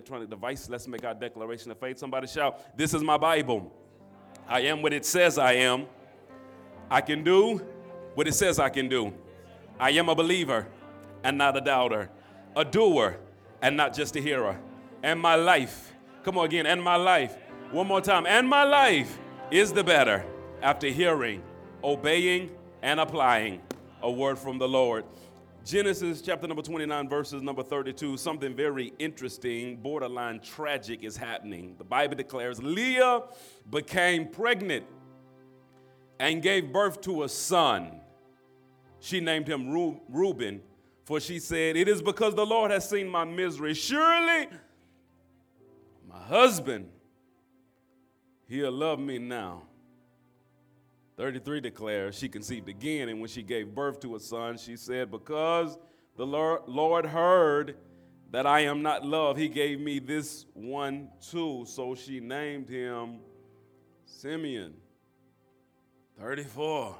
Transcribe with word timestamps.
electronic 0.00 0.30
device, 0.30 0.66
let's 0.70 0.88
make 0.88 1.04
our 1.04 1.12
declaration 1.12 1.70
of 1.70 1.78
faith. 1.78 1.98
Somebody 1.98 2.26
shout, 2.26 2.58
This 2.74 2.94
is 2.94 3.02
my 3.02 3.18
Bible. 3.18 3.70
I 4.48 4.60
am 4.62 4.80
what 4.80 4.94
it 4.94 5.04
says 5.04 5.36
I 5.36 5.52
am. 5.52 5.84
I 6.90 7.02
can 7.02 7.22
do 7.22 7.58
what 8.14 8.26
it 8.26 8.32
says 8.32 8.58
I 8.58 8.70
can 8.70 8.88
do. 8.88 9.12
I 9.78 9.90
am 9.90 10.08
a 10.08 10.14
believer 10.14 10.66
and 11.22 11.36
not 11.36 11.54
a 11.54 11.60
doubter, 11.60 12.10
a 12.56 12.64
doer 12.64 13.18
and 13.60 13.76
not 13.76 13.94
just 13.94 14.16
a 14.16 14.20
hearer. 14.22 14.58
And 15.02 15.20
my 15.20 15.34
life, 15.34 15.92
come 16.24 16.38
on 16.38 16.46
again, 16.46 16.64
and 16.64 16.82
my 16.82 16.96
life, 16.96 17.36
one 17.70 17.86
more 17.86 18.00
time, 18.00 18.24
and 18.26 18.48
my 18.48 18.64
life 18.64 19.18
is 19.50 19.70
the 19.70 19.84
better 19.84 20.24
after 20.62 20.88
hearing, 20.88 21.42
obeying, 21.84 22.50
and 22.80 22.98
applying 23.00 23.60
a 24.02 24.10
word 24.10 24.38
from 24.38 24.56
the 24.56 24.66
Lord. 24.66 25.04
Genesis 25.64 26.22
chapter 26.22 26.48
number 26.48 26.62
29, 26.62 27.08
verses 27.08 27.42
number 27.42 27.62
32, 27.62 28.16
something 28.16 28.54
very 28.54 28.92
interesting, 28.98 29.76
borderline 29.76 30.40
tragic 30.40 31.04
is 31.04 31.16
happening. 31.16 31.74
The 31.76 31.84
Bible 31.84 32.16
declares 32.16 32.62
Leah 32.62 33.22
became 33.70 34.28
pregnant 34.28 34.86
and 36.18 36.42
gave 36.42 36.72
birth 36.72 37.02
to 37.02 37.24
a 37.24 37.28
son. 37.28 38.00
She 39.00 39.20
named 39.20 39.48
him 39.48 39.70
Reuben, 40.08 40.62
for 41.04 41.20
she 41.20 41.38
said, 41.38 41.76
It 41.76 41.88
is 41.88 42.00
because 42.00 42.34
the 42.34 42.46
Lord 42.46 42.70
has 42.70 42.88
seen 42.88 43.08
my 43.08 43.24
misery. 43.24 43.74
Surely 43.74 44.48
my 46.08 46.22
husband, 46.22 46.88
he'll 48.48 48.72
love 48.72 48.98
me 48.98 49.18
now 49.18 49.64
33 51.20 51.60
declares 51.60 52.16
she 52.16 52.30
conceived 52.30 52.70
again, 52.70 53.10
and 53.10 53.20
when 53.20 53.28
she 53.28 53.42
gave 53.42 53.74
birth 53.74 54.00
to 54.00 54.16
a 54.16 54.18
son, 54.18 54.56
she 54.56 54.74
said, 54.74 55.10
Because 55.10 55.76
the 56.16 56.24
Lord 56.24 57.04
heard 57.04 57.76
that 58.30 58.46
I 58.46 58.60
am 58.60 58.80
not 58.80 59.04
loved, 59.04 59.38
he 59.38 59.48
gave 59.48 59.80
me 59.80 59.98
this 59.98 60.46
one 60.54 61.10
too. 61.30 61.66
So 61.66 61.94
she 61.94 62.20
named 62.20 62.70
him 62.70 63.18
Simeon. 64.06 64.72
34. 66.18 66.96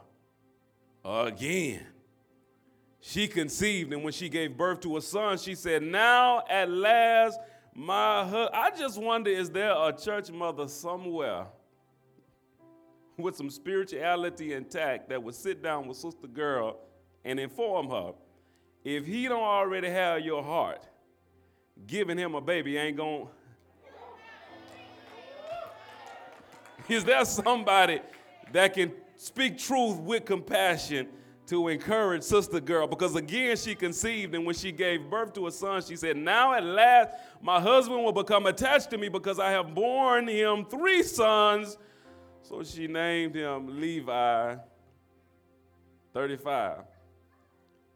Again. 1.03 1.87
She 3.01 3.27
conceived, 3.27 3.91
and 3.95 4.05
when 4.05 4.13
she 4.13 4.29
gave 4.29 4.55
birth 4.55 4.81
to 4.81 4.99
a 4.99 5.01
son, 5.01 5.39
she 5.39 5.55
said, 5.55 5.83
Now 5.83 6.43
at 6.51 6.71
last, 6.71 7.41
my 7.75 8.25
husband. 8.25 8.51
I 8.53 8.71
just 8.77 9.01
wonder 9.01 9.31
is 9.31 9.49
there 9.49 9.73
a 9.73 9.95
church 9.97 10.31
mother 10.31 10.69
somewhere? 10.69 11.47
with 13.23 13.37
some 13.37 13.51
spirituality 13.51 14.55
intact 14.55 15.09
that 15.09 15.23
would 15.23 15.35
sit 15.35 15.63
down 15.63 15.87
with 15.87 15.97
Sister 15.97 16.27
Girl 16.27 16.79
and 17.25 17.39
inform 17.39 17.91
her 17.91 18.13
if 18.85 19.07
he 19.07 19.29
don't 19.29 19.43
already 19.43 19.91
have 19.91 20.21
your 20.21 20.43
heart, 20.43 20.87
giving 21.87 22.17
him 22.17 22.35
a 22.35 22.41
baby 22.41 22.77
ain't 22.77 22.97
going 22.97 23.29
Is 26.89 27.05
there 27.05 27.25
somebody 27.25 28.01
that 28.53 28.75
can 28.75 28.93
speak 29.17 29.59
truth 29.59 29.99
with 29.99 30.25
compassion 30.25 31.09
to 31.47 31.69
encourage 31.69 32.23
Sister 32.23 32.61
Girl? 32.61 32.87
Because 32.87 33.17
again, 33.17 33.57
she 33.57 33.75
conceived, 33.75 34.35
and 34.35 34.47
when 34.47 34.55
she 34.55 34.73
gave 34.73 35.11
birth 35.11 35.35
to 35.35 35.47
a 35.47 35.51
son, 35.51 35.83
she 35.83 35.97
said, 35.97 36.17
Now 36.17 36.55
at 36.55 36.65
last 36.65 37.11
my 37.43 37.61
husband 37.61 38.03
will 38.03 38.13
become 38.13 38.47
attached 38.47 38.91
to 38.91 38.99
me 38.99 39.09
because 39.09 39.39
I 39.39 39.51
have 39.51 39.75
borne 39.75 40.27
him 40.27 40.65
three 40.65 41.03
sons 41.03 41.77
so 42.43 42.63
she 42.63 42.87
named 42.87 43.35
him 43.35 43.81
Levi 43.81 44.57
35. 46.13 46.79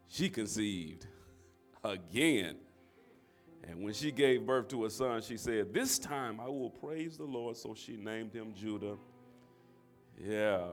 She 0.07 0.29
conceived 0.29 1.07
again. 1.83 2.57
And 3.67 3.83
when 3.83 3.93
she 3.93 4.11
gave 4.11 4.45
birth 4.45 4.67
to 4.69 4.85
a 4.85 4.89
son, 4.89 5.21
she 5.21 5.37
said, 5.37 5.73
This 5.73 5.97
time 5.97 6.39
I 6.39 6.47
will 6.47 6.69
praise 6.69 7.17
the 7.17 7.23
Lord. 7.23 7.57
So 7.57 7.73
she 7.73 7.97
named 7.97 8.31
him 8.31 8.53
Judah. 8.53 8.95
Yeah. 10.23 10.67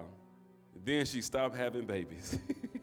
Then 0.84 1.06
she 1.06 1.22
stopped 1.22 1.56
having 1.56 1.86
babies. 1.86 2.38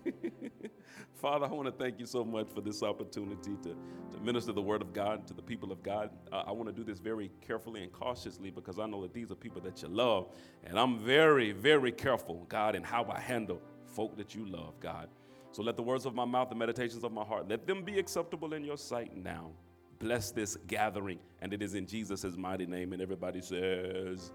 Father, 1.19 1.47
I 1.47 1.50
want 1.50 1.66
to 1.66 1.74
thank 1.74 2.00
you 2.00 2.06
so 2.06 2.24
much 2.24 2.47
for 2.56 2.62
this 2.62 2.81
opportunity 2.81 3.57
to, 3.63 3.75
to 4.12 4.24
minister 4.24 4.53
the 4.53 4.62
word 4.62 4.81
of 4.81 4.94
God 4.94 5.28
to 5.28 5.34
the 5.34 5.41
people 5.41 5.69
of 5.69 5.84
God. 5.84 6.12
Uh, 6.31 6.44
I 6.47 6.53
want 6.53 6.69
to 6.69 6.74
do 6.74 6.81
this 6.81 7.00
very 7.00 7.30
carefully 7.46 7.84
and 7.84 7.91
cautiously 7.91 8.52
because 8.52 8.80
I 8.80 8.85
know 8.85 9.02
that 9.02 9.13
these 9.13 9.29
are 9.29 9.35
people 9.35 9.59
that 9.63 9.81
you 9.81 9.90
love. 9.90 10.29
And 10.63 10.79
I'm 10.79 10.97
very, 11.00 11.52
very 11.52 11.91
careful, 11.91 12.46
God, 12.47 12.74
in 12.74 12.84
how 12.84 13.06
I 13.13 13.19
handle 13.19 13.62
folk 13.85 14.16
that 14.16 14.34
you 14.34 14.46
love, 14.46 14.79
God. 14.79 15.09
So 15.52 15.62
let 15.62 15.75
the 15.75 15.84
words 15.84 16.06
of 16.06 16.16
my 16.16 16.24
mouth, 16.24 16.47
the 16.47 16.56
meditations 16.56 17.03
of 17.03 17.12
my 17.12 17.25
heart, 17.25 17.50
let 17.50 17.68
them 17.68 17.84
be 17.84 18.00
acceptable 18.00 18.53
in 18.53 18.63
your 18.63 18.78
sight 18.78 19.13
now. 19.18 19.52
Bless 20.00 20.31
this 20.31 20.56
gathering, 20.68 21.19
and 21.41 21.53
it 21.53 21.62
is 21.62 21.74
in 21.74 21.85
Jesus' 21.85 22.38
mighty 22.38 22.66
name. 22.66 22.94
And 22.94 23.02
everybody 23.02 23.41
says, 23.41 24.31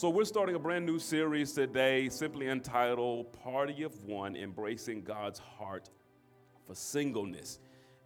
so, 0.00 0.08
we're 0.08 0.24
starting 0.24 0.54
a 0.54 0.58
brand 0.58 0.86
new 0.86 0.98
series 0.98 1.52
today, 1.52 2.08
simply 2.08 2.48
entitled 2.48 3.34
Party 3.42 3.82
of 3.82 4.02
One 4.04 4.34
Embracing 4.34 5.02
God's 5.02 5.38
Heart 5.38 5.90
for 6.66 6.74
Singleness. 6.74 7.58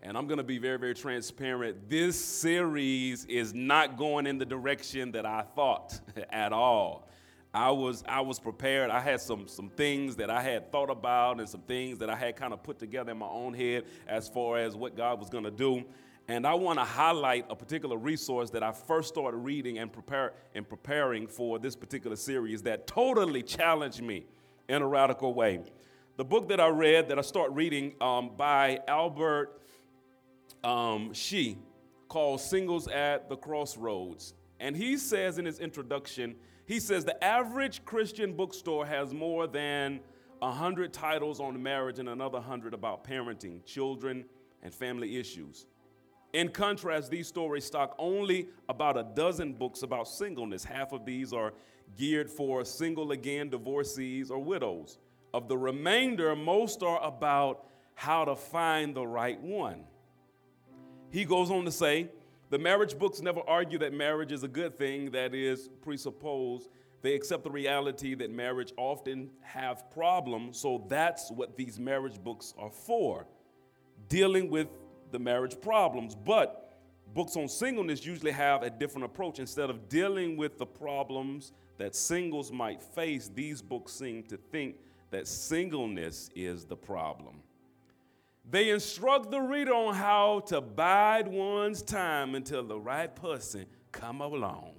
And 0.02 0.18
I'm 0.18 0.26
going 0.26 0.38
to 0.38 0.42
be 0.42 0.58
very, 0.58 0.76
very 0.76 0.96
transparent. 0.96 1.88
This 1.88 2.18
series 2.18 3.26
is 3.26 3.54
not 3.54 3.96
going 3.96 4.26
in 4.26 4.38
the 4.38 4.44
direction 4.44 5.12
that 5.12 5.24
I 5.24 5.42
thought 5.54 6.00
at 6.30 6.52
all. 6.52 7.08
I 7.54 7.70
was 7.70 8.02
I 8.08 8.22
was 8.22 8.40
prepared. 8.40 8.90
I 8.90 8.98
had 8.98 9.20
some 9.20 9.46
some 9.46 9.70
things 9.70 10.16
that 10.16 10.30
I 10.30 10.42
had 10.42 10.72
thought 10.72 10.90
about 10.90 11.38
and 11.38 11.48
some 11.48 11.60
things 11.60 11.98
that 11.98 12.10
I 12.10 12.16
had 12.16 12.34
kind 12.34 12.52
of 12.52 12.64
put 12.64 12.80
together 12.80 13.12
in 13.12 13.18
my 13.18 13.28
own 13.28 13.54
head 13.54 13.84
as 14.08 14.28
far 14.28 14.58
as 14.58 14.74
what 14.74 14.96
God 14.96 15.20
was 15.20 15.30
going 15.30 15.44
to 15.44 15.52
do. 15.52 15.84
And 16.26 16.46
I 16.46 16.54
want 16.54 16.78
to 16.78 16.84
highlight 16.84 17.46
a 17.50 17.56
particular 17.56 17.98
resource 17.98 18.48
that 18.50 18.62
I 18.62 18.72
first 18.72 19.08
started 19.08 19.36
reading 19.36 19.78
and, 19.78 19.92
prepare, 19.92 20.32
and 20.54 20.66
preparing 20.66 21.26
for 21.26 21.58
this 21.58 21.76
particular 21.76 22.16
series 22.16 22.62
that 22.62 22.86
totally 22.86 23.42
challenged 23.42 24.02
me 24.02 24.24
in 24.68 24.80
a 24.80 24.86
radical 24.86 25.34
way. 25.34 25.60
The 26.16 26.24
book 26.24 26.48
that 26.48 26.60
I 26.60 26.68
read, 26.68 27.08
that 27.08 27.18
I 27.18 27.22
start 27.22 27.50
reading 27.52 27.94
um, 28.00 28.30
by 28.36 28.80
Albert 28.88 29.60
um, 30.62 31.12
Shea, 31.12 31.58
called 32.08 32.40
Singles 32.40 32.88
at 32.88 33.28
the 33.28 33.36
Crossroads. 33.36 34.32
And 34.60 34.74
he 34.74 34.96
says 34.96 35.36
in 35.38 35.44
his 35.44 35.58
introduction, 35.58 36.36
he 36.66 36.80
says 36.80 37.04
the 37.04 37.22
average 37.22 37.84
Christian 37.84 38.32
bookstore 38.32 38.86
has 38.86 39.12
more 39.12 39.46
than 39.46 40.00
100 40.38 40.92
titles 40.92 41.38
on 41.38 41.62
marriage 41.62 41.98
and 41.98 42.08
another 42.08 42.38
100 42.38 42.72
about 42.72 43.04
parenting, 43.04 43.62
children, 43.66 44.24
and 44.62 44.72
family 44.72 45.18
issues. 45.18 45.66
In 46.34 46.48
contrast, 46.48 47.12
these 47.12 47.28
stories 47.28 47.64
stock 47.64 47.94
only 47.96 48.48
about 48.68 48.98
a 48.98 49.04
dozen 49.04 49.52
books 49.52 49.84
about 49.84 50.08
singleness. 50.08 50.64
Half 50.64 50.92
of 50.92 51.04
these 51.04 51.32
are 51.32 51.54
geared 51.96 52.28
for 52.28 52.64
single 52.64 53.12
again 53.12 53.50
divorcees 53.50 54.32
or 54.32 54.42
widows. 54.42 54.98
Of 55.32 55.46
the 55.46 55.56
remainder, 55.56 56.34
most 56.34 56.82
are 56.82 57.00
about 57.04 57.66
how 57.94 58.24
to 58.24 58.34
find 58.34 58.96
the 58.96 59.06
right 59.06 59.40
one. 59.40 59.84
He 61.10 61.24
goes 61.24 61.52
on 61.52 61.64
to 61.66 61.70
say, 61.70 62.10
the 62.50 62.58
marriage 62.58 62.98
books 62.98 63.20
never 63.20 63.40
argue 63.46 63.78
that 63.78 63.92
marriage 63.92 64.32
is 64.32 64.42
a 64.42 64.48
good 64.48 64.76
thing, 64.76 65.12
that 65.12 65.34
is 65.34 65.70
presupposed. 65.82 66.68
They 67.02 67.14
accept 67.14 67.44
the 67.44 67.50
reality 67.50 68.14
that 68.14 68.32
marriage 68.32 68.72
often 68.76 69.30
have 69.42 69.88
problems, 69.92 70.58
so 70.58 70.84
that's 70.88 71.30
what 71.30 71.56
these 71.56 71.78
marriage 71.78 72.18
books 72.18 72.54
are 72.58 72.70
for. 72.70 73.24
Dealing 74.08 74.50
with 74.50 74.66
the 75.14 75.18
marriage 75.20 75.58
problems. 75.60 76.14
But 76.14 76.76
books 77.14 77.36
on 77.36 77.48
singleness 77.48 78.04
usually 78.04 78.32
have 78.32 78.62
a 78.62 78.68
different 78.68 79.04
approach. 79.06 79.38
Instead 79.38 79.70
of 79.70 79.88
dealing 79.88 80.36
with 80.36 80.58
the 80.58 80.66
problems 80.66 81.52
that 81.78 81.94
singles 81.94 82.52
might 82.52 82.82
face, 82.82 83.30
these 83.32 83.62
books 83.62 83.92
seem 83.92 84.24
to 84.24 84.36
think 84.36 84.76
that 85.10 85.28
singleness 85.28 86.28
is 86.34 86.64
the 86.64 86.76
problem. 86.76 87.36
They 88.50 88.70
instruct 88.70 89.30
the 89.30 89.40
reader 89.40 89.72
on 89.72 89.94
how 89.94 90.40
to 90.48 90.60
bide 90.60 91.28
one's 91.28 91.80
time 91.80 92.34
until 92.34 92.64
the 92.64 92.78
right 92.78 93.14
person 93.14 93.66
come 93.92 94.20
along. 94.20 94.72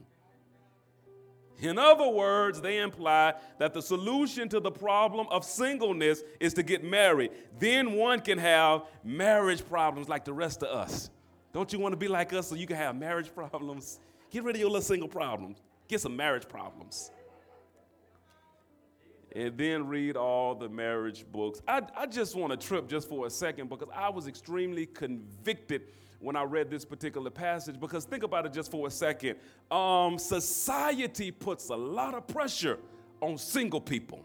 In 1.61 1.77
other 1.77 2.07
words, 2.07 2.59
they 2.59 2.79
imply 2.79 3.33
that 3.59 3.73
the 3.73 3.81
solution 3.81 4.49
to 4.49 4.59
the 4.59 4.71
problem 4.71 5.27
of 5.29 5.45
singleness 5.45 6.21
is 6.39 6.53
to 6.55 6.63
get 6.63 6.83
married. 6.83 7.31
Then 7.59 7.93
one 7.93 8.19
can 8.19 8.37
have 8.37 8.83
marriage 9.03 9.67
problems 9.67 10.09
like 10.09 10.25
the 10.25 10.33
rest 10.33 10.63
of 10.63 10.69
us. 10.69 11.09
Don't 11.53 11.71
you 11.71 11.79
want 11.79 11.93
to 11.93 11.97
be 11.97 12.09
like 12.09 12.33
us 12.33 12.49
so 12.49 12.55
you 12.55 12.67
can 12.67 12.75
have 12.75 12.95
marriage 12.97 13.31
problems? 13.35 13.99
Get 14.31 14.43
rid 14.43 14.55
of 14.55 14.59
your 14.59 14.69
little 14.69 14.81
single 14.81 15.07
problems. 15.07 15.61
Get 15.87 16.01
some 16.01 16.15
marriage 16.15 16.47
problems. 16.47 17.11
And 19.31 19.57
then 19.57 19.87
read 19.87 20.17
all 20.17 20.55
the 20.55 20.67
marriage 20.67 21.25
books. 21.31 21.61
I, 21.67 21.81
I 21.95 22.05
just 22.05 22.35
want 22.35 22.51
to 22.51 22.67
trip 22.67 22.87
just 22.87 23.07
for 23.07 23.27
a 23.27 23.29
second 23.29 23.69
because 23.69 23.89
I 23.93 24.09
was 24.09 24.27
extremely 24.27 24.85
convicted 24.85 25.83
when 26.19 26.35
I 26.35 26.43
read 26.43 26.69
this 26.69 26.85
particular 26.85 27.29
passage 27.29 27.79
because 27.79 28.05
think 28.05 28.23
about 28.23 28.45
it 28.45 28.53
just 28.53 28.71
for 28.71 28.87
a 28.87 28.91
second. 28.91 29.35
Um, 29.69 30.17
society 30.17 31.31
puts 31.31 31.69
a 31.69 31.75
lot 31.75 32.13
of 32.13 32.27
pressure 32.27 32.79
on 33.21 33.37
single 33.37 33.81
people. 33.81 34.23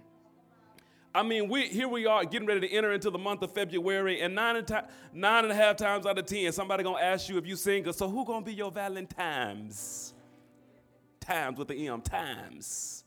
I 1.12 1.24
mean, 1.24 1.48
we 1.48 1.66
here 1.66 1.88
we 1.88 2.06
are 2.06 2.24
getting 2.24 2.46
ready 2.46 2.60
to 2.60 2.72
enter 2.72 2.92
into 2.92 3.10
the 3.10 3.18
month 3.18 3.42
of 3.42 3.52
February, 3.52 4.20
and 4.20 4.32
nine 4.32 4.56
and, 4.56 4.82
nine 5.12 5.44
and 5.44 5.52
a 5.52 5.56
half 5.56 5.76
times 5.76 6.06
out 6.06 6.16
of 6.16 6.26
ten, 6.26 6.52
somebody 6.52 6.84
gonna 6.84 7.02
ask 7.02 7.28
you 7.28 7.36
if 7.36 7.46
you 7.46 7.56
single. 7.56 7.92
So 7.92 8.08
who 8.08 8.24
gonna 8.24 8.44
be 8.44 8.54
your 8.54 8.70
Valentine's? 8.70 10.14
Times 11.18 11.58
with 11.58 11.68
the 11.68 11.88
M, 11.88 12.00
times. 12.00 13.04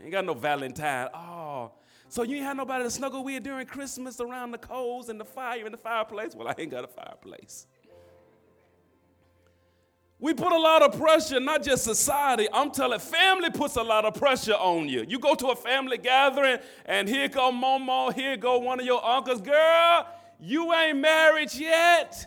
Ain't 0.00 0.12
got 0.12 0.24
no 0.24 0.34
Valentine. 0.34 1.08
Oh, 1.14 1.72
so 2.08 2.22
you 2.22 2.36
ain't 2.36 2.44
had 2.44 2.56
nobody 2.56 2.84
to 2.84 2.90
snuggle 2.90 3.22
with 3.22 3.42
during 3.42 3.66
Christmas 3.66 4.20
around 4.20 4.52
the 4.52 4.58
coals 4.58 5.08
and 5.08 5.20
the 5.20 5.24
fire 5.24 5.66
in 5.66 5.72
the 5.72 5.78
fireplace? 5.78 6.34
Well, 6.34 6.48
I 6.48 6.54
ain't 6.58 6.70
got 6.70 6.84
a 6.84 6.88
fireplace. 6.88 7.66
We 10.20 10.34
put 10.34 10.52
a 10.52 10.58
lot 10.58 10.82
of 10.82 10.98
pressure, 10.98 11.38
not 11.38 11.62
just 11.62 11.84
society. 11.84 12.48
I'm 12.52 12.72
telling 12.72 12.98
family 12.98 13.50
puts 13.50 13.76
a 13.76 13.82
lot 13.82 14.04
of 14.04 14.14
pressure 14.14 14.54
on 14.54 14.88
you. 14.88 15.04
You 15.06 15.20
go 15.20 15.36
to 15.36 15.48
a 15.48 15.56
family 15.56 15.96
gathering, 15.96 16.58
and 16.86 17.08
here 17.08 17.28
go 17.28 17.52
Momo, 17.52 18.12
here 18.12 18.36
go 18.36 18.58
one 18.58 18.80
of 18.80 18.86
your 18.86 19.04
uncles. 19.04 19.40
Girl, 19.40 20.06
you 20.40 20.74
ain't 20.74 20.98
married 20.98 21.54
yet. 21.54 22.26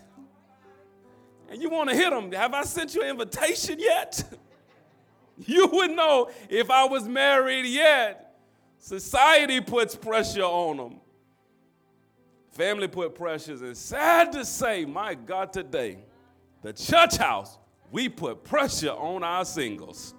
And 1.50 1.62
you 1.62 1.70
want 1.70 1.90
to 1.90 1.96
hit 1.96 2.12
them. 2.12 2.32
Have 2.32 2.54
I 2.54 2.64
sent 2.64 2.96
you 2.96 3.02
an 3.02 3.10
invitation 3.10 3.78
yet? 3.78 4.24
you 5.38 5.68
would 5.68 5.92
know 5.92 6.32
if 6.50 6.72
I 6.72 6.86
was 6.86 7.06
married 7.10 7.66
yet. 7.66 8.31
Society 8.82 9.62
puts 9.62 9.96
pressure 9.96 10.42
on 10.42 10.78
them. 10.78 10.96
Family 12.50 12.88
put 12.88 13.14
pressures, 13.14 13.62
and 13.62 13.78
sad 13.78 14.32
to 14.32 14.44
say, 14.44 14.86
my 14.86 15.14
God, 15.14 15.54
today, 15.54 16.00
the 16.64 16.74
church 16.74 17.16
house 17.16 17.60
we 17.92 18.10
put 18.10 18.44
pressure 18.44 18.90
on 18.90 19.24
our 19.24 19.46
singles. 19.46 20.16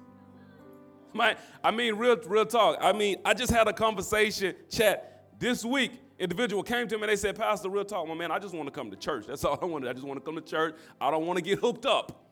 My, 1.12 1.36
I 1.64 1.72
mean, 1.72 1.96
real, 1.96 2.16
real 2.26 2.46
talk. 2.46 2.78
I 2.80 2.92
mean, 2.92 3.16
I 3.24 3.34
just 3.34 3.52
had 3.52 3.66
a 3.66 3.72
conversation 3.72 4.54
chat 4.70 5.26
this 5.40 5.64
week. 5.64 5.92
Individual 6.20 6.62
came 6.62 6.86
to 6.86 6.96
me 6.96 7.02
and 7.02 7.10
they 7.10 7.16
said, 7.16 7.36
Pastor, 7.36 7.68
real 7.68 7.84
talk, 7.84 8.06
my 8.06 8.14
man, 8.14 8.30
I 8.30 8.38
just 8.38 8.54
want 8.54 8.68
to 8.68 8.72
come 8.72 8.90
to 8.92 8.96
church. 8.96 9.26
That's 9.26 9.44
all 9.44 9.58
I 9.60 9.64
wanted. 9.64 9.88
I 9.88 9.92
just 9.92 10.06
want 10.06 10.20
to 10.20 10.24
come 10.24 10.36
to 10.36 10.40
church. 10.40 10.76
I 11.00 11.10
don't 11.10 11.26
want 11.26 11.38
to 11.38 11.42
get 11.42 11.58
hooked 11.58 11.84
up. 11.84 12.31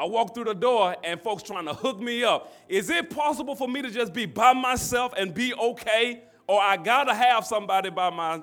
I 0.00 0.04
walk 0.04 0.34
through 0.34 0.44
the 0.44 0.54
door 0.54 0.96
and 1.04 1.20
folks 1.20 1.42
trying 1.42 1.66
to 1.66 1.74
hook 1.74 2.00
me 2.00 2.24
up. 2.24 2.54
Is 2.70 2.88
it 2.88 3.10
possible 3.10 3.54
for 3.54 3.68
me 3.68 3.82
to 3.82 3.90
just 3.90 4.14
be 4.14 4.24
by 4.24 4.54
myself 4.54 5.12
and 5.14 5.34
be 5.34 5.52
okay? 5.52 6.22
Or 6.46 6.58
I 6.58 6.78
gotta 6.78 7.14
have 7.14 7.44
somebody 7.44 7.90
by 7.90 8.08
my 8.08 8.40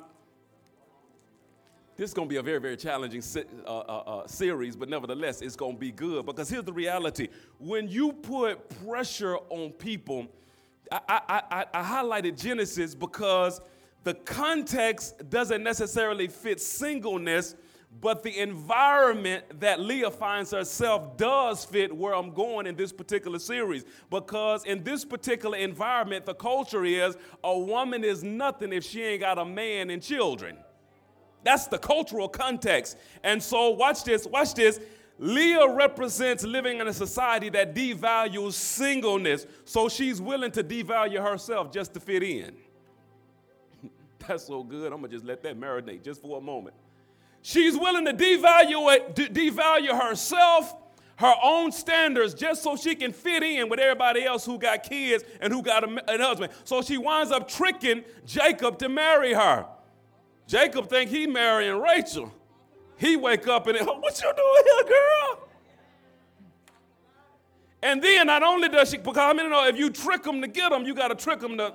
this 1.96 2.12
is 2.12 2.14
to 2.14 2.26
be 2.26 2.36
a 2.36 2.44
very, 2.44 2.60
very 2.60 2.78
challenging 2.78 3.24
uh, 3.66 3.70
uh, 3.70 3.82
uh, 3.82 4.28
series, 4.28 4.76
but 4.76 4.88
nevertheless, 4.88 5.42
it's 5.42 5.56
to 5.56 5.80
be 5.80 5.92
good. 5.92 6.28
Because 6.28 6.48
here's 6.48 6.64
the 6.64 6.72
reality 6.72 7.28
when 7.58 7.88
you 7.88 8.14
put 8.14 8.70
pressure 8.86 9.38
on 9.50 9.72
people, 9.72 10.28
I, 10.92 11.00
I, 11.10 11.42
I, 11.50 11.66
I 11.74 11.84
highlighted 11.84 12.40
Genesis 12.40 12.94
because 12.94 13.62
the 14.04 14.14
context 14.14 15.28
doesn't 15.32 15.64
necessarily 15.64 16.28
fit 16.28 16.62
singleness, 16.62 17.56
but 18.00 18.22
the 18.22 18.40
environment 18.40 19.60
that 19.60 19.80
Leah 19.80 20.12
finds 20.12 20.52
herself 20.52 21.18
does 21.18 21.66
fit 21.66 21.96
where 21.96 22.14
I'm 22.14 22.32
going 22.32 22.68
in 22.68 22.76
this 22.76 22.92
particular 22.92 23.40
series. 23.40 23.86
Because 24.10 24.66
in 24.66 24.84
this 24.84 25.04
particular 25.04 25.58
environment, 25.58 26.26
the 26.26 26.36
culture 26.36 26.86
is 26.86 27.18
a 27.44 27.58
woman 27.58 28.04
is 28.04 28.24
nothing 28.24 28.74
if 28.74 28.84
she 28.84 29.04
ain't 29.04 29.22
got 29.22 29.40
a 29.40 29.46
man 29.46 29.90
and 29.90 30.02
children. 30.02 30.58
That's 31.44 31.68
the 31.68 31.78
cultural 31.78 32.28
context. 32.28 32.98
And 33.24 33.42
so, 33.42 33.70
watch 33.72 34.04
this, 34.04 34.28
watch 34.28 34.54
this. 34.54 34.80
Leah 35.20 35.68
represents 35.68 36.44
living 36.44 36.80
in 36.80 36.88
a 36.88 36.94
society 36.94 37.50
that 37.50 37.74
devalues 37.74 38.54
singleness, 38.54 39.48
so 39.66 39.90
she's 39.90 40.22
willing 40.22 40.52
to 40.52 40.64
devalue 40.64 41.24
herself 41.24 41.72
just 41.72 41.94
to 41.96 42.00
fit 42.00 42.22
in. 42.22 42.56
That's 44.28 44.46
so 44.46 44.62
good. 44.62 44.92
I'm 44.94 45.02
gonna 45.02 45.08
just 45.08 45.26
let 45.26 45.42
that 45.44 45.60
marinate 45.60 46.04
just 46.04 46.22
for 46.22 46.38
a 46.38 46.42
moment. 46.42 46.76
She's 47.48 47.78
willing 47.78 48.04
to 48.04 48.14
devalue, 48.14 49.16
devalue 49.16 49.98
herself, 49.98 50.76
her 51.16 51.34
own 51.42 51.72
standards, 51.72 52.34
just 52.34 52.62
so 52.62 52.76
she 52.76 52.94
can 52.94 53.14
fit 53.14 53.42
in 53.42 53.70
with 53.70 53.80
everybody 53.80 54.26
else 54.26 54.46
who 54.46 54.60
got 54.60 54.84
kids 54.84 55.24
and 55.40 55.54
who 55.54 55.62
got 55.62 55.86
a, 55.86 56.14
a 56.14 56.18
husband. 56.18 56.52
So 56.66 56.82
she 56.82 56.98
winds 56.98 57.32
up 57.32 57.48
tricking 57.48 58.04
Jacob 58.26 58.78
to 58.80 58.90
marry 58.90 59.34
her. 59.34 59.66
Jacob 60.46 60.90
think 60.90 61.10
he 61.10 61.26
marrying 61.26 61.80
Rachel. 61.80 62.34
He 62.98 63.16
wake 63.16 63.48
up 63.48 63.66
and 63.68 63.78
oh, 63.80 63.86
what 64.00 64.22
you 64.22 64.34
doing 64.36 64.64
here, 64.66 64.84
girl? 64.84 65.48
And 67.82 68.04
then 68.04 68.28
not 68.28 68.44
only 68.44 68.68
does 68.68 68.90
she, 68.90 68.98
because 68.98 69.16
I 69.20 69.32
mean, 69.32 69.46
you 69.46 69.52
know, 69.52 69.66
if 69.66 69.78
you 69.78 69.90
trick 69.90 70.24
them 70.24 70.42
to 70.42 70.50
get 70.50 70.72
them, 70.72 70.84
you 70.84 70.94
got 70.94 71.08
to 71.08 71.16
trick 71.16 71.40
them 71.40 71.58
to 71.60 71.74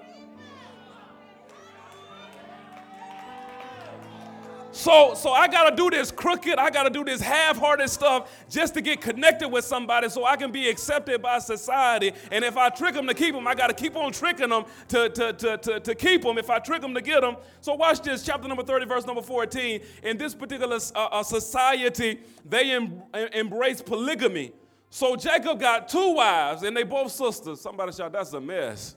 So, 4.82 5.14
so 5.14 5.30
I 5.30 5.46
got 5.46 5.70
to 5.70 5.76
do 5.76 5.90
this 5.90 6.10
crooked, 6.10 6.58
I 6.58 6.68
got 6.68 6.82
to 6.82 6.90
do 6.90 7.04
this 7.04 7.20
half 7.20 7.56
hearted 7.56 7.88
stuff 7.88 8.28
just 8.50 8.74
to 8.74 8.80
get 8.80 9.00
connected 9.00 9.48
with 9.48 9.64
somebody 9.64 10.08
so 10.08 10.24
I 10.24 10.34
can 10.34 10.50
be 10.50 10.68
accepted 10.68 11.22
by 11.22 11.38
society. 11.38 12.10
And 12.32 12.44
if 12.44 12.56
I 12.56 12.68
trick 12.68 12.94
them 12.94 13.06
to 13.06 13.14
keep 13.14 13.32
them, 13.32 13.46
I 13.46 13.54
got 13.54 13.68
to 13.68 13.74
keep 13.74 13.94
on 13.94 14.10
tricking 14.10 14.48
them 14.48 14.64
to, 14.88 15.08
to, 15.08 15.32
to, 15.34 15.56
to, 15.58 15.78
to 15.78 15.94
keep 15.94 16.22
them 16.22 16.36
if 16.36 16.50
I 16.50 16.58
trick 16.58 16.82
them 16.82 16.94
to 16.94 17.00
get 17.00 17.20
them. 17.20 17.36
So, 17.60 17.74
watch 17.74 18.00
this, 18.00 18.24
chapter 18.24 18.48
number 18.48 18.64
30, 18.64 18.86
verse 18.86 19.06
number 19.06 19.22
14. 19.22 19.82
In 20.02 20.16
this 20.16 20.34
particular 20.34 20.80
uh, 20.96 20.98
uh, 20.98 21.22
society, 21.22 22.18
they 22.44 22.72
em- 22.72 23.04
embrace 23.32 23.80
polygamy. 23.80 24.50
So, 24.90 25.14
Jacob 25.14 25.60
got 25.60 25.88
two 25.88 26.14
wives, 26.14 26.64
and 26.64 26.76
they 26.76 26.82
both 26.82 27.12
sisters. 27.12 27.60
Somebody 27.60 27.92
shout, 27.92 28.10
That's 28.10 28.32
a 28.32 28.40
mess. 28.40 28.96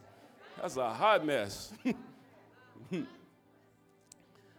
That's 0.59 0.77
a 0.77 0.91
hot 0.91 1.23
mess. 1.23 1.71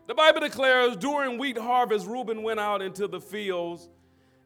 The 0.06 0.14
Bible 0.14 0.40
declares 0.40 0.96
during 0.96 1.36
wheat 1.36 1.58
harvest, 1.58 2.06
Reuben 2.06 2.44
went 2.44 2.60
out 2.60 2.80
into 2.80 3.08
the 3.08 3.20
fields 3.20 3.88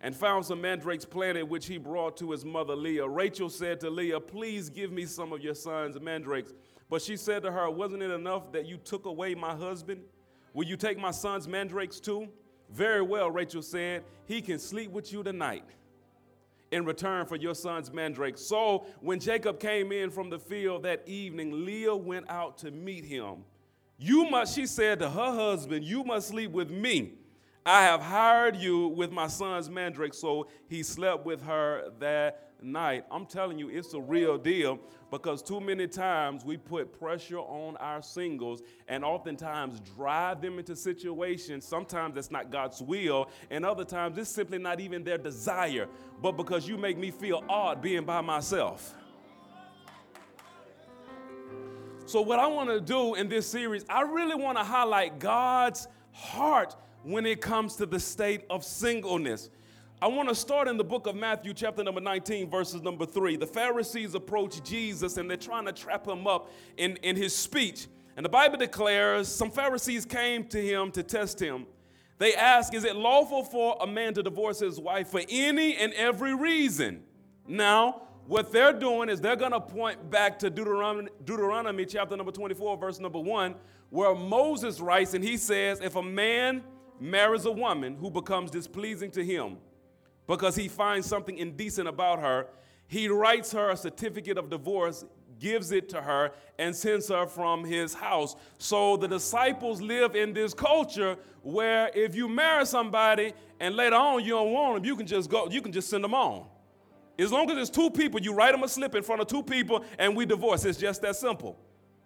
and 0.01 0.17
found 0.17 0.47
some 0.47 0.63
mandrakes 0.63 1.05
planted, 1.05 1.43
which 1.43 1.67
he 1.67 1.77
brought 1.77 2.17
to 2.17 2.31
his 2.31 2.47
mother 2.47 2.75
Leah. 2.75 3.07
Rachel 3.07 3.51
said 3.51 3.79
to 3.81 3.91
Leah, 3.91 4.21
Please 4.21 4.71
give 4.71 4.91
me 4.91 5.05
some 5.05 5.35
of 5.35 5.43
your 5.43 5.55
son's 5.55 6.01
mandrakes. 6.01 6.55
But 6.89 7.03
she 7.03 7.15
said 7.17 7.43
to 7.43 7.53
her, 7.53 7.71
Wasn't 7.71 8.03
it 8.03 8.11
enough 8.11 8.51
that 8.53 8.65
you 8.65 8.79
took 8.79 9.05
away 9.05 9.35
my 9.35 9.55
husband? 9.55 10.01
Will 10.55 10.65
you 10.65 10.79
take 10.79 10.99
my 10.99 11.11
son's 11.11 11.47
mandrakes 11.47 12.01
too? 12.01 12.29
Very 12.71 13.03
well, 13.03 13.31
Rachel 13.31 13.61
said, 13.61 14.05
He 14.25 14.41
can 14.41 14.59
sleep 14.59 14.91
with 14.91 15.13
you 15.13 15.23
tonight 15.23 15.65
in 16.71 16.87
return 16.87 17.27
for 17.27 17.37
your 17.37 17.55
son's 17.55 17.93
mandrakes. 17.93 18.41
So 18.41 18.87
when 19.01 19.21
Jacob 19.21 19.61
came 19.61 19.93
in 19.93 20.11
from 20.11 20.31
the 20.31 20.39
field 20.39 20.85
that 20.85 21.07
evening, 21.07 21.67
Leah 21.67 21.97
went 21.97 22.31
out 22.31 22.57
to 22.59 22.71
meet 22.71 23.05
him. 23.05 23.45
You 24.03 24.31
must, 24.31 24.55
she 24.55 24.65
said 24.67 24.99
to 25.01 25.11
her 25.11 25.33
husband, 25.33 25.85
You 25.85 26.03
must 26.03 26.29
sleep 26.29 26.53
with 26.53 26.71
me. 26.71 27.13
I 27.67 27.83
have 27.83 28.01
hired 28.01 28.57
you 28.57 28.89
with 28.89 29.13
my 29.13 29.27
son's 29.27 29.69
mandrake. 29.69 30.15
So 30.15 30.49
he 30.69 30.83
slept 30.83 31.27
with 31.27 31.43
her 31.43 31.91
that 31.99 32.51
night. 32.63 33.05
I'm 33.11 33.27
telling 33.27 33.59
you, 33.59 33.69
it's 33.69 33.93
a 33.93 34.01
real 34.01 34.39
deal 34.39 34.79
because 35.11 35.43
too 35.43 35.61
many 35.61 35.87
times 35.87 36.47
we 36.47 36.57
put 36.57 36.99
pressure 36.99 37.41
on 37.41 37.77
our 37.77 38.01
singles 38.01 38.63
and 38.89 39.05
oftentimes 39.05 39.81
drive 39.81 40.41
them 40.41 40.59
into 40.59 40.75
situations. 40.75 41.67
Sometimes 41.67 42.15
that's 42.15 42.31
not 42.31 42.51
God's 42.51 42.81
will, 42.81 43.29
and 43.51 43.67
other 43.67 43.85
times 43.85 44.17
it's 44.17 44.31
simply 44.31 44.59
not 44.59 44.81
even 44.81 45.05
their 45.05 45.19
desire, 45.19 45.89
but 46.23 46.33
because 46.33 46.67
you 46.67 46.79
make 46.79 46.97
me 46.97 47.11
feel 47.11 47.45
odd 47.49 47.83
being 47.83 48.05
by 48.05 48.23
myself. 48.23 48.95
So, 52.11 52.21
what 52.23 52.41
I 52.41 52.49
want 52.49 52.69
to 52.71 52.81
do 52.81 53.15
in 53.15 53.29
this 53.29 53.47
series, 53.47 53.85
I 53.89 54.03
really 54.03 54.35
want 54.35 54.59
to 54.59 54.65
highlight 54.65 55.21
God's 55.21 55.87
heart 56.11 56.75
when 57.05 57.25
it 57.25 57.41
comes 57.41 57.77
to 57.77 57.87
the 57.87 58.01
state 58.01 58.43
of 58.51 58.65
singleness. 58.65 59.49
I 60.03 60.09
want 60.09 60.29
to 60.29 60.35
start 60.35 60.67
in 60.67 60.77
the 60.77 60.83
book 60.83 61.07
of 61.07 61.15
Matthew, 61.15 61.55
chapter 61.55 61.85
number 61.85 62.01
19, 62.01 62.51
verses 62.51 62.83
number 62.83 63.07
3. 63.07 63.37
The 63.37 63.47
Pharisees 63.47 64.17
approach 64.17 64.61
Jesus 64.65 65.19
and 65.19 65.31
they're 65.31 65.37
trying 65.37 65.67
to 65.67 65.73
trap 65.73 66.05
him 66.05 66.27
up 66.27 66.51
in, 66.77 66.97
in 67.05 67.15
his 67.15 67.33
speech. 67.33 67.87
And 68.17 68.27
the 68.27 68.31
Bible 68.31 68.59
declares 68.59 69.29
some 69.29 69.53
Pharisees 69.53 70.05
came 70.05 70.49
to 70.49 70.61
him 70.61 70.91
to 70.91 71.05
test 71.05 71.39
him. 71.39 71.65
They 72.19 72.35
ask, 72.35 72.75
Is 72.75 72.83
it 72.83 72.97
lawful 72.97 73.45
for 73.45 73.79
a 73.81 73.87
man 73.87 74.15
to 74.15 74.25
divorce 74.25 74.59
his 74.59 74.81
wife 74.81 75.11
for 75.11 75.23
any 75.31 75.77
and 75.77 75.93
every 75.93 76.35
reason? 76.35 77.05
Now, 77.47 78.03
what 78.31 78.53
they're 78.53 78.73
doing 78.73 79.09
is 79.09 79.21
they're 79.21 79.35
going 79.35 79.51
to 79.51 79.61
point 79.61 80.09
back 80.09 80.39
to 80.39 80.49
Deuteronomy, 80.49 81.11
Deuteronomy 81.25 81.85
chapter 81.85 82.17
number 82.17 82.31
24, 82.31 82.77
verse 82.77 83.01
number 83.01 83.19
1, 83.19 83.57
where 83.89 84.15
Moses 84.15 84.79
writes, 84.79 85.15
and 85.15 85.25
he 85.25 85.37
says, 85.37 85.81
If 85.81 85.97
a 85.97 86.03
man 86.03 86.63
marries 87.01 87.45
a 87.45 87.51
woman 87.51 87.97
who 87.97 88.09
becomes 88.09 88.53
displeasing 88.53 89.11
to 89.11 89.25
him 89.25 89.57
because 90.29 90.55
he 90.55 90.69
finds 90.69 91.09
something 91.09 91.39
indecent 91.39 91.89
about 91.89 92.21
her, 92.21 92.47
he 92.87 93.09
writes 93.09 93.51
her 93.51 93.71
a 93.71 93.77
certificate 93.77 94.39
of 94.39 94.49
divorce, 94.49 95.05
gives 95.41 95.73
it 95.73 95.89
to 95.89 96.01
her, 96.01 96.31
and 96.57 96.77
sends 96.77 97.09
her 97.09 97.27
from 97.27 97.65
his 97.65 97.95
house. 97.95 98.37
So 98.59 98.97
the 98.97 99.09
disciples 99.09 99.83
live 99.83 100.15
in 100.15 100.35
this 100.35 100.55
culture 100.55 101.17
where 101.43 101.91
if 101.97 102.15
you 102.15 102.29
marry 102.29 102.65
somebody 102.65 103.33
and 103.59 103.75
later 103.75 103.97
on 103.97 104.23
you 104.23 104.35
don't 104.35 104.53
want 104.53 104.77
them, 104.77 104.85
you 104.85 104.95
can 104.95 105.09
just 105.09 105.29
go, 105.29 105.49
you 105.51 105.61
can 105.61 105.73
just 105.73 105.91
send 105.91 106.05
them 106.05 106.15
on. 106.15 106.47
As 107.21 107.31
long 107.31 107.51
as 107.51 107.59
it's 107.59 107.71
two 107.71 107.91
people, 107.91 108.21
you 108.21 108.33
write 108.33 108.53
them 108.53 108.63
a 108.63 108.69
slip 108.69 108.95
in 108.95 109.03
front 109.03 109.21
of 109.21 109.27
two 109.29 109.43
people 109.43 109.85
and 109.99 110.17
we 110.17 110.25
divorce. 110.25 110.65
It's 110.65 110.79
just 110.79 111.03
that 111.03 111.17
simple. 111.17 111.59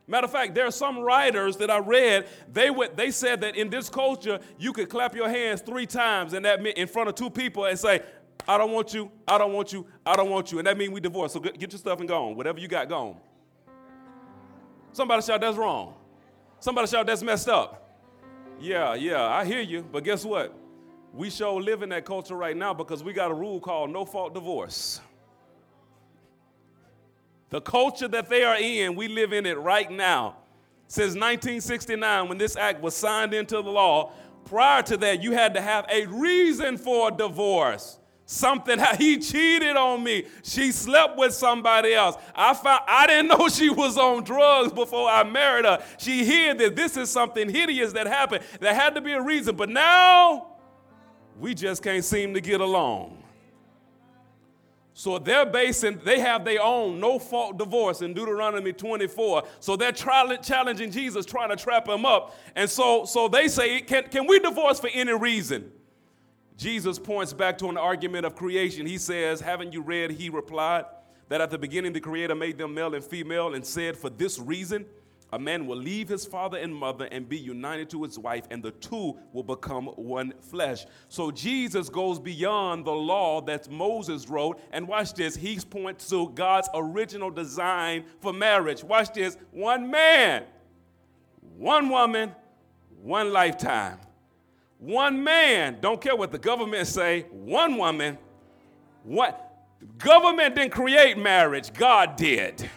Matter 0.06 0.26
of 0.26 0.32
fact, 0.32 0.54
there 0.54 0.66
are 0.66 0.72
some 0.72 0.98
writers 0.98 1.56
that 1.58 1.70
I 1.70 1.78
read, 1.78 2.26
they, 2.52 2.70
they 2.94 3.10
said 3.10 3.40
that 3.40 3.56
in 3.56 3.70
this 3.70 3.88
culture, 3.88 4.38
you 4.58 4.72
could 4.72 4.90
clap 4.90 5.14
your 5.14 5.28
hands 5.28 5.62
three 5.62 5.86
times 5.86 6.34
and 6.34 6.44
that 6.44 6.62
meant 6.62 6.76
in 6.76 6.88
front 6.88 7.08
of 7.08 7.14
two 7.14 7.30
people 7.30 7.64
and 7.64 7.78
say, 7.78 8.02
I 8.46 8.58
don't 8.58 8.72
want 8.72 8.92
you, 8.92 9.10
I 9.26 9.38
don't 9.38 9.52
want 9.52 9.72
you, 9.72 9.86
I 10.04 10.16
don't 10.16 10.28
want 10.28 10.52
you. 10.52 10.58
And 10.58 10.66
that 10.66 10.76
means 10.76 10.92
we 10.92 11.00
divorce. 11.00 11.32
So 11.32 11.40
get 11.40 11.72
your 11.72 11.78
stuff 11.78 12.00
and 12.00 12.08
go 12.08 12.26
on. 12.26 12.36
Whatever 12.36 12.58
you 12.58 12.68
got, 12.68 12.88
go 12.88 12.96
on. 12.96 13.16
Somebody 14.92 15.22
shout, 15.22 15.40
that's 15.40 15.56
wrong. 15.56 15.94
Somebody 16.60 16.88
shout, 16.88 17.06
that's 17.06 17.22
messed 17.22 17.48
up. 17.48 17.98
Yeah, 18.60 18.94
yeah, 18.94 19.22
I 19.22 19.44
hear 19.44 19.60
you. 19.60 19.86
But 19.90 20.04
guess 20.04 20.24
what? 20.24 20.54
We 21.14 21.30
sure 21.30 21.62
live 21.62 21.84
in 21.84 21.90
that 21.90 22.04
culture 22.04 22.34
right 22.34 22.56
now 22.56 22.74
because 22.74 23.04
we 23.04 23.12
got 23.12 23.30
a 23.30 23.34
rule 23.34 23.60
called 23.60 23.90
no 23.90 24.04
fault 24.04 24.34
divorce. 24.34 25.00
The 27.50 27.60
culture 27.60 28.08
that 28.08 28.28
they 28.28 28.42
are 28.42 28.56
in, 28.56 28.96
we 28.96 29.06
live 29.06 29.32
in 29.32 29.46
it 29.46 29.56
right 29.56 29.88
now. 29.88 30.38
Since 30.88 31.14
1969, 31.14 32.28
when 32.28 32.36
this 32.36 32.56
act 32.56 32.82
was 32.82 32.96
signed 32.96 33.32
into 33.32 33.54
the 33.62 33.70
law, 33.70 34.12
prior 34.44 34.82
to 34.82 34.96
that, 34.96 35.22
you 35.22 35.30
had 35.30 35.54
to 35.54 35.60
have 35.60 35.86
a 35.88 36.06
reason 36.06 36.76
for 36.76 37.08
a 37.08 37.16
divorce. 37.16 38.00
Something 38.26 38.80
he 38.98 39.18
cheated 39.18 39.76
on 39.76 40.02
me. 40.02 40.24
She 40.42 40.72
slept 40.72 41.16
with 41.16 41.32
somebody 41.32 41.94
else. 41.94 42.16
I 42.34 42.54
found 42.54 42.80
I 42.88 43.06
didn't 43.06 43.28
know 43.28 43.48
she 43.48 43.70
was 43.70 43.96
on 43.96 44.24
drugs 44.24 44.72
before 44.72 45.08
I 45.08 45.22
married 45.22 45.64
her. 45.64 45.80
She 45.96 46.24
hid 46.24 46.58
that 46.58 46.74
this 46.74 46.96
is 46.96 47.08
something 47.08 47.48
hideous 47.48 47.92
that 47.92 48.08
happened. 48.08 48.42
There 48.58 48.74
had 48.74 48.96
to 48.96 49.00
be 49.00 49.12
a 49.12 49.22
reason, 49.22 49.54
but 49.54 49.68
now 49.68 50.53
we 51.38 51.54
just 51.54 51.82
can't 51.82 52.04
seem 52.04 52.34
to 52.34 52.40
get 52.40 52.60
along. 52.60 53.22
So 54.96 55.18
they're 55.18 55.46
basing, 55.46 56.00
they 56.04 56.20
have 56.20 56.44
their 56.44 56.62
own 56.62 57.00
no 57.00 57.18
fault 57.18 57.58
divorce 57.58 58.00
in 58.00 58.14
Deuteronomy 58.14 58.72
24. 58.72 59.42
So 59.58 59.74
they're 59.74 59.90
challenging 59.90 60.90
Jesus, 60.92 61.26
trying 61.26 61.48
to 61.48 61.56
trap 61.56 61.88
him 61.88 62.06
up. 62.06 62.36
And 62.54 62.70
so, 62.70 63.04
so 63.04 63.26
they 63.26 63.48
say, 63.48 63.80
can, 63.80 64.04
can 64.04 64.26
we 64.28 64.38
divorce 64.38 64.78
for 64.78 64.90
any 64.94 65.12
reason? 65.12 65.72
Jesus 66.56 67.00
points 67.00 67.32
back 67.32 67.58
to 67.58 67.68
an 67.68 67.76
argument 67.76 68.24
of 68.24 68.36
creation. 68.36 68.86
He 68.86 68.98
says, 68.98 69.40
Haven't 69.40 69.72
you 69.72 69.82
read? 69.82 70.12
He 70.12 70.30
replied, 70.30 70.84
that 71.28 71.40
at 71.40 71.50
the 71.50 71.58
beginning 71.58 71.92
the 71.92 72.00
Creator 72.00 72.34
made 72.34 72.58
them 72.58 72.74
male 72.74 72.94
and 72.94 73.04
female 73.04 73.54
and 73.54 73.64
said, 73.64 73.96
For 73.96 74.10
this 74.10 74.38
reason, 74.38 74.86
a 75.34 75.38
man 75.38 75.66
will 75.66 75.76
leave 75.76 76.08
his 76.08 76.24
father 76.24 76.58
and 76.58 76.72
mother 76.72 77.06
and 77.10 77.28
be 77.28 77.36
united 77.36 77.90
to 77.90 78.04
his 78.04 78.16
wife, 78.16 78.44
and 78.52 78.62
the 78.62 78.70
two 78.70 79.16
will 79.32 79.42
become 79.42 79.86
one 79.86 80.32
flesh. 80.40 80.86
So 81.08 81.32
Jesus 81.32 81.88
goes 81.88 82.20
beyond 82.20 82.84
the 82.84 82.92
law 82.92 83.40
that 83.40 83.68
Moses 83.68 84.28
wrote. 84.28 84.60
And 84.70 84.86
watch 84.86 85.12
this, 85.14 85.34
he 85.34 85.58
points 85.58 86.08
to 86.10 86.28
God's 86.36 86.68
original 86.72 87.30
design 87.30 88.04
for 88.20 88.32
marriage. 88.32 88.84
Watch 88.84 89.12
this 89.12 89.36
one 89.50 89.90
man, 89.90 90.44
one 91.58 91.88
woman, 91.88 92.32
one 93.02 93.32
lifetime. 93.32 93.98
One 94.78 95.24
man, 95.24 95.78
don't 95.80 96.00
care 96.00 96.14
what 96.14 96.30
the 96.30 96.38
government 96.38 96.86
say, 96.86 97.22
one 97.32 97.76
woman, 97.76 98.18
what 99.02 99.52
government 99.98 100.54
didn't 100.54 100.70
create 100.70 101.18
marriage, 101.18 101.72
God 101.72 102.14
did. 102.14 102.70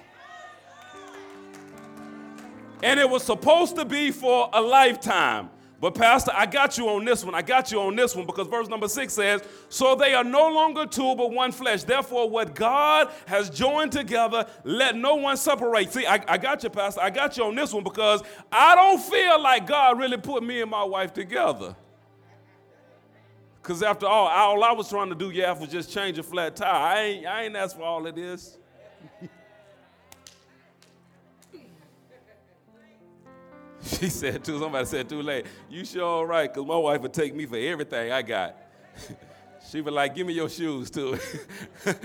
And 2.83 2.99
it 2.99 3.09
was 3.09 3.23
supposed 3.23 3.75
to 3.75 3.85
be 3.85 4.11
for 4.11 4.49
a 4.53 4.61
lifetime. 4.61 5.49
But, 5.79 5.93
Pastor, 5.93 6.31
I 6.33 6.47
got 6.47 6.75
you 6.77 6.89
on 6.89 7.05
this 7.05 7.23
one. 7.23 7.35
I 7.35 7.43
got 7.43 7.71
you 7.71 7.79
on 7.81 7.95
this 7.95 8.15
one 8.15 8.25
because 8.25 8.47
verse 8.47 8.67
number 8.67 8.87
six 8.87 9.13
says, 9.13 9.43
So 9.69 9.95
they 9.95 10.15
are 10.15 10.23
no 10.23 10.49
longer 10.49 10.87
two, 10.87 11.15
but 11.15 11.31
one 11.31 11.51
flesh. 11.51 11.83
Therefore, 11.83 12.27
what 12.27 12.55
God 12.55 13.11
has 13.27 13.51
joined 13.51 13.91
together, 13.91 14.47
let 14.63 14.95
no 14.95 15.15
one 15.15 15.37
separate. 15.37 15.93
See, 15.93 16.07
I, 16.07 16.19
I 16.27 16.39
got 16.39 16.63
you, 16.63 16.71
Pastor. 16.71 17.01
I 17.01 17.11
got 17.11 17.37
you 17.37 17.43
on 17.43 17.53
this 17.53 17.73
one 17.73 17.83
because 17.83 18.23
I 18.51 18.73
don't 18.73 18.99
feel 18.99 19.39
like 19.39 19.67
God 19.67 19.99
really 19.99 20.17
put 20.17 20.41
me 20.41 20.61
and 20.61 20.71
my 20.71 20.83
wife 20.83 21.13
together. 21.13 21.75
Because 23.61 23.83
after 23.83 24.07
all, 24.07 24.27
all 24.27 24.63
I 24.63 24.71
was 24.71 24.89
trying 24.89 25.09
to 25.09 25.15
do, 25.15 25.29
yeah, 25.29 25.51
was 25.51 25.69
just 25.69 25.91
change 25.91 26.17
a 26.17 26.23
flat 26.23 26.55
tire. 26.55 26.71
I 26.71 27.01
ain't, 27.01 27.25
I 27.27 27.43
ain't 27.43 27.55
asked 27.55 27.75
for 27.75 27.83
all 27.83 28.07
of 28.07 28.15
this. 28.15 28.57
She 33.99 34.09
said 34.09 34.43
too, 34.43 34.59
somebody 34.59 34.85
said 34.85 35.07
too 35.07 35.21
late, 35.21 35.45
you 35.69 35.85
sure 35.85 36.25
right, 36.25 36.53
because 36.53 36.67
my 36.67 36.75
wife 36.75 36.99
would 37.01 37.13
take 37.13 37.33
me 37.33 37.45
for 37.45 37.57
everything 37.57 38.11
I 38.11 38.21
got. 38.21 38.57
she 39.71 39.79
would 39.81 39.93
like, 39.93 40.13
give 40.13 40.27
me 40.27 40.33
your 40.33 40.49
shoes 40.49 40.89
too. 40.89 41.17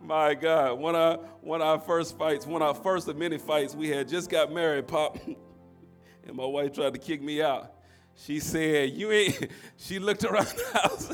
My 0.00 0.34
God, 0.34 0.78
one 0.78 0.94
of, 0.94 1.26
one 1.40 1.60
of 1.60 1.66
our 1.66 1.80
first 1.80 2.16
fights, 2.16 2.46
one 2.46 2.62
of 2.62 2.68
our 2.76 2.82
first 2.82 3.08
of 3.08 3.16
many 3.16 3.38
fights, 3.38 3.74
we 3.74 3.88
had 3.88 4.08
just 4.08 4.30
got 4.30 4.52
married, 4.52 4.86
Pop, 4.86 5.18
and 5.26 6.36
my 6.36 6.46
wife 6.46 6.72
tried 6.72 6.94
to 6.94 7.00
kick 7.00 7.20
me 7.20 7.42
out. 7.42 7.72
She 8.14 8.38
said, 8.38 8.90
You 8.90 9.10
ain't, 9.10 9.48
she 9.76 9.98
looked 9.98 10.24
around 10.24 10.46
the 10.46 10.78
house. 10.78 11.12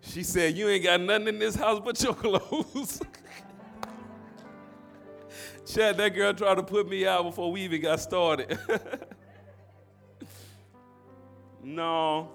She 0.00 0.22
said, 0.22 0.56
You 0.56 0.68
ain't 0.68 0.84
got 0.84 1.00
nothing 1.02 1.28
in 1.28 1.38
this 1.38 1.54
house 1.54 1.80
but 1.84 2.02
your 2.02 2.14
clothes. 2.14 3.02
Chad, 5.66 5.96
that 5.96 6.14
girl 6.14 6.34
tried 6.34 6.56
to 6.56 6.62
put 6.62 6.88
me 6.88 7.06
out 7.06 7.24
before 7.24 7.50
we 7.50 7.62
even 7.62 7.80
got 7.80 8.00
started. 8.00 8.58
no. 11.62 12.30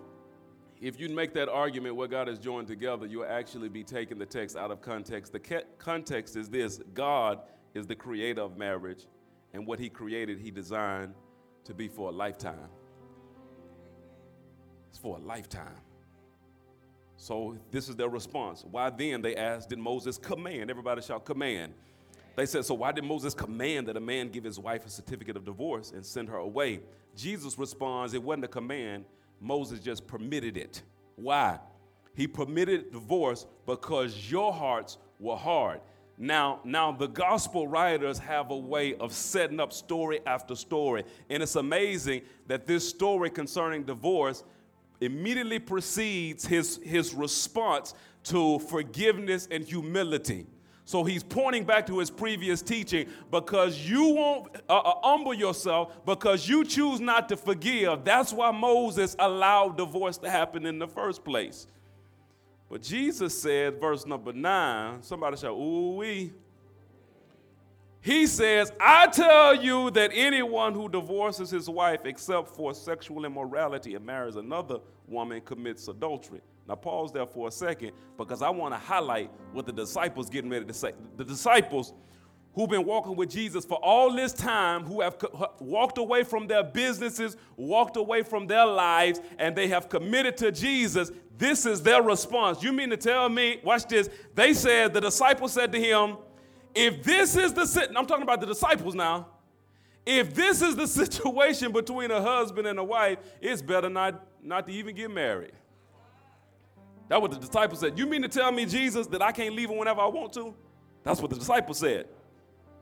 If 0.81 0.99
you 0.99 1.09
make 1.09 1.33
that 1.33 1.49
argument, 1.49 1.95
what 1.95 2.09
God 2.09 2.27
has 2.27 2.39
joined 2.39 2.67
together, 2.67 3.05
you'll 3.05 3.25
actually 3.25 3.69
be 3.69 3.83
taking 3.83 4.17
the 4.17 4.25
text 4.25 4.55
out 4.55 4.71
of 4.71 4.81
context. 4.81 5.33
The 5.33 5.63
context 5.77 6.35
is 6.35 6.49
this 6.49 6.79
God 6.93 7.41
is 7.73 7.85
the 7.85 7.95
creator 7.95 8.41
of 8.41 8.57
marriage, 8.57 9.05
and 9.53 9.67
what 9.67 9.77
He 9.77 9.89
created, 9.89 10.39
He 10.39 10.49
designed 10.49 11.13
to 11.65 11.73
be 11.73 11.87
for 11.87 12.09
a 12.09 12.11
lifetime. 12.11 12.69
It's 14.89 14.97
for 14.97 15.17
a 15.17 15.19
lifetime. 15.19 15.81
So 17.17 17.57
this 17.69 17.89
is 17.89 17.97
their 17.97 18.09
response. 18.09 18.63
Why 18.63 18.89
then, 18.89 19.21
they 19.21 19.35
asked, 19.35 19.69
did 19.69 19.77
Moses 19.77 20.17
command? 20.17 20.71
Everybody 20.71 21.01
shall 21.01 21.19
command. 21.19 21.73
They 22.39 22.45
said, 22.45 22.63
So 22.63 22.73
why 22.73 22.93
did 22.93 23.03
Moses 23.03 23.33
command 23.33 23.89
that 23.89 23.97
a 23.97 23.99
man 23.99 24.29
give 24.29 24.45
his 24.45 24.57
wife 24.57 24.85
a 24.85 24.89
certificate 24.89 25.35
of 25.35 25.43
divorce 25.43 25.91
and 25.91 26.05
send 26.05 26.29
her 26.29 26.37
away? 26.37 26.79
Jesus 27.13 27.59
responds, 27.59 28.13
It 28.13 28.23
wasn't 28.23 28.45
a 28.45 28.47
command, 28.47 29.03
Moses 29.41 29.81
just 29.81 30.07
permitted 30.07 30.55
it. 30.55 30.81
Why? 31.17 31.59
He 32.15 32.27
permitted 32.27 32.93
divorce 32.93 33.45
because 33.65 34.31
your 34.31 34.53
hearts 34.53 34.99
were 35.19 35.35
hard. 35.35 35.81
Now, 36.17 36.61
now 36.63 36.93
the 36.93 37.07
gospel 37.07 37.67
writers 37.67 38.17
have 38.19 38.51
a 38.51 38.57
way 38.57 38.95
of 38.95 39.11
setting 39.11 39.59
up 39.59 39.73
story 39.73 40.21
after 40.25 40.55
story. 40.55 41.03
And 41.29 41.43
it's 41.43 41.57
amazing 41.57 42.21
that 42.47 42.65
this 42.65 42.87
story 42.87 43.29
concerning 43.29 43.83
divorce 43.83 44.45
immediately 45.01 45.59
precedes 45.59 46.45
his, 46.45 46.79
his 46.85 47.13
response 47.13 47.95
to 48.23 48.59
forgiveness 48.59 49.45
and 49.51 49.65
humility. 49.65 50.45
So 50.89 51.03
he's 51.03 51.21
pointing 51.21 51.65
back 51.65 51.85
to 51.85 51.99
his 51.99 52.09
previous 52.09 52.63
teaching 52.63 53.05
because 53.29 53.77
you 53.77 54.05
won't 54.05 54.55
uh, 54.67 54.75
uh, 54.75 54.93
humble 55.03 55.35
yourself 55.35 56.03
because 56.03 56.49
you 56.49 56.65
choose 56.65 56.99
not 56.99 57.29
to 57.29 57.37
forgive. 57.37 58.03
That's 58.03 58.33
why 58.33 58.49
Moses 58.49 59.15
allowed 59.19 59.77
divorce 59.77 60.17
to 60.17 60.31
happen 60.31 60.65
in 60.65 60.79
the 60.79 60.87
first 60.87 61.23
place. 61.23 61.67
But 62.71 62.81
Jesus 62.81 63.39
said, 63.39 63.79
verse 63.79 64.07
number 64.07 64.33
nine, 64.33 65.03
somebody 65.03 65.37
shout, 65.37 65.51
ooh 65.51 65.97
wee. 65.97 66.33
He 68.01 68.25
says, 68.25 68.73
I 68.79 69.05
tell 69.09 69.63
you 69.63 69.91
that 69.91 70.09
anyone 70.11 70.73
who 70.73 70.89
divorces 70.89 71.51
his 71.51 71.69
wife 71.69 72.05
except 72.05 72.55
for 72.55 72.73
sexual 72.73 73.25
immorality 73.25 73.93
and 73.93 74.03
marries 74.03 74.37
another 74.37 74.79
woman 75.07 75.41
commits 75.41 75.87
adultery. 75.87 76.41
Now, 76.69 76.75
pause 76.75 77.11
there 77.11 77.25
for 77.25 77.47
a 77.47 77.51
second 77.51 77.93
because 78.15 78.43
I 78.43 78.49
want 78.51 78.75
to 78.75 78.77
highlight 78.77 79.31
what 79.53 79.65
the 79.65 79.73
disciples 79.73 80.29
getting 80.29 80.51
ready 80.51 80.65
to 80.65 80.73
say. 80.73 80.93
The 81.17 81.25
disciples 81.25 81.93
who've 82.53 82.69
been 82.69 82.85
walking 82.85 83.15
with 83.15 83.31
Jesus 83.31 83.65
for 83.65 83.79
all 83.83 84.13
this 84.13 84.33
time, 84.33 84.85
who 84.85 85.01
have 85.01 85.17
co- 85.17 85.51
walked 85.59 85.97
away 85.97 86.21
from 86.21 86.45
their 86.45 86.63
businesses, 86.63 87.37
walked 87.57 87.97
away 87.97 88.21
from 88.21 88.45
their 88.45 88.67
lives, 88.67 89.19
and 89.39 89.55
they 89.55 89.67
have 89.67 89.89
committed 89.89 90.37
to 90.37 90.51
Jesus, 90.51 91.11
this 91.39 91.65
is 91.65 91.81
their 91.81 92.03
response. 92.03 92.61
You 92.61 92.71
mean 92.71 92.91
to 92.91 92.97
tell 92.97 93.29
me, 93.29 93.59
watch 93.63 93.87
this, 93.87 94.07
they 94.35 94.53
said, 94.53 94.93
the 94.93 95.01
disciples 95.01 95.53
said 95.53 95.71
to 95.71 95.79
him, 95.79 96.17
if 96.75 97.01
this 97.01 97.35
is 97.35 97.51
the, 97.51 97.65
situation, 97.65 97.97
I'm 97.97 98.05
talking 98.05 98.23
about 98.23 98.41
the 98.41 98.47
disciples 98.47 98.93
now, 98.93 99.27
if 100.05 100.35
this 100.35 100.61
is 100.61 100.75
the 100.75 100.87
situation 101.03 101.71
between 101.71 102.11
a 102.11 102.21
husband 102.21 102.67
and 102.67 102.77
a 102.77 102.83
wife, 102.83 103.17
it's 103.41 103.63
better 103.63 103.89
not, 103.89 104.23
not 104.43 104.67
to 104.67 104.73
even 104.73 104.95
get 104.95 105.09
married. 105.09 105.53
That's 107.09 107.21
what 107.21 107.31
the 107.31 107.37
disciples 107.37 107.79
said. 107.79 107.97
You 107.97 108.05
mean 108.05 108.21
to 108.21 108.27
tell 108.27 108.51
me, 108.51 108.67
Jesus, 108.67 109.07
that 109.07 109.21
I 109.21 109.31
can't 109.31 109.55
leave 109.55 109.69
her 109.69 109.75
whenever 109.75 109.99
I 109.99 110.05
want 110.05 110.31
to? 110.33 110.53
That's 111.03 111.19
what 111.19 111.31
the 111.31 111.37
disciples 111.37 111.79
said. 111.79 112.07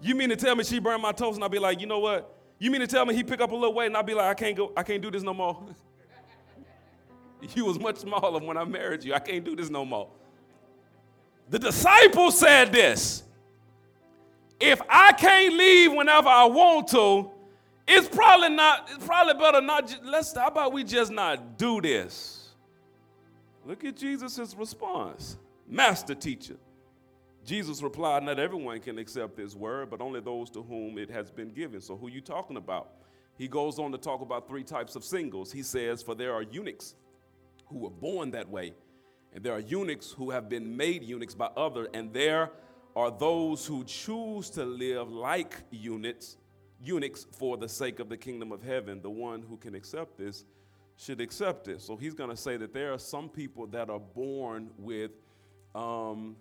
You 0.02 0.16
mean 0.16 0.30
to 0.30 0.36
tell 0.36 0.54
me 0.56 0.66
she 0.66 0.80
burned 0.80 1.02
my 1.02 1.14
toast 1.14 1.36
and 1.36 1.44
I'll 1.44 1.50
be 1.50 1.60
like, 1.60 1.80
you 1.80 1.88
know 1.88 2.00
what? 2.00 2.36
You 2.60 2.70
mean 2.70 2.82
to 2.82 2.88
tell 2.88 3.06
me 3.06 3.16
he 3.16 3.24
pick 3.24 3.40
up 3.40 3.52
a 3.52 3.56
little 3.56 3.74
weight 3.74 3.88
and 3.88 3.96
I'll 3.96 4.04
be 4.04 4.14
like, 4.14 4.26
I 4.26 4.34
can't 4.34 4.56
go, 4.56 4.74
I 4.76 4.84
can't 4.84 5.02
do 5.02 5.10
this 5.10 5.24
no 5.24 5.34
more. 5.34 5.66
you 7.56 7.64
was 7.64 7.80
much 7.80 7.98
smaller 7.98 8.40
when 8.40 8.58
I 8.58 8.66
married 8.66 9.06
you. 9.06 9.14
I 9.14 9.20
can't 9.20 9.46
do 9.46 9.56
this 9.56 9.70
no 9.70 9.86
more. 9.86 10.10
The 11.50 11.60
disciples 11.60 12.38
said 12.38 12.74
this. 12.74 13.24
if 14.60 14.82
I 14.90 15.14
can't 15.14 15.56
leave 15.56 15.94
whenever 15.94 16.28
I 16.28 16.46
want 16.46 16.90
to, 16.90 17.32
it's 17.88 18.10
probably 18.10 18.50
not, 18.50 18.90
it's 18.94 19.06
probably 19.06 19.36
better 19.36 19.62
not, 19.62 19.98
let's, 20.04 20.36
how 20.36 20.48
about 20.48 20.74
we 20.74 20.84
just 20.84 21.12
not 21.12 21.58
do 21.58 21.80
this? 21.80 22.37
Look 23.68 23.84
at 23.84 23.98
Jesus' 23.98 24.56
response. 24.58 25.36
Master 25.68 26.16
teacher. 26.16 26.56
Jesus 27.46 27.82
replied, 27.82 28.24
Not 28.24 28.40
everyone 28.40 28.80
can 28.80 28.98
accept 28.98 29.36
this 29.36 29.56
word, 29.56 29.90
but 29.90 30.00
only 30.00 30.22
those 30.22 30.50
to 30.52 30.64
whom 30.64 30.98
it 30.98 31.10
has 31.10 31.32
been 31.32 31.50
given. 31.50 31.82
So, 31.82 31.98
who 31.98 32.08
are 32.08 32.12
you 32.12 32.22
talking 32.22 32.56
about? 32.56 32.92
He 33.38 33.50
goes 33.50 33.78
on 33.78 33.92
to 33.92 33.98
talk 33.98 34.22
about 34.22 34.48
three 34.48 34.64
types 34.64 34.96
of 34.96 35.04
singles. 35.04 35.52
He 35.52 35.64
says, 35.64 36.02
For 36.02 36.16
there 36.16 36.34
are 36.34 36.44
eunuchs 36.44 36.96
who 37.66 37.80
were 37.80 37.90
born 37.90 38.32
that 38.32 38.48
way, 38.48 38.74
and 39.34 39.44
there 39.44 39.52
are 39.52 39.60
eunuchs 39.60 40.12
who 40.12 40.32
have 40.32 40.48
been 40.48 40.78
made 40.78 41.04
eunuchs 41.04 41.36
by 41.36 41.50
others, 41.58 41.90
and 41.94 42.14
there 42.14 42.52
are 42.96 43.12
those 43.12 43.66
who 43.66 43.84
choose 43.84 44.50
to 44.52 44.64
live 44.64 45.12
like 45.12 45.58
eunuchs, 45.72 46.38
eunuchs 46.82 47.28
for 47.38 47.58
the 47.58 47.68
sake 47.68 48.00
of 48.00 48.08
the 48.08 48.18
kingdom 48.18 48.54
of 48.54 48.64
heaven. 48.64 49.02
The 49.02 49.10
one 49.10 49.42
who 49.42 49.58
can 49.58 49.76
accept 49.76 50.18
this 50.18 50.46
should 50.98 51.22
accept 51.22 51.66
this. 51.66 51.84
So 51.86 51.96
he's 51.96 52.14
going 52.14 52.32
to 52.32 52.36
say 52.36 52.58
that 52.58 52.74
there 52.74 52.92
are 52.92 53.00
some 53.00 53.30
people 53.30 53.68
that 53.68 53.90
are 53.90 54.00
born 54.00 54.72
with, 54.78 55.12
um, 55.76 56.36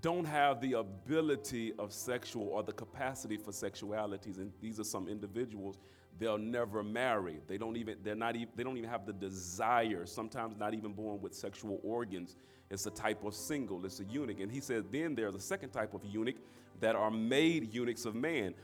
don't 0.00 0.24
have 0.24 0.60
the 0.60 0.74
ability 0.74 1.72
of 1.78 1.92
sexual 1.92 2.48
or 2.48 2.62
the 2.62 2.72
capacity 2.72 3.36
for 3.36 3.52
sexualities, 3.52 4.38
and 4.38 4.52
these 4.60 4.80
are 4.80 4.84
some 4.84 5.08
individuals. 5.08 5.78
They'll 6.18 6.38
never 6.38 6.82
marry. 6.82 7.40
They 7.48 7.58
don't 7.58 7.76
even. 7.76 7.96
They're 8.02 8.14
not 8.14 8.36
even. 8.36 8.48
They 8.54 8.62
don't 8.62 8.76
even 8.76 8.90
have 8.90 9.04
the 9.04 9.12
desire. 9.12 10.06
Sometimes 10.06 10.56
not 10.56 10.72
even 10.72 10.92
born 10.92 11.20
with 11.20 11.34
sexual 11.34 11.80
organs. 11.82 12.36
It's 12.70 12.86
a 12.86 12.90
type 12.90 13.24
of 13.24 13.34
single. 13.34 13.84
It's 13.84 13.98
a 13.98 14.04
eunuch. 14.04 14.40
And 14.40 14.50
he 14.50 14.60
said 14.60 14.84
then 14.92 15.14
there's 15.14 15.34
a 15.34 15.40
second 15.40 15.70
type 15.70 15.92
of 15.92 16.04
eunuch 16.04 16.36
that 16.80 16.94
are 16.94 17.10
made 17.10 17.74
eunuchs 17.74 18.04
of 18.04 18.14
man. 18.14 18.54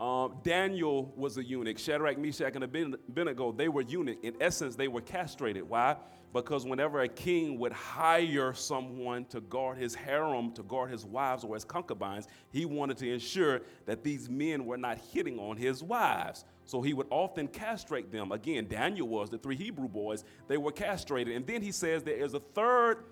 Um, 0.00 0.36
Daniel 0.44 1.12
was 1.16 1.38
a 1.38 1.44
eunuch. 1.44 1.78
Shadrach, 1.78 2.18
Meshach, 2.18 2.54
and 2.54 2.62
Abednego, 2.62 3.50
they 3.50 3.68
were 3.68 3.82
eunuch. 3.82 4.22
In 4.22 4.34
essence, 4.40 4.76
they 4.76 4.86
were 4.86 5.00
castrated. 5.00 5.68
Why? 5.68 5.96
Because 6.32 6.64
whenever 6.64 7.00
a 7.00 7.08
king 7.08 7.58
would 7.58 7.72
hire 7.72 8.52
someone 8.52 9.24
to 9.26 9.40
guard 9.40 9.78
his 9.78 9.96
harem, 9.96 10.52
to 10.52 10.62
guard 10.62 10.92
his 10.92 11.04
wives 11.04 11.42
or 11.42 11.54
his 11.54 11.64
concubines, 11.64 12.28
he 12.52 12.64
wanted 12.64 12.96
to 12.98 13.12
ensure 13.12 13.62
that 13.86 14.04
these 14.04 14.28
men 14.28 14.66
were 14.66 14.76
not 14.76 14.98
hitting 15.12 15.38
on 15.40 15.56
his 15.56 15.82
wives. 15.82 16.44
So 16.64 16.80
he 16.80 16.92
would 16.92 17.06
often 17.10 17.48
castrate 17.48 18.12
them. 18.12 18.30
Again, 18.30 18.68
Daniel 18.68 19.08
was, 19.08 19.30
the 19.30 19.38
three 19.38 19.56
Hebrew 19.56 19.88
boys, 19.88 20.22
they 20.46 20.58
were 20.58 20.70
castrated. 20.70 21.34
And 21.34 21.46
then 21.46 21.60
he 21.60 21.72
says 21.72 22.04
there 22.04 22.14
is 22.14 22.34
a 22.34 22.40
third 22.40 23.04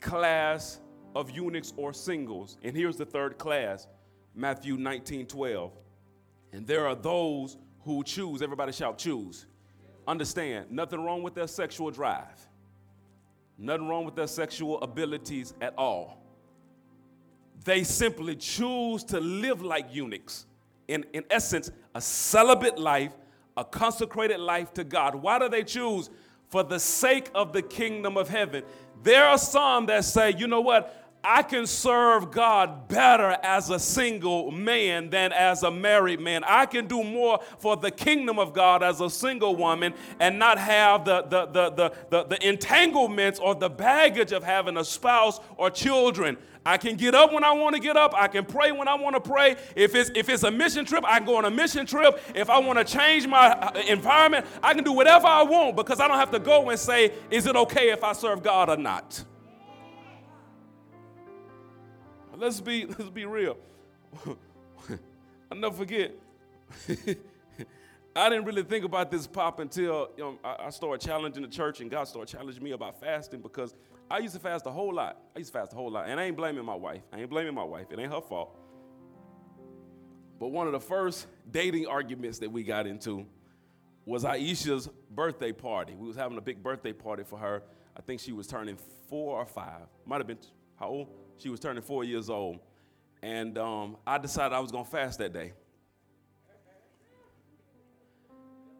class 0.00 0.78
of 1.16 1.30
eunuchs 1.30 1.72
or 1.76 1.92
singles. 1.92 2.58
And 2.62 2.76
here's 2.76 2.96
the 2.96 3.06
third 3.06 3.38
class 3.38 3.88
Matthew 4.36 4.76
19 4.76 5.26
12. 5.26 5.72
And 6.52 6.66
there 6.66 6.86
are 6.86 6.94
those 6.94 7.56
who 7.84 8.04
choose, 8.04 8.42
everybody 8.42 8.72
shout, 8.72 8.98
choose. 8.98 9.46
Understand, 10.06 10.70
nothing 10.70 11.02
wrong 11.02 11.22
with 11.22 11.34
their 11.34 11.46
sexual 11.46 11.90
drive, 11.90 12.48
nothing 13.56 13.88
wrong 13.88 14.04
with 14.04 14.16
their 14.16 14.26
sexual 14.26 14.80
abilities 14.82 15.54
at 15.60 15.74
all. 15.78 16.22
They 17.64 17.84
simply 17.84 18.36
choose 18.36 19.04
to 19.04 19.20
live 19.20 19.62
like 19.62 19.94
eunuchs. 19.94 20.46
In, 20.88 21.04
in 21.12 21.24
essence, 21.30 21.70
a 21.94 22.00
celibate 22.00 22.78
life, 22.78 23.12
a 23.56 23.64
consecrated 23.64 24.40
life 24.40 24.74
to 24.74 24.84
God. 24.84 25.14
Why 25.14 25.38
do 25.38 25.48
they 25.48 25.62
choose? 25.62 26.10
For 26.48 26.64
the 26.64 26.80
sake 26.80 27.30
of 27.34 27.52
the 27.52 27.62
kingdom 27.62 28.16
of 28.16 28.28
heaven. 28.28 28.64
There 29.02 29.24
are 29.24 29.38
some 29.38 29.86
that 29.86 30.04
say, 30.04 30.34
you 30.36 30.46
know 30.46 30.60
what? 30.60 31.01
I 31.24 31.44
can 31.44 31.66
serve 31.68 32.32
God 32.32 32.88
better 32.88 33.36
as 33.44 33.70
a 33.70 33.78
single 33.78 34.50
man 34.50 35.08
than 35.08 35.32
as 35.32 35.62
a 35.62 35.70
married 35.70 36.18
man. 36.18 36.42
I 36.44 36.66
can 36.66 36.88
do 36.88 37.04
more 37.04 37.40
for 37.58 37.76
the 37.76 37.92
kingdom 37.92 38.40
of 38.40 38.52
God 38.52 38.82
as 38.82 39.00
a 39.00 39.08
single 39.08 39.54
woman 39.54 39.94
and 40.18 40.36
not 40.38 40.58
have 40.58 41.04
the, 41.04 41.22
the, 41.22 41.46
the, 41.46 41.70
the, 41.70 41.92
the, 42.10 42.24
the 42.24 42.48
entanglements 42.48 43.38
or 43.38 43.54
the 43.54 43.70
baggage 43.70 44.32
of 44.32 44.42
having 44.42 44.76
a 44.76 44.84
spouse 44.84 45.38
or 45.56 45.70
children. 45.70 46.36
I 46.66 46.76
can 46.76 46.96
get 46.96 47.14
up 47.14 47.32
when 47.32 47.44
I 47.44 47.52
want 47.52 47.76
to 47.76 47.80
get 47.80 47.96
up. 47.96 48.14
I 48.16 48.26
can 48.26 48.44
pray 48.44 48.72
when 48.72 48.88
I 48.88 48.94
want 48.94 49.14
to 49.14 49.20
pray. 49.20 49.56
If 49.76 49.94
it's, 49.94 50.10
if 50.14 50.28
it's 50.28 50.42
a 50.42 50.50
mission 50.50 50.84
trip, 50.84 51.04
I 51.06 51.18
can 51.18 51.26
go 51.26 51.36
on 51.36 51.44
a 51.44 51.50
mission 51.50 51.86
trip. 51.86 52.20
If 52.34 52.50
I 52.50 52.58
want 52.58 52.78
to 52.78 52.84
change 52.84 53.26
my 53.28 53.50
uh, 53.50 53.80
environment, 53.88 54.46
I 54.62 54.74
can 54.74 54.82
do 54.82 54.92
whatever 54.92 55.26
I 55.26 55.42
want 55.42 55.76
because 55.76 56.00
I 56.00 56.08
don't 56.08 56.18
have 56.18 56.30
to 56.32 56.38
go 56.40 56.68
and 56.70 56.78
say, 56.78 57.12
is 57.30 57.46
it 57.46 57.54
okay 57.54 57.90
if 57.90 58.02
I 58.02 58.12
serve 58.12 58.42
God 58.42 58.68
or 58.68 58.76
not? 58.76 59.24
Let's 62.42 62.60
be 62.60 62.86
let's 62.86 63.10
be 63.10 63.24
real. 63.24 63.56
I 65.50 65.54
never 65.54 65.74
forget. 65.74 66.12
I 68.16 68.28
didn't 68.28 68.44
really 68.44 68.64
think 68.64 68.84
about 68.84 69.10
this 69.10 69.26
pop 69.26 69.60
until 69.60 70.10
you 70.16 70.24
know, 70.24 70.38
I, 70.44 70.66
I 70.66 70.70
started 70.70 71.00
challenging 71.06 71.42
the 71.42 71.48
church 71.48 71.80
and 71.80 71.90
God 71.90 72.04
started 72.04 72.30
challenging 72.30 72.62
me 72.62 72.72
about 72.72 73.00
fasting 73.00 73.40
because 73.40 73.74
I 74.10 74.18
used 74.18 74.34
to 74.34 74.40
fast 74.40 74.66
a 74.66 74.70
whole 74.70 74.92
lot. 74.92 75.18
I 75.34 75.38
used 75.38 75.52
to 75.52 75.58
fast 75.58 75.72
a 75.72 75.76
whole 75.76 75.90
lot. 75.90 76.08
And 76.08 76.20
I 76.20 76.24
ain't 76.24 76.36
blaming 76.36 76.64
my 76.64 76.74
wife. 76.74 77.02
I 77.12 77.20
ain't 77.20 77.30
blaming 77.30 77.54
my 77.54 77.64
wife. 77.64 77.86
It 77.90 77.98
ain't 77.98 78.12
her 78.12 78.20
fault. 78.20 78.58
But 80.38 80.48
one 80.48 80.66
of 80.66 80.72
the 80.72 80.80
first 80.80 81.28
dating 81.50 81.86
arguments 81.86 82.38
that 82.40 82.50
we 82.50 82.64
got 82.64 82.86
into 82.86 83.24
was 84.04 84.24
Aisha's 84.24 84.88
birthday 85.12 85.52
party. 85.52 85.94
We 85.94 86.08
was 86.08 86.16
having 86.16 86.36
a 86.36 86.42
big 86.42 86.62
birthday 86.62 86.92
party 86.92 87.22
for 87.22 87.38
her. 87.38 87.62
I 87.96 88.00
think 88.00 88.20
she 88.20 88.32
was 88.32 88.46
turning 88.48 88.76
four 89.08 89.38
or 89.38 89.46
five. 89.46 89.86
Might 90.04 90.18
have 90.18 90.26
been, 90.26 90.38
how 90.82 90.88
old? 90.88 91.08
She 91.38 91.48
was 91.48 91.60
turning 91.60 91.80
four 91.80 92.02
years 92.02 92.28
old. 92.28 92.58
And 93.22 93.56
um, 93.56 93.96
I 94.04 94.18
decided 94.18 94.52
I 94.52 94.58
was 94.58 94.72
going 94.72 94.84
to 94.84 94.90
fast 94.90 95.20
that 95.20 95.32
day. 95.32 95.52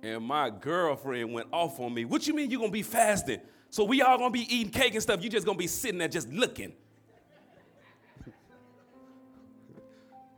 And 0.02 0.24
my 0.24 0.50
girlfriend 0.50 1.32
went 1.32 1.46
off 1.52 1.78
on 1.78 1.94
me. 1.94 2.04
What 2.04 2.26
you 2.26 2.34
mean 2.34 2.50
you're 2.50 2.58
going 2.58 2.72
to 2.72 2.76
be 2.76 2.82
fasting? 2.82 3.40
So 3.70 3.84
we 3.84 4.02
all 4.02 4.18
going 4.18 4.32
to 4.32 4.38
be 4.38 4.52
eating 4.52 4.72
cake 4.72 4.94
and 4.94 5.02
stuff. 5.02 5.22
You 5.22 5.30
just 5.30 5.46
going 5.46 5.56
to 5.56 5.62
be 5.62 5.68
sitting 5.68 5.98
there 5.98 6.08
just 6.08 6.28
looking. 6.28 6.72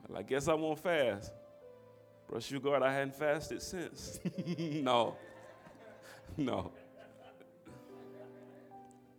well, 0.06 0.18
I 0.18 0.22
guess 0.22 0.48
I 0.48 0.54
won't 0.54 0.78
fast. 0.78 1.32
Bro, 2.28 2.40
Sugar, 2.40 2.76
I 2.84 2.92
hadn't 2.92 3.14
fasted 3.14 3.62
since. 3.62 4.20
no. 4.58 5.16
No. 6.36 6.72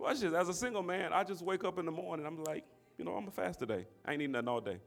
As 0.07 0.23
a 0.23 0.53
single 0.53 0.83
man, 0.83 1.13
I 1.13 1.23
just 1.23 1.41
wake 1.41 1.63
up 1.63 1.79
in 1.79 1.85
the 1.85 1.91
morning. 1.91 2.25
I'm 2.25 2.43
like, 2.43 2.63
you 2.97 3.05
know, 3.05 3.11
I'm 3.11 3.21
gonna 3.21 3.31
fast 3.31 3.59
today. 3.59 3.87
I 4.05 4.13
ain't 4.13 4.21
eating 4.21 4.33
nothing 4.33 4.47
all 4.47 4.61
day. 4.61 4.77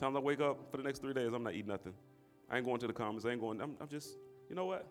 Times 0.00 0.16
I 0.16 0.20
wake 0.20 0.40
up 0.40 0.70
for 0.70 0.76
the 0.76 0.82
next 0.82 1.00
three 1.00 1.14
days, 1.14 1.32
I'm 1.32 1.42
not 1.42 1.54
eating 1.54 1.68
nothing. 1.68 1.94
I 2.50 2.56
ain't 2.56 2.66
going 2.66 2.78
to 2.80 2.86
the 2.86 2.92
comments. 2.92 3.24
I 3.24 3.30
ain't 3.30 3.40
going. 3.40 3.60
I'm, 3.60 3.76
I'm 3.80 3.88
just, 3.88 4.16
you 4.48 4.56
know 4.56 4.66
what? 4.66 4.86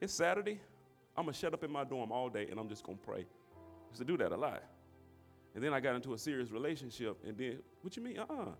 It's 0.00 0.12
Saturday. 0.12 0.60
I'm 1.16 1.24
gonna 1.24 1.34
shut 1.34 1.52
up 1.52 1.64
in 1.64 1.70
my 1.70 1.84
dorm 1.84 2.12
all 2.12 2.28
day 2.28 2.46
and 2.50 2.58
I'm 2.58 2.68
just 2.68 2.84
gonna 2.84 2.98
pray. 3.04 3.20
I 3.20 3.88
used 3.90 3.98
to 3.98 4.04
do 4.04 4.16
that 4.18 4.32
a 4.32 4.36
lot. 4.36 4.62
And 5.54 5.64
then 5.64 5.72
I 5.72 5.80
got 5.80 5.96
into 5.96 6.14
a 6.14 6.18
serious 6.18 6.50
relationship. 6.50 7.16
And 7.26 7.36
then, 7.36 7.58
what 7.82 7.96
you 7.96 8.02
mean? 8.02 8.18
Uh-uh. 8.18 8.52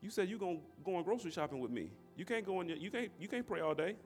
You 0.00 0.10
said 0.10 0.28
you're 0.28 0.38
gonna 0.38 0.60
go 0.84 0.96
on 0.96 1.02
grocery 1.02 1.30
shopping 1.30 1.58
with 1.58 1.70
me. 1.70 1.90
You 2.16 2.24
can't 2.24 2.46
go 2.46 2.60
in. 2.60 2.68
Your, 2.68 2.78
you 2.78 2.90
can't. 2.90 3.10
You 3.18 3.28
can't 3.28 3.46
pray 3.46 3.60
all 3.60 3.74
day. 3.74 3.96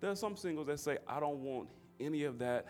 There 0.00 0.10
are 0.10 0.16
some 0.16 0.36
singles 0.36 0.66
that 0.66 0.80
say, 0.80 0.98
I 1.06 1.20
don't 1.20 1.40
want 1.42 1.68
any 2.00 2.24
of 2.24 2.38
that 2.38 2.66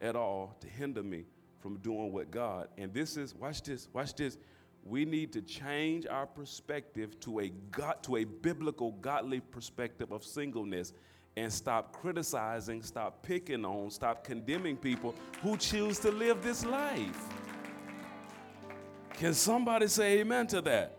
at 0.00 0.16
all 0.16 0.56
to 0.60 0.68
hinder 0.68 1.02
me 1.02 1.24
from 1.60 1.78
doing 1.78 2.12
what 2.12 2.30
God. 2.30 2.68
And 2.76 2.92
this 2.92 3.16
is, 3.16 3.34
watch 3.34 3.62
this, 3.62 3.88
watch 3.92 4.14
this. 4.14 4.36
We 4.84 5.04
need 5.04 5.32
to 5.32 5.40
change 5.40 6.06
our 6.06 6.26
perspective 6.26 7.18
to 7.20 7.40
a 7.40 7.48
God, 7.70 8.02
to 8.02 8.16
a 8.16 8.24
biblical, 8.24 8.92
godly 8.92 9.40
perspective 9.40 10.12
of 10.12 10.24
singleness 10.24 10.92
and 11.36 11.52
stop 11.52 11.92
criticizing, 11.92 12.82
stop 12.82 13.22
picking 13.22 13.64
on, 13.64 13.90
stop 13.90 14.24
condemning 14.24 14.76
people 14.76 15.14
who 15.42 15.56
choose 15.56 15.98
to 16.00 16.10
live 16.10 16.42
this 16.42 16.64
life. 16.64 17.28
Can 19.14 19.34
somebody 19.34 19.88
say 19.88 20.20
amen 20.20 20.46
to 20.48 20.60
that? 20.62 20.98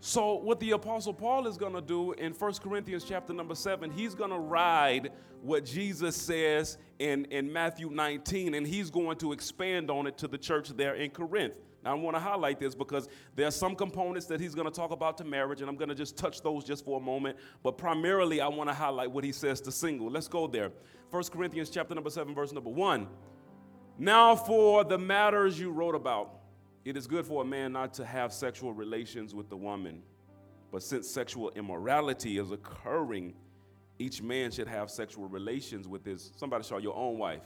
So 0.00 0.36
what 0.36 0.60
the 0.60 0.70
apostle 0.70 1.12
Paul 1.12 1.46
is 1.46 1.58
going 1.58 1.74
to 1.74 1.82
do 1.82 2.12
in 2.12 2.32
1 2.32 2.54
Corinthians 2.54 3.04
chapter 3.06 3.34
number 3.34 3.54
7, 3.54 3.90
he's 3.90 4.14
going 4.14 4.30
to 4.30 4.38
ride 4.38 5.10
what 5.42 5.66
Jesus 5.66 6.16
says 6.16 6.78
in, 6.98 7.26
in 7.26 7.52
Matthew 7.52 7.90
19 7.90 8.54
and 8.54 8.66
he's 8.66 8.88
going 8.88 9.18
to 9.18 9.32
expand 9.32 9.90
on 9.90 10.06
it 10.06 10.16
to 10.18 10.28
the 10.28 10.38
church 10.38 10.70
there 10.70 10.94
in 10.94 11.10
Corinth. 11.10 11.54
Now 11.84 11.92
I 11.92 11.94
want 11.94 12.16
to 12.16 12.20
highlight 12.20 12.58
this 12.58 12.74
because 12.74 13.08
there 13.36 13.46
are 13.46 13.50
some 13.50 13.76
components 13.76 14.26
that 14.26 14.40
he's 14.40 14.54
going 14.54 14.66
to 14.66 14.74
talk 14.74 14.90
about 14.90 15.18
to 15.18 15.24
marriage 15.24 15.60
and 15.60 15.68
I'm 15.68 15.76
going 15.76 15.90
to 15.90 15.94
just 15.94 16.16
touch 16.16 16.40
those 16.40 16.64
just 16.64 16.82
for 16.82 16.98
a 16.98 17.02
moment, 17.02 17.36
but 17.62 17.76
primarily 17.76 18.40
I 18.40 18.48
want 18.48 18.70
to 18.70 18.74
highlight 18.74 19.10
what 19.10 19.22
he 19.22 19.32
says 19.32 19.60
to 19.62 19.72
single. 19.72 20.10
Let's 20.10 20.28
go 20.28 20.46
there. 20.46 20.72
1 21.10 21.24
Corinthians 21.24 21.68
chapter 21.68 21.94
number 21.94 22.10
7 22.10 22.34
verse 22.34 22.52
number 22.52 22.70
1. 22.70 23.06
Now 23.98 24.34
for 24.34 24.82
the 24.82 24.96
matters 24.96 25.60
you 25.60 25.70
wrote 25.70 25.94
about 25.94 26.39
it 26.84 26.96
is 26.96 27.06
good 27.06 27.26
for 27.26 27.42
a 27.42 27.44
man 27.44 27.72
not 27.72 27.92
to 27.94 28.04
have 28.04 28.32
sexual 28.32 28.72
relations 28.72 29.34
with 29.34 29.48
the 29.48 29.56
woman, 29.56 30.02
but 30.72 30.82
since 30.82 31.08
sexual 31.08 31.50
immorality 31.56 32.38
is 32.38 32.50
occurring, 32.52 33.34
each 33.98 34.22
man 34.22 34.50
should 34.50 34.68
have 34.68 34.90
sexual 34.90 35.28
relations 35.28 35.86
with 35.86 36.04
his, 36.04 36.32
somebody 36.36 36.64
show 36.64 36.78
your 36.78 36.96
own 36.96 37.18
wife. 37.18 37.42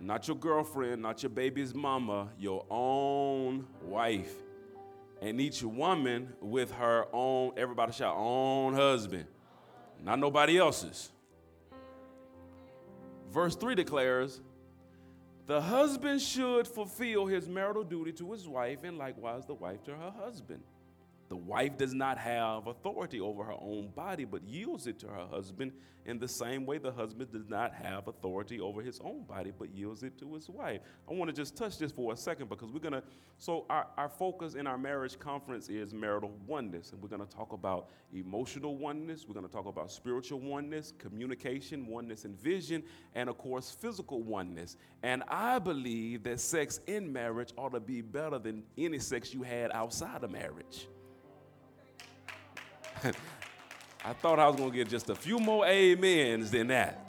Not 0.00 0.28
your 0.28 0.36
girlfriend, 0.36 1.02
not 1.02 1.22
your 1.22 1.30
baby's 1.30 1.74
mama, 1.74 2.28
your 2.38 2.64
own 2.70 3.66
wife. 3.82 4.34
and 5.20 5.40
each 5.40 5.62
woman 5.62 6.32
with 6.40 6.70
her 6.72 7.06
own, 7.12 7.52
everybody 7.56 7.92
shout, 7.92 8.14
own 8.16 8.74
husband, 8.74 9.26
not 10.02 10.18
nobody 10.18 10.58
else's. 10.58 11.10
Verse 13.30 13.56
3 13.56 13.74
declares, 13.74 14.40
the 15.48 15.62
husband 15.62 16.20
should 16.20 16.68
fulfill 16.68 17.24
his 17.26 17.48
marital 17.48 17.82
duty 17.82 18.12
to 18.12 18.32
his 18.32 18.46
wife, 18.46 18.84
and 18.84 18.98
likewise 18.98 19.46
the 19.46 19.54
wife 19.54 19.82
to 19.84 19.96
her 19.96 20.12
husband. 20.22 20.62
The 21.28 21.36
wife 21.36 21.76
does 21.76 21.92
not 21.92 22.16
have 22.18 22.66
authority 22.66 23.20
over 23.20 23.44
her 23.44 23.56
own 23.60 23.90
body, 23.94 24.24
but 24.24 24.42
yields 24.44 24.86
it 24.86 24.98
to 25.00 25.08
her 25.08 25.26
husband 25.30 25.72
in 26.06 26.18
the 26.18 26.26
same 26.26 26.64
way 26.64 26.78
the 26.78 26.90
husband 26.90 27.30
does 27.30 27.46
not 27.48 27.74
have 27.74 28.08
authority 28.08 28.58
over 28.60 28.80
his 28.80 28.98
own 29.04 29.24
body, 29.24 29.52
but 29.56 29.68
yields 29.74 30.02
it 30.02 30.16
to 30.18 30.34
his 30.34 30.48
wife. 30.48 30.80
I 31.08 31.12
want 31.12 31.28
to 31.28 31.36
just 31.36 31.54
touch 31.54 31.76
this 31.76 31.92
for 31.92 32.14
a 32.14 32.16
second 32.16 32.48
because 32.48 32.70
we're 32.70 32.80
going 32.80 32.94
to, 32.94 33.02
so 33.36 33.66
our, 33.68 33.86
our 33.98 34.08
focus 34.08 34.54
in 34.54 34.66
our 34.66 34.78
marriage 34.78 35.18
conference 35.18 35.68
is 35.68 35.92
marital 35.92 36.32
oneness, 36.46 36.92
and 36.92 37.02
we're 37.02 37.10
going 37.10 37.26
to 37.26 37.36
talk 37.36 37.52
about 37.52 37.90
emotional 38.14 38.78
oneness, 38.78 39.26
we're 39.28 39.34
going 39.34 39.46
to 39.46 39.52
talk 39.52 39.66
about 39.66 39.92
spiritual 39.92 40.40
oneness, 40.40 40.94
communication, 40.98 41.86
oneness 41.86 42.24
and 42.24 42.40
vision, 42.40 42.82
and 43.14 43.28
of 43.28 43.36
course, 43.36 43.70
physical 43.70 44.22
oneness. 44.22 44.78
And 45.02 45.22
I 45.28 45.58
believe 45.58 46.22
that 46.22 46.40
sex 46.40 46.80
in 46.86 47.12
marriage 47.12 47.52
ought 47.58 47.74
to 47.74 47.80
be 47.80 48.00
better 48.00 48.38
than 48.38 48.62
any 48.78 48.98
sex 48.98 49.34
you 49.34 49.42
had 49.42 49.70
outside 49.72 50.24
of 50.24 50.30
marriage. 50.30 50.88
I 54.04 54.12
thought 54.12 54.38
I 54.38 54.46
was 54.46 54.56
going 54.56 54.70
to 54.70 54.76
get 54.76 54.88
just 54.88 55.10
a 55.10 55.14
few 55.14 55.38
more 55.38 55.66
amens 55.66 56.50
than 56.50 56.68
that. 56.68 57.04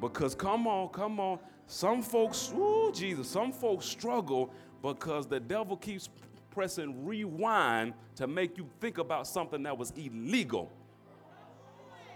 Because 0.00 0.34
come 0.34 0.66
on, 0.66 0.88
come 0.88 1.20
on. 1.20 1.38
Some 1.66 2.02
folks, 2.02 2.52
ooh, 2.54 2.92
Jesus, 2.94 3.28
some 3.28 3.52
folks 3.52 3.86
struggle 3.86 4.52
because 4.82 5.26
the 5.26 5.40
devil 5.40 5.76
keeps 5.76 6.08
pressing 6.50 7.04
rewind 7.04 7.92
to 8.14 8.26
make 8.26 8.56
you 8.56 8.68
think 8.80 8.98
about 8.98 9.26
something 9.26 9.62
that 9.64 9.76
was 9.76 9.92
illegal. 9.96 10.70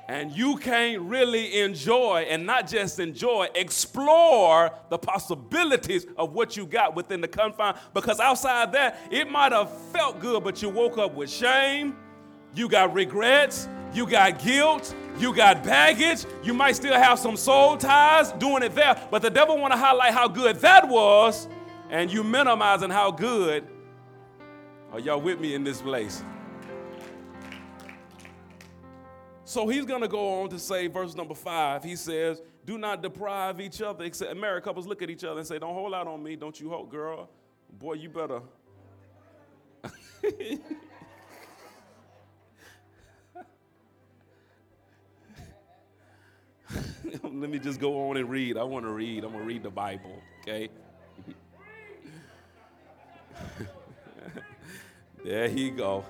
And 0.09 0.33
you 0.33 0.57
can't 0.57 1.03
really 1.03 1.61
enjoy, 1.61 2.27
and 2.29 2.45
not 2.45 2.67
just 2.67 2.99
enjoy, 2.99 3.49
explore 3.55 4.73
the 4.89 4.99
possibilities 4.99 6.05
of 6.17 6.33
what 6.33 6.57
you 6.57 6.67
got 6.67 6.97
within 6.97 7.21
the 7.21 7.29
confine. 7.29 7.77
Because 7.95 8.19
outside 8.19 8.73
that, 8.73 8.99
it 9.11 9.31
might 9.31 9.53
have 9.53 9.71
felt 9.93 10.19
good, 10.19 10.43
but 10.43 10.63
you 10.63 10.69
woke 10.69 10.99
up 10.99 11.15
with 11.15 11.31
shame 11.31 11.97
you 12.55 12.69
got 12.69 12.93
regrets, 12.95 13.69
you 13.93 14.07
got 14.07 14.43
guilt, 14.43 14.95
you 15.19 15.35
got 15.35 15.63
baggage, 15.63 16.25
you 16.43 16.55
might 16.55 16.77
still 16.77 16.95
have 16.95 17.19
some 17.19 17.37
soul 17.37 17.77
ties 17.77 18.33
doing 18.33 18.63
it 18.63 18.75
there, 18.75 19.01
but 19.11 19.23
the 19.23 19.31
devil 19.31 19.59
want 19.59 19.73
to 19.73 19.79
highlight 19.79 20.13
how 20.13 20.29
good 20.29 20.57
that 20.57 20.89
was, 20.89 21.49
and 21.91 22.13
you 22.13 22.23
minimizing 22.23 22.91
how 22.91 23.11
good. 23.11 23.67
Are 24.93 24.99
y'all 24.99 25.21
with 25.21 25.39
me 25.41 25.55
in 25.55 25.63
this 25.63 25.81
place? 25.81 26.25
So 29.45 29.67
he's 29.67 29.85
going 29.85 30.01
to 30.03 30.09
go 30.09 30.43
on 30.43 30.49
to 30.51 30.59
say, 30.59 30.87
verse 30.87 31.15
number 31.15 31.35
five, 31.35 31.83
he 31.83 31.97
says, 31.97 32.41
Do 32.65 32.79
not 32.79 33.03
deprive 33.03 33.61
each 33.61 33.83
other, 33.83 34.05
except 34.05 34.37
married 34.37 34.63
couples 34.63 34.87
look 34.87 35.03
at 35.03 35.11
each 35.11 35.25
other 35.25 35.39
and 35.39 35.47
say, 35.47 35.59
Don't 35.59 35.75
hold 35.75 35.93
out 35.93 36.07
on 36.07 36.23
me, 36.23 36.37
don't 36.37 36.59
you 36.61 36.71
hope, 36.71 36.91
girl. 36.91 37.29
Boy, 37.79 37.95
you 37.95 38.09
better. 38.09 38.41
Let 47.23 47.51
me 47.51 47.59
just 47.59 47.81
go 47.81 48.09
on 48.09 48.17
and 48.17 48.29
read. 48.29 48.57
I 48.57 48.63
want 48.63 48.85
to 48.85 48.91
read. 48.91 49.25
I'm 49.25 49.33
going 49.33 49.43
to 49.43 49.49
read 49.49 49.63
the 49.63 49.71
Bible, 49.71 50.21
okay? 50.43 50.69
there 55.25 55.49
he 55.49 55.71
go. 55.71 56.05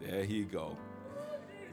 There 0.00 0.24
he 0.24 0.42
go. 0.44 0.76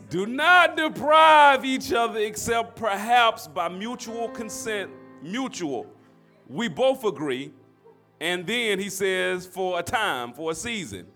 Do 0.10 0.26
not 0.26 0.78
deprive 0.78 1.66
each 1.66 1.92
other 1.92 2.20
except 2.20 2.76
perhaps 2.76 3.48
by 3.48 3.68
mutual 3.68 4.30
consent, 4.30 4.92
mutual. 5.22 5.88
We 6.48 6.68
both 6.68 7.04
agree. 7.04 7.52
And 8.20 8.46
then 8.46 8.80
he 8.80 8.90
says, 8.90 9.46
for 9.46 9.80
a 9.80 9.84
time, 9.84 10.34
for 10.34 10.52
a 10.52 10.56
season. 10.56 11.08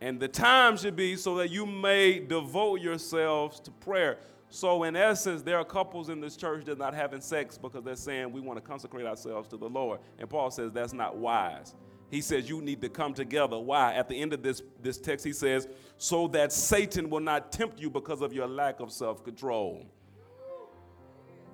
And 0.00 0.18
the 0.18 0.26
time 0.26 0.76
should 0.76 0.96
be 0.96 1.16
so 1.16 1.36
that 1.36 1.50
you 1.50 1.64
may 1.64 2.18
devote 2.18 2.80
yourselves 2.80 3.60
to 3.60 3.70
prayer. 3.70 4.18
So, 4.54 4.82
in 4.82 4.96
essence, 4.96 5.40
there 5.40 5.56
are 5.56 5.64
couples 5.64 6.10
in 6.10 6.20
this 6.20 6.36
church 6.36 6.66
that 6.66 6.72
are 6.72 6.76
not 6.76 6.92
having 6.92 7.22
sex 7.22 7.56
because 7.56 7.82
they're 7.82 7.96
saying 7.96 8.30
we 8.30 8.42
want 8.42 8.58
to 8.58 8.60
consecrate 8.60 9.06
ourselves 9.06 9.48
to 9.48 9.56
the 9.56 9.66
Lord. 9.66 10.00
And 10.18 10.28
Paul 10.28 10.50
says 10.50 10.72
that's 10.72 10.92
not 10.92 11.16
wise. 11.16 11.74
He 12.10 12.20
says 12.20 12.50
you 12.50 12.60
need 12.60 12.82
to 12.82 12.90
come 12.90 13.14
together. 13.14 13.58
Why? 13.58 13.94
At 13.94 14.10
the 14.10 14.20
end 14.20 14.34
of 14.34 14.42
this, 14.42 14.60
this 14.82 14.98
text, 14.98 15.24
he 15.24 15.32
says, 15.32 15.68
so 15.96 16.28
that 16.28 16.52
Satan 16.52 17.08
will 17.08 17.20
not 17.20 17.50
tempt 17.50 17.80
you 17.80 17.88
because 17.88 18.20
of 18.20 18.34
your 18.34 18.46
lack 18.46 18.80
of 18.80 18.92
self 18.92 19.24
control. 19.24 19.86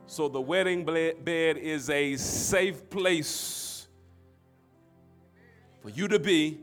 So, 0.07 0.29
the 0.29 0.41
wedding 0.41 0.85
bed 0.85 1.57
is 1.57 1.91
a 1.91 2.17
safe 2.17 2.91
place 2.91 3.87
for 5.83 5.91
you 5.91 6.09
to 6.09 6.19
be 6.19 6.63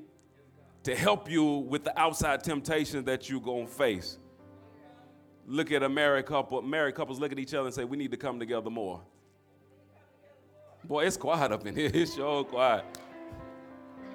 to 0.84 0.98
help 0.98 1.32
you 1.32 1.45
with 1.45 1.86
the 1.86 1.98
outside 1.98 2.43
temptation 2.43 3.06
that 3.06 3.30
you're 3.30 3.39
going 3.39 3.67
to 3.67 3.71
face 3.71 4.17
look 5.47 5.71
at 5.71 5.84
a 5.84 5.89
married 5.89 6.25
couple, 6.25 6.62
married 6.62 6.95
couples 6.95 7.19
look 7.19 7.31
at 7.31 7.39
each 7.39 7.53
other 7.53 7.67
and 7.67 7.73
say, 7.73 7.84
we 7.84 7.97
need 7.97 8.12
to 8.12 8.17
come 8.17 8.39
together 8.39 8.69
more. 8.69 9.01
Boy, 10.84 11.05
it's 11.05 11.17
quiet 11.17 11.51
up 11.51 11.65
in 11.65 11.75
here. 11.75 11.91
It's 11.93 12.15
so 12.15 12.43
quiet. 12.43 12.86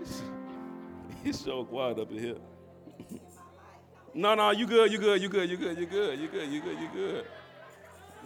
It's 1.23 1.39
so 1.41 1.65
quiet 1.65 1.99
up 1.99 2.11
in 2.13 2.19
here. 2.19 2.37
no, 4.15 4.35
no, 4.35 4.53
you 4.53 4.67
good, 4.67 4.91
you 4.91 4.99
good, 4.99 5.21
you 5.21 5.29
good, 5.29 5.51
you 5.51 5.59
good, 5.59 5.79
you 5.79 5.87
good, 5.87 6.19
you 6.19 6.29
good, 6.29 6.49
you 6.51 6.61
good, 6.63 6.79
you 6.81 6.89
good. 6.95 7.25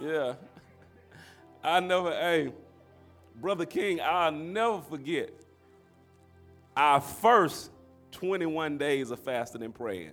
Yeah. 0.00 0.34
I 1.62 1.80
never, 1.80 2.12
hey, 2.12 2.52
Brother 3.34 3.66
King, 3.66 4.00
I'll 4.00 4.30
never 4.30 4.80
forget 4.82 5.30
our 6.76 7.00
first 7.00 7.72
21 8.12 8.78
days 8.78 9.10
of 9.10 9.18
fasting 9.18 9.62
and 9.62 9.74
praying. 9.74 10.12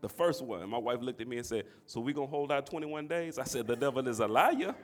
The 0.00 0.08
first 0.08 0.42
one. 0.42 0.68
My 0.68 0.78
wife 0.78 1.00
looked 1.00 1.20
at 1.20 1.28
me 1.28 1.36
and 1.36 1.46
said, 1.46 1.64
So 1.86 2.00
we 2.00 2.12
gonna 2.12 2.26
hold 2.26 2.50
out 2.50 2.66
21 2.66 3.06
days? 3.06 3.38
I 3.38 3.44
said, 3.44 3.66
The 3.66 3.76
devil 3.76 4.06
is 4.08 4.20
a 4.20 4.26
liar. 4.26 4.74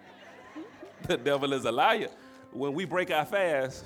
the 1.06 1.16
devil 1.16 1.52
is 1.52 1.64
a 1.64 1.72
liar. 1.72 2.08
When 2.52 2.74
we 2.74 2.84
break 2.84 3.10
our 3.10 3.24
fast, 3.24 3.84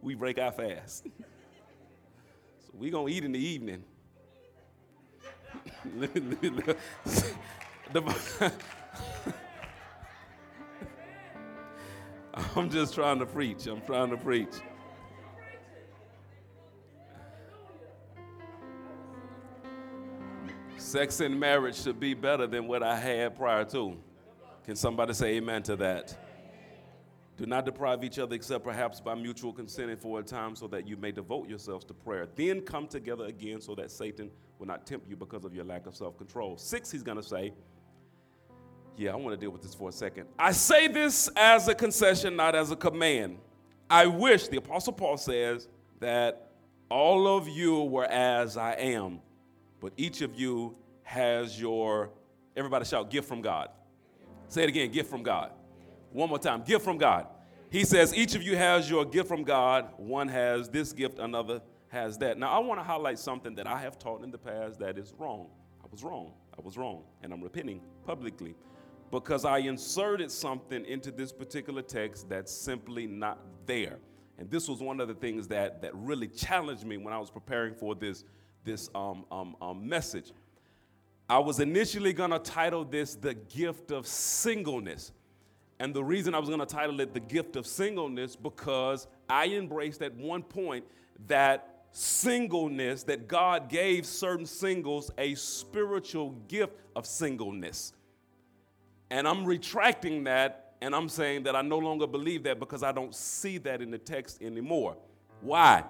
we 0.00 0.14
break 0.14 0.38
our 0.38 0.52
fast. 0.52 1.04
so 1.04 2.72
we 2.74 2.90
gonna 2.90 3.08
eat 3.08 3.24
in 3.24 3.32
the 3.32 3.38
evening. 3.38 3.84
I'm 12.56 12.68
just 12.68 12.94
trying 12.94 13.18
to 13.18 13.26
preach. 13.26 13.66
I'm 13.66 13.80
trying 13.82 14.10
to 14.10 14.16
preach. 14.16 14.54
Sex 20.86 21.18
and 21.18 21.40
marriage 21.40 21.82
should 21.82 21.98
be 21.98 22.14
better 22.14 22.46
than 22.46 22.68
what 22.68 22.80
I 22.80 22.96
had 22.96 23.34
prior 23.34 23.64
to. 23.64 23.96
Can 24.64 24.76
somebody 24.76 25.14
say 25.14 25.34
amen 25.34 25.64
to 25.64 25.74
that? 25.74 26.16
Do 27.36 27.44
not 27.44 27.64
deprive 27.64 28.04
each 28.04 28.20
other 28.20 28.36
except 28.36 28.62
perhaps 28.62 29.00
by 29.00 29.16
mutual 29.16 29.52
consenting 29.52 29.96
for 29.96 30.20
a 30.20 30.22
time 30.22 30.54
so 30.54 30.68
that 30.68 30.86
you 30.86 30.96
may 30.96 31.10
devote 31.10 31.48
yourselves 31.48 31.84
to 31.86 31.92
prayer. 31.92 32.28
Then 32.36 32.60
come 32.60 32.86
together 32.86 33.24
again 33.24 33.60
so 33.60 33.74
that 33.74 33.90
Satan 33.90 34.30
will 34.60 34.68
not 34.68 34.86
tempt 34.86 35.08
you 35.08 35.16
because 35.16 35.44
of 35.44 35.52
your 35.52 35.64
lack 35.64 35.88
of 35.88 35.96
self 35.96 36.16
control. 36.16 36.56
Six, 36.56 36.88
he's 36.92 37.02
going 37.02 37.18
to 37.18 37.22
say, 37.24 37.52
yeah, 38.96 39.10
I 39.10 39.16
want 39.16 39.34
to 39.34 39.44
deal 39.44 39.50
with 39.50 39.62
this 39.62 39.74
for 39.74 39.88
a 39.88 39.92
second. 39.92 40.28
I 40.38 40.52
say 40.52 40.86
this 40.86 41.28
as 41.34 41.66
a 41.66 41.74
concession, 41.74 42.36
not 42.36 42.54
as 42.54 42.70
a 42.70 42.76
command. 42.76 43.38
I 43.90 44.06
wish, 44.06 44.46
the 44.46 44.58
Apostle 44.58 44.92
Paul 44.92 45.16
says, 45.16 45.66
that 45.98 46.52
all 46.88 47.26
of 47.26 47.48
you 47.48 47.82
were 47.82 48.06
as 48.06 48.56
I 48.56 48.74
am 48.74 49.20
but 49.80 49.92
each 49.96 50.22
of 50.22 50.38
you 50.38 50.76
has 51.02 51.60
your, 51.60 52.10
everybody 52.56 52.84
shout, 52.84 53.10
gift 53.10 53.28
from 53.28 53.42
God. 53.42 53.68
Say 54.48 54.62
it 54.62 54.68
again, 54.68 54.90
gift 54.90 55.10
from 55.10 55.22
God. 55.22 55.52
One 56.12 56.28
more 56.28 56.38
time, 56.38 56.62
gift 56.62 56.84
from 56.84 56.98
God. 56.98 57.26
He 57.70 57.84
says, 57.84 58.14
each 58.14 58.34
of 58.34 58.42
you 58.42 58.56
has 58.56 58.88
your 58.88 59.04
gift 59.04 59.28
from 59.28 59.42
God. 59.42 59.88
One 59.96 60.28
has 60.28 60.68
this 60.68 60.92
gift, 60.92 61.18
another 61.18 61.60
has 61.88 62.18
that. 62.18 62.38
Now, 62.38 62.50
I 62.50 62.58
want 62.58 62.80
to 62.80 62.84
highlight 62.84 63.18
something 63.18 63.54
that 63.56 63.66
I 63.66 63.78
have 63.80 63.98
taught 63.98 64.22
in 64.22 64.30
the 64.30 64.38
past 64.38 64.78
that 64.80 64.98
is 64.98 65.12
wrong. 65.18 65.48
I 65.82 65.86
was 65.90 66.02
wrong. 66.02 66.32
I 66.56 66.60
was 66.62 66.76
wrong. 66.76 67.02
And 67.22 67.32
I'm 67.32 67.42
repenting 67.42 67.80
publicly 68.04 68.54
because 69.10 69.44
I 69.44 69.58
inserted 69.58 70.30
something 70.30 70.84
into 70.84 71.10
this 71.10 71.32
particular 71.32 71.82
text 71.82 72.28
that's 72.28 72.52
simply 72.52 73.06
not 73.06 73.38
there. 73.66 73.98
And 74.38 74.50
this 74.50 74.68
was 74.68 74.80
one 74.80 75.00
of 75.00 75.08
the 75.08 75.14
things 75.14 75.48
that, 75.48 75.80
that 75.82 75.94
really 75.94 76.28
challenged 76.28 76.84
me 76.84 76.96
when 76.96 77.14
I 77.14 77.18
was 77.18 77.30
preparing 77.30 77.74
for 77.74 77.94
this 77.94 78.24
this 78.66 78.90
um, 78.94 79.24
um, 79.32 79.56
um, 79.62 79.88
message. 79.88 80.32
I 81.28 81.38
was 81.38 81.58
initially 81.58 82.12
going 82.12 82.30
to 82.32 82.38
title 82.38 82.84
this 82.84 83.14
The 83.14 83.32
Gift 83.32 83.90
of 83.90 84.06
Singleness. 84.06 85.12
And 85.78 85.94
the 85.94 86.04
reason 86.04 86.34
I 86.34 86.38
was 86.38 86.48
going 86.48 86.60
to 86.60 86.66
title 86.66 87.00
it 87.00 87.14
The 87.14 87.20
Gift 87.20 87.56
of 87.56 87.66
Singleness 87.66 88.36
because 88.36 89.06
I 89.28 89.46
embraced 89.46 90.02
at 90.02 90.14
one 90.14 90.42
point 90.42 90.84
that 91.26 91.84
singleness, 91.92 93.04
that 93.04 93.26
God 93.26 93.70
gave 93.70 94.04
certain 94.04 94.44
singles 94.44 95.10
a 95.16 95.34
spiritual 95.34 96.32
gift 96.46 96.74
of 96.94 97.06
singleness. 97.06 97.94
And 99.10 99.26
I'm 99.26 99.46
retracting 99.46 100.24
that 100.24 100.66
and 100.80 100.94
I'm 100.94 101.08
saying 101.08 101.44
that 101.44 101.56
I 101.56 101.62
no 101.62 101.78
longer 101.78 102.06
believe 102.06 102.42
that 102.42 102.60
because 102.60 102.82
I 102.82 102.92
don't 102.92 103.14
see 103.14 103.58
that 103.58 103.80
in 103.80 103.90
the 103.90 103.98
text 103.98 104.42
anymore. 104.42 104.96
Why? 105.40 105.84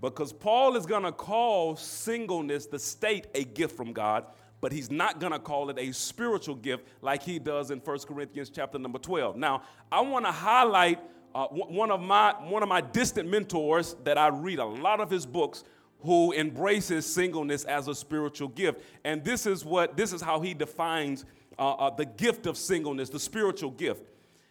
Because 0.00 0.32
Paul 0.32 0.76
is 0.76 0.86
going 0.86 1.02
to 1.02 1.12
call 1.12 1.76
singleness, 1.76 2.66
the 2.66 2.78
state, 2.78 3.26
a 3.34 3.44
gift 3.44 3.76
from 3.76 3.92
God, 3.92 4.26
but 4.60 4.72
he's 4.72 4.90
not 4.90 5.20
going 5.20 5.32
to 5.32 5.38
call 5.38 5.70
it 5.70 5.78
a 5.78 5.92
spiritual 5.92 6.54
gift 6.54 6.86
like 7.02 7.22
he 7.22 7.38
does 7.38 7.70
in 7.70 7.78
1 7.78 7.98
Corinthians 8.00 8.50
chapter 8.50 8.78
number 8.78 8.98
12. 8.98 9.36
Now, 9.36 9.62
I 9.90 10.00
want 10.00 10.24
to 10.24 10.32
highlight 10.32 11.00
uh, 11.34 11.46
one, 11.46 11.90
of 11.90 12.00
my, 12.00 12.32
one 12.48 12.62
of 12.62 12.68
my 12.68 12.80
distant 12.80 13.28
mentors 13.28 13.96
that 14.04 14.18
I 14.18 14.28
read 14.28 14.58
a 14.58 14.64
lot 14.64 15.00
of 15.00 15.10
his 15.10 15.26
books 15.26 15.64
who 16.00 16.32
embraces 16.32 17.04
singleness 17.06 17.64
as 17.64 17.88
a 17.88 17.94
spiritual 17.94 18.48
gift. 18.48 18.82
And 19.04 19.24
this 19.24 19.46
is 19.46 19.64
what 19.64 19.96
this 19.96 20.12
is 20.12 20.20
how 20.22 20.40
he 20.40 20.54
defines 20.54 21.24
uh, 21.58 21.72
uh, 21.72 21.90
the 21.90 22.06
gift 22.06 22.46
of 22.46 22.56
singleness, 22.56 23.10
the 23.10 23.18
spiritual 23.18 23.72
gift. 23.72 24.02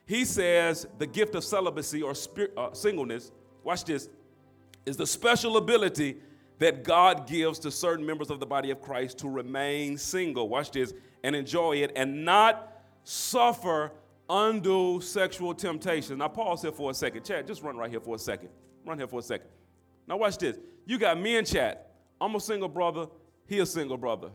He 0.06 0.26
says 0.26 0.88
the 0.98 1.08
gift 1.08 1.36
of 1.36 1.44
celibacy 1.44 2.02
or 2.02 2.16
spir- 2.16 2.52
uh, 2.56 2.74
singleness, 2.74 3.32
watch 3.64 3.86
this, 3.86 4.10
is 4.88 4.96
the 4.96 5.06
special 5.06 5.58
ability 5.58 6.18
that 6.60 6.84
God 6.84 7.28
gives 7.28 7.60
to 7.60 7.72
certain 7.72 8.06
members 8.06 8.30
of 8.30 8.40
the 8.40 8.46
body 8.46 8.72
of 8.72 8.82
Christ 8.82 9.20
to 9.20 9.30
remain 9.30 9.98
single, 9.98 10.48
watch 10.48 10.72
this, 10.72 10.94
and 11.24 11.36
enjoy 11.36 11.78
it 11.78 11.92
and 11.96 12.24
not 12.24 12.82
suffer 13.04 13.92
undue 14.30 15.02
sexual 15.02 15.54
temptation. 15.54 16.18
Now, 16.18 16.30
pause 16.30 16.62
here 16.62 16.72
for 16.72 16.90
a 16.90 16.94
second. 16.94 17.26
Chad, 17.26 17.46
just 17.48 17.62
run 17.62 17.78
right 17.78 17.90
here 17.90 18.00
for 18.00 18.16
a 18.16 18.20
second. 18.20 18.50
Run 18.86 18.98
here 18.98 19.08
for 19.08 19.20
a 19.20 19.24
second. 19.24 19.48
Now, 20.08 20.18
watch 20.18 20.38
this. 20.38 20.58
You 20.86 20.98
got 20.98 21.20
me 21.20 21.36
and 21.36 21.46
Chad. 21.46 21.80
I'm 22.20 22.34
a 22.36 22.40
single 22.40 22.70
brother. 22.70 23.08
He 23.46 23.60
a 23.60 23.66
single 23.66 23.98
brother. 23.98 24.30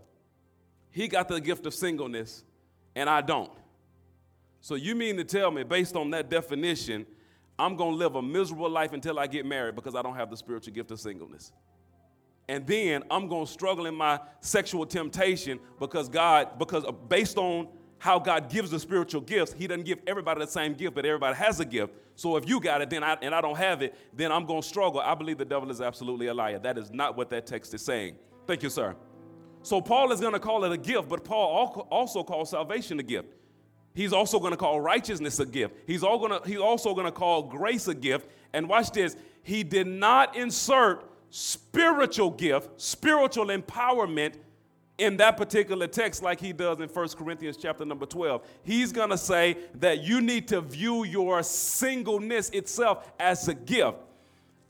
He 0.91 1.09
got 1.09 1.29
the 1.29 1.41
gift 1.41 1.65
of 1.65 1.75
singleness, 1.75 2.45
and 2.95 3.09
I 3.09 3.23
don't. 3.23 3.51
So 4.61 4.75
you 4.75 4.95
mean 4.95 5.17
to 5.17 5.25
tell 5.25 5.51
me, 5.51 5.63
based 5.65 5.97
on 5.97 6.11
that 6.11 6.29
definition, 6.29 7.07
I'm 7.63 7.77
going 7.77 7.93
to 7.93 7.97
live 7.97 8.17
a 8.17 8.23
miserable 8.23 8.69
life 8.69 8.93
until 8.93 9.21
I 9.21 9.29
get 9.29 9.47
married 9.47 9.77
because 9.77 9.95
I 9.95 10.03
don't 10.03 10.17
have 10.17 10.31
the 10.31 10.37
spiritual 10.37 10.75
gift 10.75 10.91
of 10.91 10.99
singleness? 10.99 11.53
And 12.49 12.67
then 12.67 13.05
I'm 13.09 13.29
going 13.29 13.47
to 13.47 13.53
struggle 13.53 13.87
in 13.87 13.95
my 13.95 14.19
sexual 14.41 14.85
temptation 14.85 15.61
because 15.79 16.09
God, 16.09 16.59
because 16.59 16.85
based 17.09 17.39
on 17.39 17.69
how 17.99 18.19
God 18.19 18.51
gives 18.51 18.73
the 18.73 18.81
spiritual 18.81 19.21
gifts, 19.21 19.53
He 19.53 19.69
doesn't 19.69 19.85
give 19.85 20.01
everybody 20.09 20.41
the 20.41 20.51
same 20.51 20.75
gift, 20.75 20.97
but 20.97 21.07
everybody 21.07 21.37
has 21.37 21.61
a 21.61 21.65
gift. 21.65 21.95
So 22.17 22.37
if 22.37 22.49
you 22.49 22.59
got 22.59 22.83
it, 22.83 22.91
then 22.91 23.05
I, 23.05 23.17
and 23.23 23.33
I 23.33 23.41
don't 23.41 23.57
have 23.57 23.81
it, 23.81 23.95
then 24.13 24.33
I'm 24.33 24.45
going 24.45 24.63
to 24.63 24.67
struggle. 24.67 25.01
I 25.01 25.15
believe 25.15 25.39
the 25.39 25.45
devil 25.45 25.71
is 25.71 25.81
absolutely 25.81 26.27
a 26.27 26.35
liar. 26.35 26.59
That 26.59 26.77
is 26.79 26.91
not 26.91 27.17
what 27.17 27.31
that 27.31 27.47
text 27.47 27.73
is 27.75 27.83
saying. 27.83 28.17
Thank 28.45 28.65
you, 28.65 28.71
sir. 28.71 28.97
So 29.63 29.81
Paul 29.81 30.11
is 30.11 30.21
going 30.21 30.33
to 30.33 30.41
call 30.41 30.65
it 30.65 30.73
a 30.73 30.77
gift, 30.77 31.09
but 31.09 31.23
Paul 31.23 31.87
also 31.93 32.25
calls 32.25 32.51
salvation 32.51 32.99
a 32.99 33.05
gift. 33.05 33.29
He's 33.95 34.13
also 34.13 34.39
going 34.39 34.53
to 34.53 34.57
call 34.57 34.81
righteousness 34.81 35.39
a 35.39 35.47
gift. 35.47 35.75
He's, 35.87 36.03
all 36.03 36.19
gonna, 36.19 36.41
he's 36.47 36.59
also 36.59 36.95
going 36.95 37.07
to 37.07 37.13
call 37.13 37.43
grace 37.43 37.89
a 37.89 37.95
gift. 37.95 38.29
And 38.53 38.69
watch 38.69 38.91
this. 38.91 39.17
He 39.43 39.63
did 39.63 39.87
not 39.87 40.37
insert 40.37 41.05
spiritual 41.31 42.31
gift, 42.31 42.81
spiritual 42.81 43.47
empowerment 43.47 44.35
in 44.99 45.17
that 45.17 45.37
particular 45.37 45.87
text 45.87 46.23
like 46.23 46.39
he 46.39 46.53
does 46.53 46.79
in 46.81 46.89
1 46.89 47.09
Corinthians 47.11 47.57
chapter 47.57 47.85
number 47.85 48.07
12. 48.07 48.47
He's 48.63 48.93
going 48.93 49.11
to 49.11 49.19
say 49.19 49.57
that 49.77 50.03
you 50.03 50.21
need 50.21 50.49
to 50.49 50.61
view 50.61 51.05
your 51.05 51.43
singleness 51.43 52.51
itself 52.51 53.11
as 53.19 53.49
a 53.49 53.55
gift. 53.55 53.99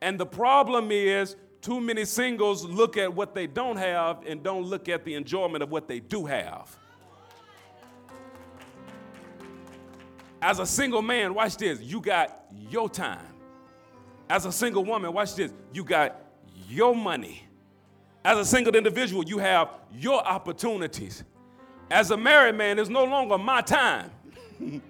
And 0.01 0.19
the 0.19 0.27
problem 0.27 0.91
is 0.91 1.37
too 1.61 1.81
many 1.81 2.05
singles 2.05 2.65
look 2.65 2.97
at 2.97 3.13
what 3.13 3.35
they 3.35 3.47
don't 3.47 3.77
have 3.77 4.25
and 4.27 4.43
don't 4.43 4.65
look 4.65 4.89
at 4.89 5.05
the 5.05 5.15
enjoyment 5.15 5.63
of 5.63 5.71
what 5.71 5.87
they 5.87 6.01
do 6.01 6.27
have. 6.27 6.77
As 10.43 10.59
a 10.59 10.67
single 10.67 11.03
man, 11.03 11.35
watch 11.35 11.57
this, 11.57 11.81
you 11.81 12.01
got 12.01 12.47
your 12.69 12.91
time. 12.91 13.25
As 14.29 14.45
a 14.45 14.51
single 14.51 14.85
woman, 14.85 15.13
watch 15.13 15.37
this, 15.37 15.53
you 15.73 15.85
got 15.85 16.21
your 16.69 16.97
money. 16.97 17.45
As 18.25 18.39
a 18.39 18.45
single 18.45 18.75
individual, 18.75 19.25
you 19.25 19.39
have 19.39 19.69
your 19.95 20.27
opportunities. 20.27 21.23
As 21.89 22.11
a 22.11 22.17
married 22.17 22.57
man, 22.57 22.81
it's 22.81 22.89
no 22.89 23.05
longer 23.05 23.39
my 23.39 23.61
time. 23.61 24.11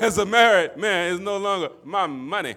As 0.00 0.16
a 0.18 0.24
married 0.24 0.76
man, 0.76 1.12
it's 1.12 1.20
no 1.20 1.36
longer 1.36 1.70
my 1.84 2.06
money. 2.06 2.54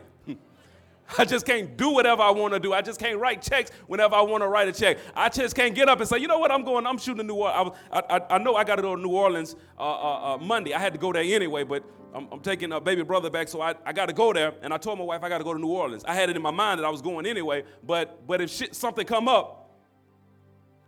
I 1.17 1.25
just 1.25 1.45
can't 1.45 1.75
do 1.75 1.89
whatever 1.89 2.21
I 2.21 2.31
want 2.31 2.53
to 2.53 2.59
do. 2.59 2.73
I 2.73 2.81
just 2.81 2.99
can't 2.99 3.19
write 3.19 3.41
checks 3.41 3.71
whenever 3.87 4.15
I 4.15 4.21
want 4.21 4.43
to 4.43 4.47
write 4.47 4.67
a 4.67 4.71
check. 4.71 4.97
I 5.15 5.29
just 5.29 5.55
can't 5.55 5.75
get 5.75 5.89
up 5.89 5.99
and 5.99 6.07
say, 6.07 6.19
you 6.19 6.27
know 6.27 6.39
what, 6.39 6.51
I'm 6.51 6.63
going, 6.63 6.85
I'm 6.87 6.97
shooting 6.97 7.27
New 7.27 7.35
Orleans. 7.35 7.75
I, 7.91 8.01
I, 8.09 8.21
I 8.35 8.37
know 8.37 8.55
I 8.55 8.63
got 8.63 8.75
to 8.77 8.81
go 8.81 8.95
to 8.95 9.01
New 9.01 9.09
Orleans 9.09 9.55
uh, 9.77 9.81
uh, 9.81 10.35
uh, 10.35 10.37
Monday. 10.37 10.73
I 10.73 10.79
had 10.79 10.93
to 10.93 10.99
go 10.99 11.11
there 11.11 11.23
anyway, 11.23 11.63
but 11.63 11.83
I'm, 12.13 12.27
I'm 12.31 12.39
taking 12.39 12.71
a 12.71 12.79
baby 12.79 13.03
brother 13.03 13.29
back, 13.29 13.47
so 13.47 13.61
I, 13.61 13.75
I 13.85 13.93
got 13.93 14.07
to 14.07 14.13
go 14.13 14.33
there. 14.33 14.53
And 14.61 14.73
I 14.73 14.77
told 14.77 14.99
my 14.99 15.05
wife 15.05 15.23
I 15.23 15.29
got 15.29 15.39
to 15.39 15.43
go 15.43 15.53
to 15.53 15.59
New 15.59 15.67
Orleans. 15.67 16.03
I 16.05 16.13
had 16.13 16.29
it 16.29 16.35
in 16.35 16.41
my 16.41 16.51
mind 16.51 16.79
that 16.79 16.85
I 16.85 16.89
was 16.89 17.01
going 17.01 17.25
anyway, 17.25 17.63
but, 17.83 18.25
but 18.27 18.41
if 18.41 18.49
shit, 18.49 18.75
something 18.75 19.05
come 19.05 19.27
up, 19.27 19.69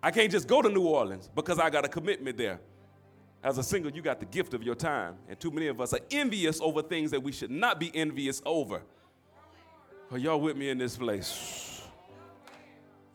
I 0.02 0.12
can't 0.12 0.32
just 0.32 0.48
go 0.48 0.62
to 0.62 0.70
New 0.70 0.86
Orleans 0.86 1.30
because 1.34 1.60
I 1.60 1.70
got 1.70 1.86
a 1.86 1.88
commitment 1.88 2.38
there. 2.38 2.60
As 3.42 3.58
a 3.58 3.64
single, 3.64 3.92
you 3.92 4.02
got 4.02 4.22
the 4.22 4.26
gift 4.26 4.54
of 4.54 4.64
your 4.64 4.76
time. 4.76 5.16
And 5.28 5.38
too 5.38 5.52
many 5.52 5.68
of 5.68 5.82
us 5.82 5.94
are 5.94 6.00
envious 6.12 6.62
over 6.62 6.82
things 6.82 7.12
that 7.12 7.22
we 7.22 7.34
should 7.34 7.52
not 7.52 7.78
be 7.78 7.94
envious 7.94 8.42
over. 8.46 8.84
Are 10.14 10.20
y'all 10.20 10.40
with 10.40 10.56
me 10.56 10.70
in 10.70 10.78
this 10.78 10.96
place? 10.96 11.82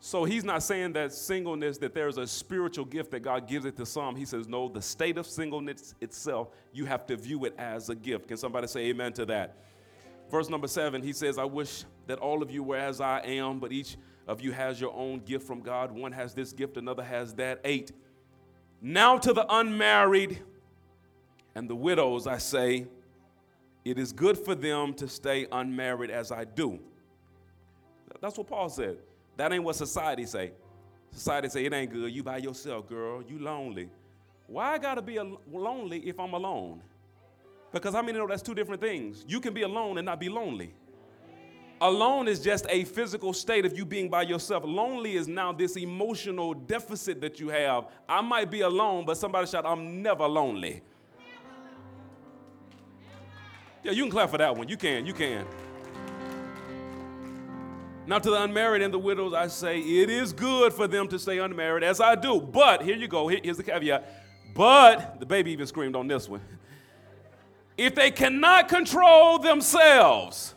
So 0.01 0.25
he's 0.25 0.43
not 0.43 0.61
saying 0.63 0.91
that 0.93 1.13
singleness, 1.13 1.77
that 1.77 1.93
there's 1.93 2.17
a 2.17 2.27
spiritual 2.27 2.83
gift 2.83 3.11
that 3.11 3.21
God 3.21 3.47
gives 3.47 3.63
it 3.63 3.77
to 3.77 3.85
some. 3.85 4.17
He 4.17 4.25
says, 4.25 4.49
no, 4.49 4.67
the 4.67 4.81
state 4.81 5.17
of 5.17 5.25
singleness 5.25 5.95
itself, 6.01 6.49
you 6.73 6.83
have 6.83 7.05
to 7.05 7.15
view 7.15 7.45
it 7.45 7.55
as 7.57 7.87
a 7.87 7.95
gift. 7.95 8.27
Can 8.27 8.35
somebody 8.35 8.67
say 8.67 8.87
amen 8.87 9.13
to 9.13 9.25
that? 9.27 9.55
Verse 10.29 10.49
number 10.49 10.67
seven, 10.67 11.01
he 11.01 11.13
says, 11.13 11.37
I 11.37 11.45
wish 11.45 11.85
that 12.07 12.19
all 12.19 12.43
of 12.43 12.51
you 12.51 12.63
were 12.63 12.75
as 12.75 12.99
I 12.99 13.21
am, 13.21 13.59
but 13.59 13.71
each 13.71 13.95
of 14.27 14.41
you 14.41 14.51
has 14.51 14.81
your 14.81 14.93
own 14.93 15.19
gift 15.19 15.47
from 15.47 15.61
God. 15.61 15.93
One 15.93 16.11
has 16.11 16.33
this 16.33 16.51
gift, 16.51 16.75
another 16.75 17.03
has 17.03 17.33
that. 17.35 17.61
Eight. 17.63 17.93
Now 18.81 19.17
to 19.19 19.31
the 19.31 19.45
unmarried 19.47 20.41
and 21.55 21.69
the 21.69 21.77
widows, 21.77 22.27
I 22.27 22.39
say, 22.39 22.87
it 23.85 23.97
is 23.97 24.11
good 24.11 24.37
for 24.37 24.53
them 24.53 24.93
to 24.95 25.07
stay 25.07 25.47
unmarried 25.49 26.11
as 26.11 26.33
I 26.33 26.43
do. 26.43 26.79
That's 28.21 28.37
what 28.37 28.47
Paul 28.47 28.69
said. 28.69 28.97
That 29.37 29.53
ain't 29.53 29.63
what 29.63 29.75
society 29.75 30.25
say. 30.25 30.51
Society 31.11 31.49
say 31.49 31.65
it 31.65 31.73
ain't 31.73 31.91
good. 31.91 32.11
You 32.11 32.23
by 32.23 32.37
yourself, 32.37 32.87
girl. 32.87 33.23
You 33.23 33.39
lonely. 33.39 33.89
Why 34.47 34.73
I 34.73 34.77
gotta 34.77 35.01
be 35.01 35.19
lonely 35.51 35.99
if 35.99 36.19
I'm 36.19 36.33
alone? 36.33 36.81
Because 37.71 37.93
how 37.93 38.01
many 38.01 38.17
know 38.17 38.27
that's 38.27 38.41
two 38.41 38.55
different 38.55 38.81
things? 38.81 39.23
You 39.27 39.39
can 39.39 39.53
be 39.53 39.61
alone 39.61 39.97
and 39.97 40.05
not 40.05 40.19
be 40.19 40.27
lonely. 40.29 40.73
Alone 41.81 42.27
is 42.27 42.41
just 42.41 42.65
a 42.67 42.83
physical 42.83 43.31
state 43.31 43.65
of 43.65 43.77
you 43.77 43.85
being 43.85 44.09
by 44.09 44.23
yourself. 44.23 44.63
Lonely 44.65 45.15
is 45.15 45.27
now 45.27 45.53
this 45.53 45.77
emotional 45.77 46.53
deficit 46.53 47.21
that 47.21 47.39
you 47.39 47.49
have. 47.49 47.85
I 48.07 48.21
might 48.21 48.51
be 48.51 48.61
alone, 48.61 49.05
but 49.05 49.17
somebody 49.17 49.47
shout, 49.47 49.65
I'm 49.65 50.01
never 50.01 50.27
lonely. 50.27 50.81
Yeah, 53.81 53.93
you 53.93 54.03
can 54.03 54.11
clap 54.11 54.29
for 54.29 54.37
that 54.39 54.55
one. 54.55 54.67
You 54.67 54.75
can, 54.75 55.05
you 55.05 55.13
can. 55.13 55.45
Now, 58.09 58.17
to 58.17 58.31
the 58.31 58.41
unmarried 58.41 58.81
and 58.81 58.91
the 58.91 58.97
widows, 58.97 59.35
I 59.35 59.45
say 59.49 59.79
it 59.79 60.09
is 60.09 60.33
good 60.33 60.73
for 60.73 60.87
them 60.87 61.07
to 61.09 61.19
stay 61.19 61.37
unmarried, 61.37 61.83
as 61.83 62.01
I 62.01 62.15
do. 62.15 62.41
But, 62.41 62.81
here 62.81 62.95
you 62.95 63.07
go, 63.07 63.27
here's 63.27 63.57
the 63.57 63.61
caveat. 63.61 64.11
But, 64.55 65.19
the 65.19 65.27
baby 65.27 65.51
even 65.51 65.67
screamed 65.67 65.95
on 65.95 66.07
this 66.07 66.27
one. 66.27 66.41
If 67.77 67.93
they 67.93 68.09
cannot 68.09 68.67
control 68.67 69.37
themselves, 69.37 70.55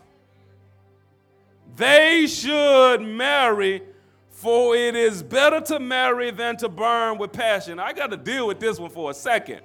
they 1.75 2.25
should 2.25 3.03
marry, 3.03 3.83
for 4.31 4.75
it 4.75 4.95
is 4.95 5.21
better 5.21 5.61
to 5.61 5.79
marry 5.79 6.31
than 6.31 6.57
to 6.57 6.67
burn 6.67 7.19
with 7.19 7.33
passion. 7.33 7.79
I 7.79 7.93
got 7.93 8.09
to 8.09 8.17
deal 8.17 8.47
with 8.47 8.59
this 8.59 8.79
one 8.79 8.89
for 8.89 9.11
a 9.11 9.13
second. 9.13 9.61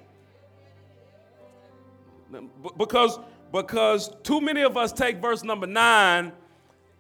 Because 2.77 3.19
because 3.51 4.15
too 4.23 4.43
many 4.43 4.61
of 4.61 4.77
us 4.77 4.93
take 4.93 5.23
verse 5.23 5.43
number 5.43 5.67
nine 5.67 6.33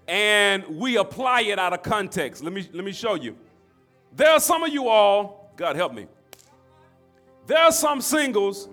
and 0.09 0.67
we 0.67 0.97
apply 0.97 1.43
it 1.43 1.59
out 1.59 1.75
of 1.75 1.83
context. 1.83 2.43
Let 2.43 2.53
me, 2.53 2.67
let 2.73 2.85
me 2.85 2.93
show 2.93 3.15
you. 3.15 3.37
There 4.17 4.31
are 4.31 4.41
some 4.41 4.63
of 4.63 4.71
you 4.71 4.89
all, 4.89 5.53
God 5.57 5.77
help 5.77 5.93
me. 5.93 6.07
There 7.47 7.59
are 7.59 7.73
some 7.73 8.01
singles, 8.01 8.69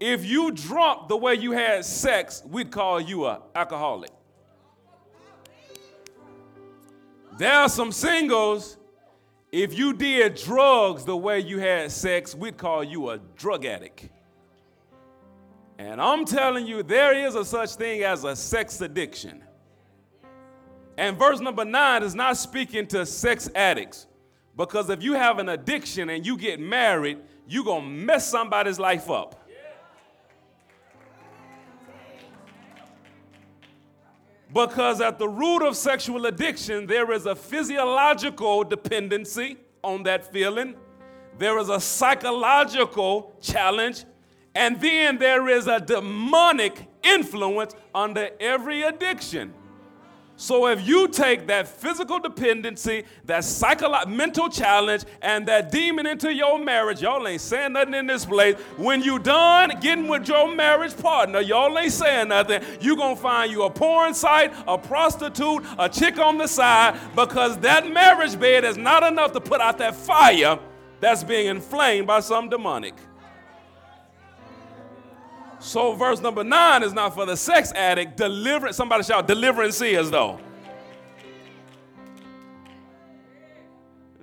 if 0.00 0.24
you 0.24 0.50
drunk 0.50 1.08
the 1.08 1.16
way 1.16 1.34
you 1.34 1.52
had 1.52 1.84
sex, 1.84 2.42
we'd 2.48 2.70
call 2.70 3.00
you 3.00 3.26
a 3.26 3.42
alcoholic. 3.54 4.10
There 7.38 7.52
are 7.52 7.68
some 7.68 7.92
singles, 7.92 8.76
if 9.52 9.76
you 9.76 9.92
did 9.92 10.34
drugs 10.34 11.04
the 11.04 11.16
way 11.16 11.40
you 11.40 11.58
had 11.58 11.90
sex, 11.90 12.34
we'd 12.34 12.58
call 12.58 12.84
you 12.84 13.10
a 13.10 13.18
drug 13.36 13.64
addict. 13.64 14.08
And 15.78 16.00
I'm 16.00 16.24
telling 16.24 16.66
you, 16.66 16.82
there 16.82 17.16
is 17.16 17.34
a 17.34 17.44
such 17.44 17.76
thing 17.76 18.02
as 18.02 18.24
a 18.24 18.36
sex 18.36 18.80
addiction. 18.80 19.42
And 21.00 21.16
verse 21.16 21.40
number 21.40 21.64
nine 21.64 22.02
is 22.02 22.14
not 22.14 22.36
speaking 22.36 22.86
to 22.88 23.06
sex 23.06 23.48
addicts. 23.54 24.06
Because 24.54 24.90
if 24.90 25.02
you 25.02 25.14
have 25.14 25.38
an 25.38 25.48
addiction 25.48 26.10
and 26.10 26.26
you 26.26 26.36
get 26.36 26.60
married, 26.60 27.16
you're 27.48 27.64
going 27.64 27.84
to 27.84 27.88
mess 27.88 28.28
somebody's 28.28 28.78
life 28.78 29.08
up. 29.08 29.48
Because 34.52 35.00
at 35.00 35.18
the 35.18 35.26
root 35.26 35.62
of 35.66 35.74
sexual 35.74 36.26
addiction, 36.26 36.86
there 36.86 37.10
is 37.12 37.24
a 37.24 37.34
physiological 37.34 38.62
dependency 38.64 39.56
on 39.82 40.02
that 40.02 40.30
feeling, 40.30 40.74
there 41.38 41.58
is 41.58 41.70
a 41.70 41.80
psychological 41.80 43.34
challenge, 43.40 44.04
and 44.54 44.78
then 44.82 45.16
there 45.16 45.48
is 45.48 45.66
a 45.66 45.80
demonic 45.80 46.90
influence 47.02 47.74
under 47.94 48.28
every 48.38 48.82
addiction. 48.82 49.54
So 50.40 50.68
if 50.68 50.88
you 50.88 51.06
take 51.06 51.48
that 51.48 51.68
physical 51.68 52.18
dependency, 52.18 53.04
that 53.26 53.44
psychological 53.44 54.16
mental 54.16 54.48
challenge, 54.48 55.04
and 55.20 55.46
that 55.48 55.70
demon 55.70 56.06
into 56.06 56.32
your 56.32 56.58
marriage, 56.58 57.02
y'all 57.02 57.28
ain't 57.28 57.42
saying 57.42 57.74
nothing 57.74 57.92
in 57.92 58.06
this 58.06 58.24
place. 58.24 58.56
When 58.78 59.02
you 59.02 59.18
done 59.18 59.78
getting 59.82 60.08
with 60.08 60.26
your 60.28 60.54
marriage 60.56 60.96
partner, 60.96 61.40
y'all 61.40 61.78
ain't 61.78 61.92
saying 61.92 62.28
nothing. 62.28 62.62
You 62.80 62.96
gonna 62.96 63.16
find 63.16 63.52
you 63.52 63.64
a 63.64 63.70
porn 63.70 64.14
site, 64.14 64.54
a 64.66 64.78
prostitute, 64.78 65.62
a 65.78 65.90
chick 65.90 66.18
on 66.18 66.38
the 66.38 66.46
side, 66.46 66.98
because 67.14 67.58
that 67.58 67.92
marriage 67.92 68.40
bed 68.40 68.64
is 68.64 68.78
not 68.78 69.02
enough 69.02 69.32
to 69.32 69.42
put 69.42 69.60
out 69.60 69.76
that 69.76 69.94
fire 69.94 70.58
that's 71.00 71.22
being 71.22 71.48
inflamed 71.48 72.06
by 72.06 72.20
some 72.20 72.48
demonic. 72.48 72.94
So 75.60 75.92
verse 75.92 76.20
number 76.20 76.42
nine 76.42 76.82
is 76.82 76.94
not 76.94 77.14
for 77.14 77.26
the 77.26 77.36
sex 77.36 77.70
addict. 77.72 78.16
Deliverance. 78.16 78.76
Somebody 78.76 79.04
shout, 79.04 79.28
deliverance 79.28 79.80
is 79.80 80.10
though. 80.10 80.40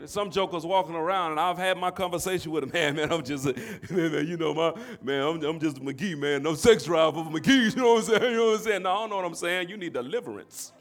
Some 0.05 0.31
jokers 0.31 0.65
walking 0.65 0.95
around, 0.95 1.31
and 1.31 1.39
I've 1.39 1.57
had 1.57 1.77
my 1.77 1.91
conversation 1.91 2.51
with 2.51 2.63
a 2.63 2.67
man. 2.67 2.95
Man, 2.95 3.11
I'm 3.11 3.23
just, 3.23 3.45
you 3.89 4.37
know, 4.37 4.53
my 4.53 4.73
man, 5.01 5.21
I'm, 5.21 5.43
I'm 5.43 5.59
just 5.59 5.77
McGee, 5.77 6.17
man. 6.17 6.43
No 6.43 6.55
sex 6.55 6.85
drive 6.85 7.13
for 7.13 7.25
McGee. 7.25 7.71
You 7.75 7.81
know 7.81 7.93
what 7.95 8.09
I'm 8.09 8.19
saying? 8.19 8.31
You 8.31 8.37
know 8.37 8.45
what 8.45 8.57
I'm 8.59 8.63
saying? 8.63 8.83
No, 8.83 8.91
I 8.91 8.95
don't 8.95 9.09
know 9.09 9.15
what 9.17 9.25
I'm 9.25 9.35
saying. 9.35 9.67
You 9.67 9.75
need 9.75 9.91
deliverance. 9.91 10.71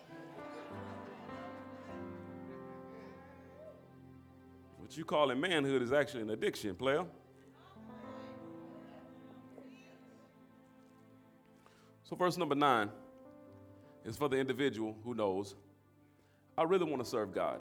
What 4.79 4.97
you 4.97 5.05
call 5.05 5.33
it 5.33 5.35
manhood 5.35 5.83
is 5.83 5.93
actually 5.93 6.23
an 6.23 6.31
addiction, 6.31 6.77
player. 6.77 7.05
So, 12.09 12.15
verse 12.15 12.37
number 12.37 12.55
nine 12.55 12.89
is 14.05 14.17
for 14.17 14.29
the 14.29 14.37
individual 14.37 14.97
who 15.03 15.13
knows, 15.13 15.57
I 16.57 16.63
really 16.63 16.85
want 16.85 17.03
to 17.03 17.09
serve 17.09 17.35
God. 17.35 17.61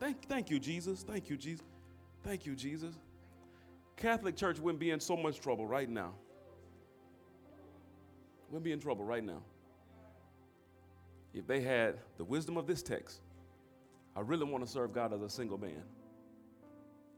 Thank, 0.00 0.26
thank 0.26 0.48
you, 0.48 0.58
Jesus. 0.58 1.02
Thank 1.02 1.28
you, 1.28 1.36
Jesus. 1.36 1.66
Thank 2.22 2.46
you, 2.46 2.54
Jesus. 2.54 2.94
Catholic 3.96 4.36
Church 4.36 4.58
wouldn't 4.58 4.80
be 4.80 4.90
in 4.90 5.00
so 5.00 5.18
much 5.18 5.38
trouble 5.38 5.66
right 5.66 5.88
now. 5.88 6.14
Wouldn't 8.48 8.64
be 8.64 8.72
in 8.72 8.80
trouble 8.80 9.04
right 9.04 9.22
now. 9.22 9.42
If 11.34 11.46
they 11.46 11.60
had 11.60 11.98
the 12.16 12.24
wisdom 12.24 12.56
of 12.56 12.66
this 12.66 12.82
text, 12.82 13.20
I 14.16 14.20
really 14.20 14.44
want 14.44 14.64
to 14.64 14.70
serve 14.70 14.94
God 14.94 15.12
as 15.12 15.20
a 15.20 15.28
single 15.28 15.58
man. 15.58 15.82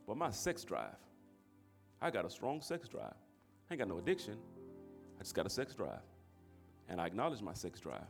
But 0.05 0.16
my 0.16 0.31
sex 0.31 0.64
drive, 0.64 0.96
I 2.02 2.11
got 2.11 2.24
a 2.24 2.31
strong 2.31 2.61
sex 2.61 2.88
drive. 2.88 3.14
I 3.70 3.74
ain't 3.74 3.79
got 3.79 3.88
no 3.88 3.98
addiction. 3.98 4.37
I 5.20 5.22
just 5.22 5.35
got 5.35 5.46
a 5.46 5.50
sex 5.50 5.72
drive 5.72 6.00
and 6.88 7.01
I 7.01 7.07
acknowledge 7.07 7.42
my 7.42 7.55
sex 7.55 7.81
drive. 7.81 8.01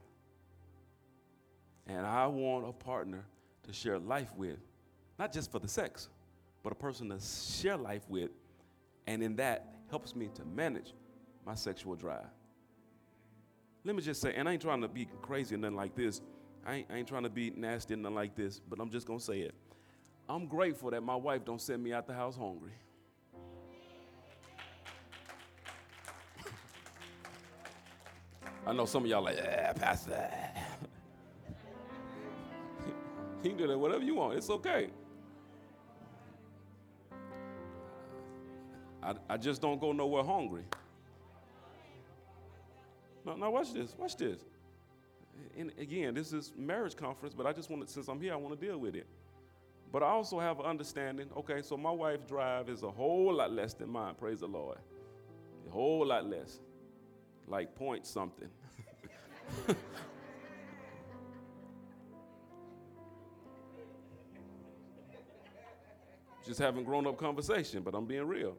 And 1.86 2.04
I 2.04 2.26
want 2.26 2.68
a 2.68 2.72
partner 2.72 3.24
to 3.62 3.72
share 3.72 3.98
life 3.98 4.32
with, 4.36 4.58
not 5.18 5.32
just 5.32 5.50
for 5.50 5.58
the 5.58 5.68
sex, 5.68 6.08
but 6.62 6.72
a 6.72 6.76
person 6.76 7.08
to 7.10 7.18
share 7.20 7.76
life 7.76 8.02
with, 8.08 8.30
and 9.06 9.22
in 9.22 9.36
that 9.36 9.66
helps 9.90 10.16
me 10.16 10.28
to 10.34 10.44
manage 10.44 10.94
my 11.44 11.54
sexual 11.54 11.94
drive. 11.94 12.26
Let 13.84 13.94
me 13.94 14.02
just 14.02 14.20
say, 14.20 14.34
and 14.34 14.48
I 14.48 14.52
ain't 14.52 14.62
trying 14.62 14.80
to 14.80 14.88
be 14.88 15.06
crazy 15.22 15.54
or 15.54 15.58
nothing 15.58 15.76
like 15.76 15.94
this. 15.94 16.20
I 16.66 16.74
ain't, 16.74 16.90
I 16.90 16.96
ain't 16.96 17.06
trying 17.06 17.22
to 17.22 17.30
be 17.30 17.50
nasty 17.50 17.94
or 17.94 17.98
nothing 17.98 18.16
like 18.16 18.34
this, 18.34 18.58
but 18.58 18.80
I'm 18.80 18.90
just 18.90 19.06
gonna 19.06 19.20
say 19.20 19.40
it. 19.40 19.54
I'm 20.28 20.46
grateful 20.46 20.90
that 20.90 21.02
my 21.02 21.14
wife 21.14 21.44
don't 21.44 21.60
send 21.60 21.84
me 21.84 21.92
out 21.92 22.08
the 22.08 22.14
house 22.14 22.36
hungry. 22.36 22.72
I 28.66 28.72
know 28.72 28.84
some 28.84 29.04
of 29.04 29.08
y'all 29.08 29.22
like, 29.22 29.36
yeah, 29.36 29.72
Pastor. 29.74 30.28
you 33.42 33.50
can 33.50 33.56
do 33.56 33.68
that 33.68 33.78
whatever 33.78 34.02
you 34.02 34.16
want. 34.16 34.36
It's 34.36 34.50
okay. 34.50 34.88
I, 39.02 39.14
I 39.30 39.36
just 39.36 39.62
don't 39.62 39.80
go 39.80 39.92
nowhere 39.92 40.24
hungry. 40.24 40.64
No, 43.24 43.36
now 43.36 43.50
watch 43.50 43.72
this. 43.72 43.94
Watch 43.96 44.16
this. 44.16 44.40
And 45.56 45.70
again, 45.78 46.14
this 46.14 46.32
is 46.32 46.52
marriage 46.56 46.96
conference, 46.96 47.34
but 47.36 47.46
I 47.46 47.52
just 47.52 47.70
want 47.70 47.86
to, 47.86 47.92
since 47.92 48.08
I'm 48.08 48.20
here, 48.20 48.32
I 48.32 48.36
want 48.36 48.58
to 48.58 48.66
deal 48.66 48.78
with 48.78 48.96
it. 48.96 49.06
But 49.92 50.02
I 50.02 50.06
also 50.06 50.40
have 50.40 50.58
an 50.58 50.66
understanding. 50.66 51.28
Okay, 51.36 51.62
so 51.62 51.76
my 51.76 51.92
wife's 51.92 52.26
drive 52.26 52.68
is 52.68 52.82
a 52.82 52.90
whole 52.90 53.34
lot 53.34 53.52
less 53.52 53.74
than 53.74 53.90
mine. 53.90 54.14
Praise 54.18 54.40
the 54.40 54.48
Lord. 54.48 54.78
A 55.68 55.70
whole 55.70 56.04
lot 56.04 56.28
less 56.28 56.58
like 57.46 57.74
point 57.74 58.06
something. 58.06 58.48
Just 66.46 66.60
having 66.60 66.84
grown 66.84 67.06
up 67.08 67.16
conversation, 67.18 67.82
but 67.82 67.94
I'm 67.94 68.06
being 68.06 68.26
real. 68.26 68.56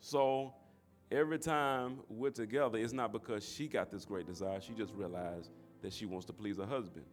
So 0.00 0.52
every 1.10 1.38
time 1.38 2.00
we're 2.08 2.30
together, 2.30 2.78
it's 2.78 2.92
not 2.92 3.12
because 3.12 3.48
she 3.48 3.68
got 3.68 3.90
this 3.90 4.04
great 4.04 4.26
desire, 4.26 4.60
she 4.60 4.72
just 4.72 4.92
realized 4.94 5.50
that 5.82 5.92
she 5.92 6.04
wants 6.04 6.26
to 6.26 6.32
please 6.32 6.56
her 6.56 6.66
husband. 6.66 7.04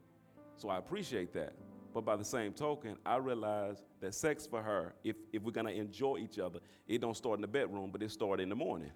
So 0.57 0.69
I 0.69 0.77
appreciate 0.77 1.31
that. 1.33 1.53
But 1.93 2.05
by 2.05 2.15
the 2.15 2.25
same 2.25 2.53
token, 2.53 2.95
I 3.05 3.17
realize 3.17 3.83
that 3.99 4.15
sex 4.15 4.47
for 4.47 4.63
her, 4.63 4.93
if, 5.03 5.17
if 5.31 5.43
we're 5.43 5.51
gonna 5.51 5.71
enjoy 5.71 6.17
each 6.17 6.39
other, 6.39 6.59
it 6.87 7.01
don't 7.01 7.15
start 7.15 7.37
in 7.37 7.41
the 7.41 7.47
bedroom, 7.47 7.89
but 7.91 8.01
it 8.01 8.11
starts 8.11 8.41
in 8.41 8.49
the 8.49 8.55
morning. 8.55 8.91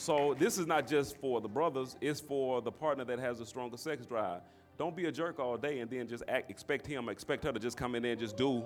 So 0.00 0.34
this 0.38 0.56
is 0.56 0.66
not 0.66 0.88
just 0.88 1.18
for 1.18 1.42
the 1.42 1.48
brothers, 1.48 1.94
it's 2.00 2.20
for 2.20 2.62
the 2.62 2.72
partner 2.72 3.04
that 3.04 3.18
has 3.18 3.38
a 3.38 3.44
stronger 3.44 3.76
sex 3.76 4.06
drive. 4.06 4.40
Don't 4.78 4.96
be 4.96 5.04
a 5.04 5.12
jerk 5.12 5.38
all 5.38 5.58
day 5.58 5.80
and 5.80 5.90
then 5.90 6.08
just 6.08 6.24
act, 6.26 6.50
expect 6.50 6.86
him, 6.86 7.10
expect 7.10 7.44
her 7.44 7.52
to 7.52 7.58
just 7.58 7.76
come 7.76 7.94
in 7.94 8.02
there 8.02 8.12
and 8.12 8.20
just 8.20 8.34
do. 8.34 8.64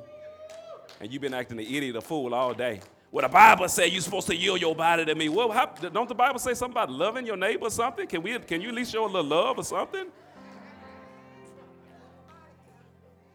And 1.01 1.13
you've 1.13 1.21
been 1.21 1.35
acting 1.35 1.57
the 1.57 1.77
idiot, 1.77 1.97
a 1.97 2.01
fool 2.01 2.33
all 2.37 2.55
day. 2.55 2.81
Well, 3.11 3.27
the 3.27 3.33
Bible 3.33 3.69
say 3.69 3.89
you're 3.89 4.01
supposed 4.01 4.29
to 4.29 4.37
yield 4.37 4.61
your 4.61 4.77
body 4.77 5.05
to 5.07 5.15
me. 5.17 5.29
Well, 5.29 5.51
how, 5.51 5.67
don't 5.67 6.09
the 6.09 6.15
Bible 6.15 6.39
say 6.39 6.55
something 6.55 6.73
about 6.73 6.93
loving 6.93 7.27
your 7.27 7.37
neighbor 7.37 7.67
or 7.67 7.71
something? 7.71 8.07
Can, 8.07 8.23
we, 8.23 8.39
can 8.39 8.61
you 8.61 8.69
at 8.69 8.75
least 8.77 8.93
show 8.93 9.05
a 9.05 9.07
little 9.07 9.25
love 9.25 9.59
or 9.59 9.65
something? 9.65 10.07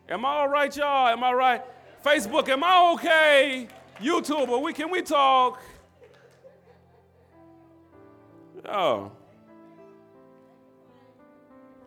Am 0.07 0.23
I 0.23 0.29
all 0.29 0.47
right, 0.47 0.73
y'all? 0.73 1.09
Am 1.09 1.21
I 1.21 1.33
right? 1.33 1.61
Facebook, 2.05 2.47
am 2.47 2.63
I 2.63 2.93
okay? 2.93 3.67
YouTube, 3.99 4.63
we, 4.63 4.71
can 4.71 4.89
we 4.89 5.01
talk? 5.01 5.61
Oh. 8.67 9.11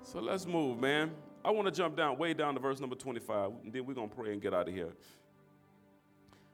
So 0.02 0.20
let's 0.20 0.46
move, 0.46 0.78
man. 0.78 1.12
I 1.44 1.50
want 1.50 1.66
to 1.66 1.72
jump 1.72 1.96
down, 1.96 2.18
way 2.18 2.34
down 2.34 2.54
to 2.54 2.60
verse 2.60 2.80
number 2.80 2.96
25, 2.96 3.52
and 3.64 3.72
then 3.72 3.84
we're 3.84 3.94
going 3.94 4.08
to 4.08 4.14
pray 4.14 4.32
and 4.32 4.40
get 4.40 4.54
out 4.54 4.68
of 4.68 4.74
here. 4.74 4.92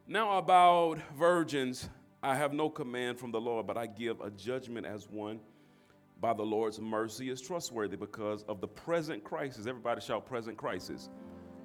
Now, 0.06 0.38
about 0.38 0.98
virgins, 1.18 1.88
I 2.22 2.34
have 2.34 2.52
no 2.52 2.70
command 2.70 3.18
from 3.18 3.30
the 3.30 3.40
Lord, 3.40 3.66
but 3.66 3.76
I 3.76 3.86
give 3.86 4.20
a 4.20 4.30
judgment 4.30 4.86
as 4.86 5.08
one 5.08 5.40
by 6.20 6.32
the 6.32 6.42
Lord's 6.42 6.80
mercy 6.80 7.30
is 7.30 7.40
trustworthy 7.40 7.96
because 7.96 8.42
of 8.44 8.60
the 8.60 8.66
present 8.66 9.22
crisis. 9.22 9.66
Everybody 9.66 10.00
shout 10.00 10.26
present 10.26 10.56
crisis. 10.56 11.10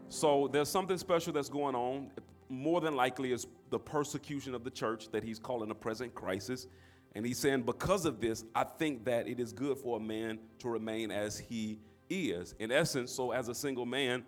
So 0.10 0.50
there's 0.52 0.70
something 0.70 0.98
special 0.98 1.34
that's 1.34 1.50
going 1.50 1.76
on. 1.76 2.12
More 2.50 2.82
than 2.82 2.96
likely 2.96 3.32
is 3.32 3.48
the 3.72 3.80
persecution 3.80 4.54
of 4.54 4.64
the 4.64 4.70
church 4.70 5.10
that 5.12 5.24
he's 5.24 5.40
calling 5.40 5.72
a 5.72 5.76
present 5.76 6.14
crisis. 6.14 6.68
And 7.16 7.26
he's 7.26 7.38
saying, 7.38 7.64
because 7.64 8.06
of 8.06 8.20
this, 8.20 8.44
I 8.56 8.64
think 8.64 9.06
that 9.06 9.28
it 9.28 9.40
is 9.40 9.54
good 9.54 9.78
for 9.78 9.98
a 9.98 10.00
man 10.00 10.40
to 10.60 10.70
remain 10.70 11.12
as 11.12 11.38
he 11.38 11.80
is. 12.10 12.56
In 12.60 12.72
essence, 12.72 13.12
so 13.12 13.32
as 13.32 13.50
a 13.50 13.56
single 13.56 13.86
man, 13.86 14.24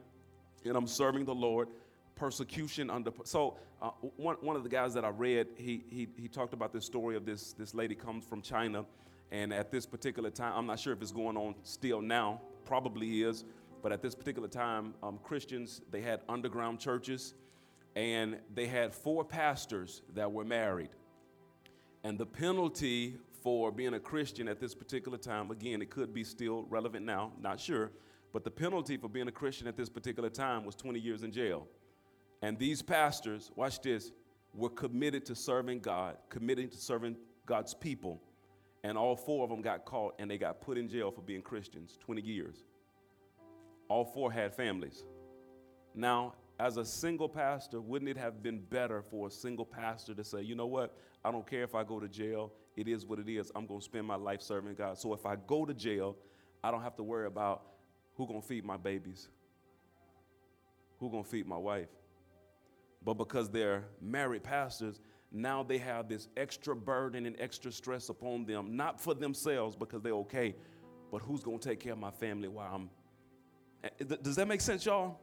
and 0.64 0.76
I'm 0.76 0.88
serving 0.88 1.26
the 1.26 1.36
Lord, 1.36 1.68
persecution 2.16 2.90
under. 2.90 3.12
So 3.24 3.58
uh, 3.82 3.90
one, 4.18 4.38
one 4.42 4.56
of 4.56 4.64
the 4.64 4.70
guys 4.70 4.94
that 4.94 5.04
I 5.04 5.10
read, 5.10 5.48
he, 5.58 5.84
he, 5.90 6.08
he 6.18 6.28
talked 6.28 6.54
about 6.54 6.74
this 6.74 6.86
story 6.86 7.16
of 7.16 7.26
this, 7.26 7.54
this 7.54 7.74
lady 7.74 7.96
comes 7.96 8.26
from 8.26 8.42
China. 8.42 8.86
And 9.32 9.54
at 9.54 9.72
this 9.72 9.86
particular 9.86 10.30
time, 10.30 10.54
I'm 10.56 10.66
not 10.66 10.80
sure 10.80 10.94
if 10.94 11.02
it's 11.02 11.12
going 11.12 11.36
on 11.36 11.56
still 11.64 12.02
now, 12.02 12.42
probably 12.64 13.24
is. 13.24 13.44
But 13.82 13.92
at 13.92 14.02
this 14.02 14.16
particular 14.16 14.48
time, 14.48 14.94
um, 15.04 15.20
Christians, 15.24 15.82
they 15.92 16.02
had 16.02 16.22
underground 16.30 16.80
churches 16.80 17.34
and 17.96 18.38
they 18.54 18.68
had 18.68 18.94
four 18.94 19.24
pastors 19.24 20.02
that 20.14 20.32
were 20.32 20.44
married. 20.44 20.90
And 22.06 22.20
the 22.20 22.26
penalty 22.26 23.18
for 23.42 23.72
being 23.72 23.96
a 23.96 24.00
Christian 24.00 24.48
at 24.48 24.60
this 24.60 24.76
particular 24.76 25.18
time, 25.18 25.50
again, 25.50 25.82
it 25.82 25.90
could 25.90 26.14
be 26.14 26.24
still 26.24 26.68
relevant 26.70 27.04
now, 27.04 27.32
not 27.42 27.60
sure, 27.60 27.90
but 28.32 28.44
the 28.44 28.52
penalty 28.52 28.96
for 28.96 29.10
being 29.10 29.28
a 29.28 29.32
Christian 29.32 29.66
at 29.66 29.76
this 29.76 29.90
particular 29.90 30.30
time 30.30 30.66
was 30.66 30.76
20 30.76 31.00
years 31.00 31.24
in 31.24 31.32
jail. 31.32 31.66
And 32.44 32.60
these 32.60 32.84
pastors, 32.84 33.50
watch 33.56 33.82
this, 33.82 34.12
were 34.54 34.70
committed 34.70 35.26
to 35.26 35.34
serving 35.34 35.80
God, 35.80 36.18
committed 36.30 36.74
to 36.74 36.78
serving 36.78 37.16
God's 37.48 37.74
people. 37.74 38.22
And 38.84 39.00
all 39.00 39.16
four 39.16 39.44
of 39.44 39.50
them 39.50 39.64
got 39.64 39.84
caught 39.86 40.14
and 40.20 40.30
they 40.30 40.38
got 40.38 40.62
put 40.62 40.78
in 40.78 40.88
jail 40.88 41.10
for 41.10 41.22
being 41.22 41.42
Christians 41.42 41.98
20 42.02 42.22
years. 42.22 42.66
All 43.90 44.06
four 44.06 44.32
had 44.32 44.54
families. 44.54 45.04
Now, 45.96 46.36
as 46.60 46.78
a 46.78 46.86
single 46.86 47.28
pastor, 47.28 47.82
wouldn't 47.82 48.10
it 48.10 48.18
have 48.18 48.42
been 48.42 48.60
better 48.60 49.02
for 49.02 49.28
a 49.28 49.32
single 49.32 49.66
pastor 49.66 50.14
to 50.14 50.24
say, 50.24 50.42
you 50.42 50.56
know 50.56 50.68
what? 50.68 50.98
I 51.24 51.32
don't 51.32 51.46
care 51.50 51.64
if 51.64 51.76
I 51.76 51.84
go 51.84 52.00
to 52.00 52.08
jail. 52.08 52.54
It 52.78 52.88
is 52.88 53.06
what 53.06 53.20
it 53.20 53.30
is. 53.30 53.52
I'm 53.56 53.66
going 53.66 53.80
to 53.80 53.84
spend 53.84 54.06
my 54.06 54.16
life 54.16 54.42
serving 54.42 54.76
God. 54.76 54.98
So 54.98 55.14
if 55.14 55.26
I 55.26 55.36
go 55.36 55.66
to 55.66 55.74
jail, 55.74 56.16
I 56.64 56.72
don't 56.72 56.82
have 56.82 56.96
to 56.98 57.04
worry 57.04 57.28
about 57.28 57.64
who 58.16 58.26
going 58.26 58.42
to 58.42 58.48
feed 58.48 58.64
my 58.64 58.78
babies, 58.78 59.28
who 61.00 61.10
going 61.10 61.24
to 61.24 61.30
feed 61.30 61.46
my 61.46 61.58
wife. 61.58 61.90
But 63.04 63.16
because 63.16 63.50
they're 63.50 63.84
married 64.02 64.44
pastors, 64.44 65.00
now 65.32 65.62
they 65.62 65.78
have 65.78 66.08
this 66.08 66.30
extra 66.38 66.76
burden 66.76 67.26
and 67.26 67.36
extra 67.40 67.72
stress 67.72 68.10
upon 68.10 68.46
them, 68.46 68.76
not 68.76 69.02
for 69.02 69.14
themselves 69.14 69.76
because 69.76 70.02
they're 70.02 70.14
okay, 70.14 70.56
but 71.12 71.22
who's 71.22 71.44
going 71.44 71.60
to 71.60 71.70
take 71.70 71.80
care 71.80 71.94
of 71.94 72.00
my 72.00 72.12
family 72.12 72.48
while 72.48 72.74
I'm. 72.74 72.90
Eh, 73.84 74.16
does 74.22 74.38
that 74.38 74.48
make 74.48 74.62
sense, 74.62 74.86
y'all? 74.86 75.20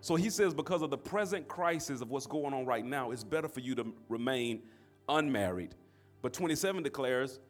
So 0.00 0.14
he 0.14 0.30
says, 0.30 0.54
because 0.54 0.82
of 0.82 0.90
the 0.90 0.98
present 0.98 1.48
crisis 1.48 2.00
of 2.00 2.10
what's 2.10 2.26
going 2.26 2.54
on 2.54 2.64
right 2.66 2.84
now, 2.84 3.10
it's 3.10 3.24
better 3.24 3.48
for 3.48 3.60
you 3.60 3.74
to 3.76 3.92
remain 4.08 4.62
unmarried. 5.08 5.74
But 6.22 6.32
27 6.32 6.82
declares, 6.82 7.40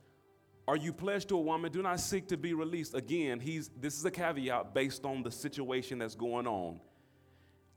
Are 0.69 0.77
you 0.77 0.93
pledged 0.93 1.29
to 1.31 1.37
a 1.37 1.41
woman? 1.41 1.71
Do 1.73 1.83
not 1.83 2.01
seek 2.01 2.29
to 2.29 2.37
be 2.37 2.55
released. 2.55 2.95
Again, 2.95 3.41
he's, 3.41 3.71
this 3.81 3.99
is 3.99 4.05
a 4.05 4.11
caveat 4.11 4.75
based 4.75 5.05
on 5.05 5.23
the 5.23 5.31
situation 5.31 5.99
that's 5.99 6.15
going 6.15 6.47
on. 6.47 6.81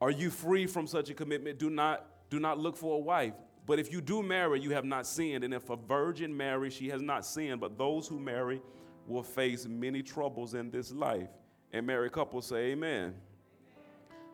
Are 0.02 0.12
you 0.12 0.30
free 0.30 0.66
from 0.66 0.88
such 0.88 1.10
a 1.10 1.14
commitment? 1.14 1.60
Do 1.60 1.70
not, 1.70 2.06
do 2.30 2.40
not 2.40 2.58
look 2.58 2.78
for 2.78 2.96
a 2.96 3.00
wife. 3.00 3.34
But 3.66 3.80
if 3.80 3.92
you 3.92 4.02
do 4.02 4.24
marry, 4.24 4.60
you 4.60 4.72
have 4.72 4.86
not 4.86 5.06
sinned. 5.06 5.44
And 5.44 5.54
if 5.54 5.70
a 5.70 5.76
virgin 5.76 6.36
marries, 6.36 6.74
she 6.74 6.90
has 6.90 7.02
not 7.02 7.26
sinned. 7.26 7.60
But 7.60 7.78
those 7.78 8.08
who 8.08 8.20
marry 8.20 8.62
will 9.08 9.24
face 9.24 9.68
many 9.68 10.02
troubles 10.02 10.54
in 10.54 10.72
this 10.72 10.92
life. 10.92 11.30
And 11.72 11.86
married 11.86 12.14
couples 12.14 12.48
say, 12.48 12.72
Amen. 12.72 13.14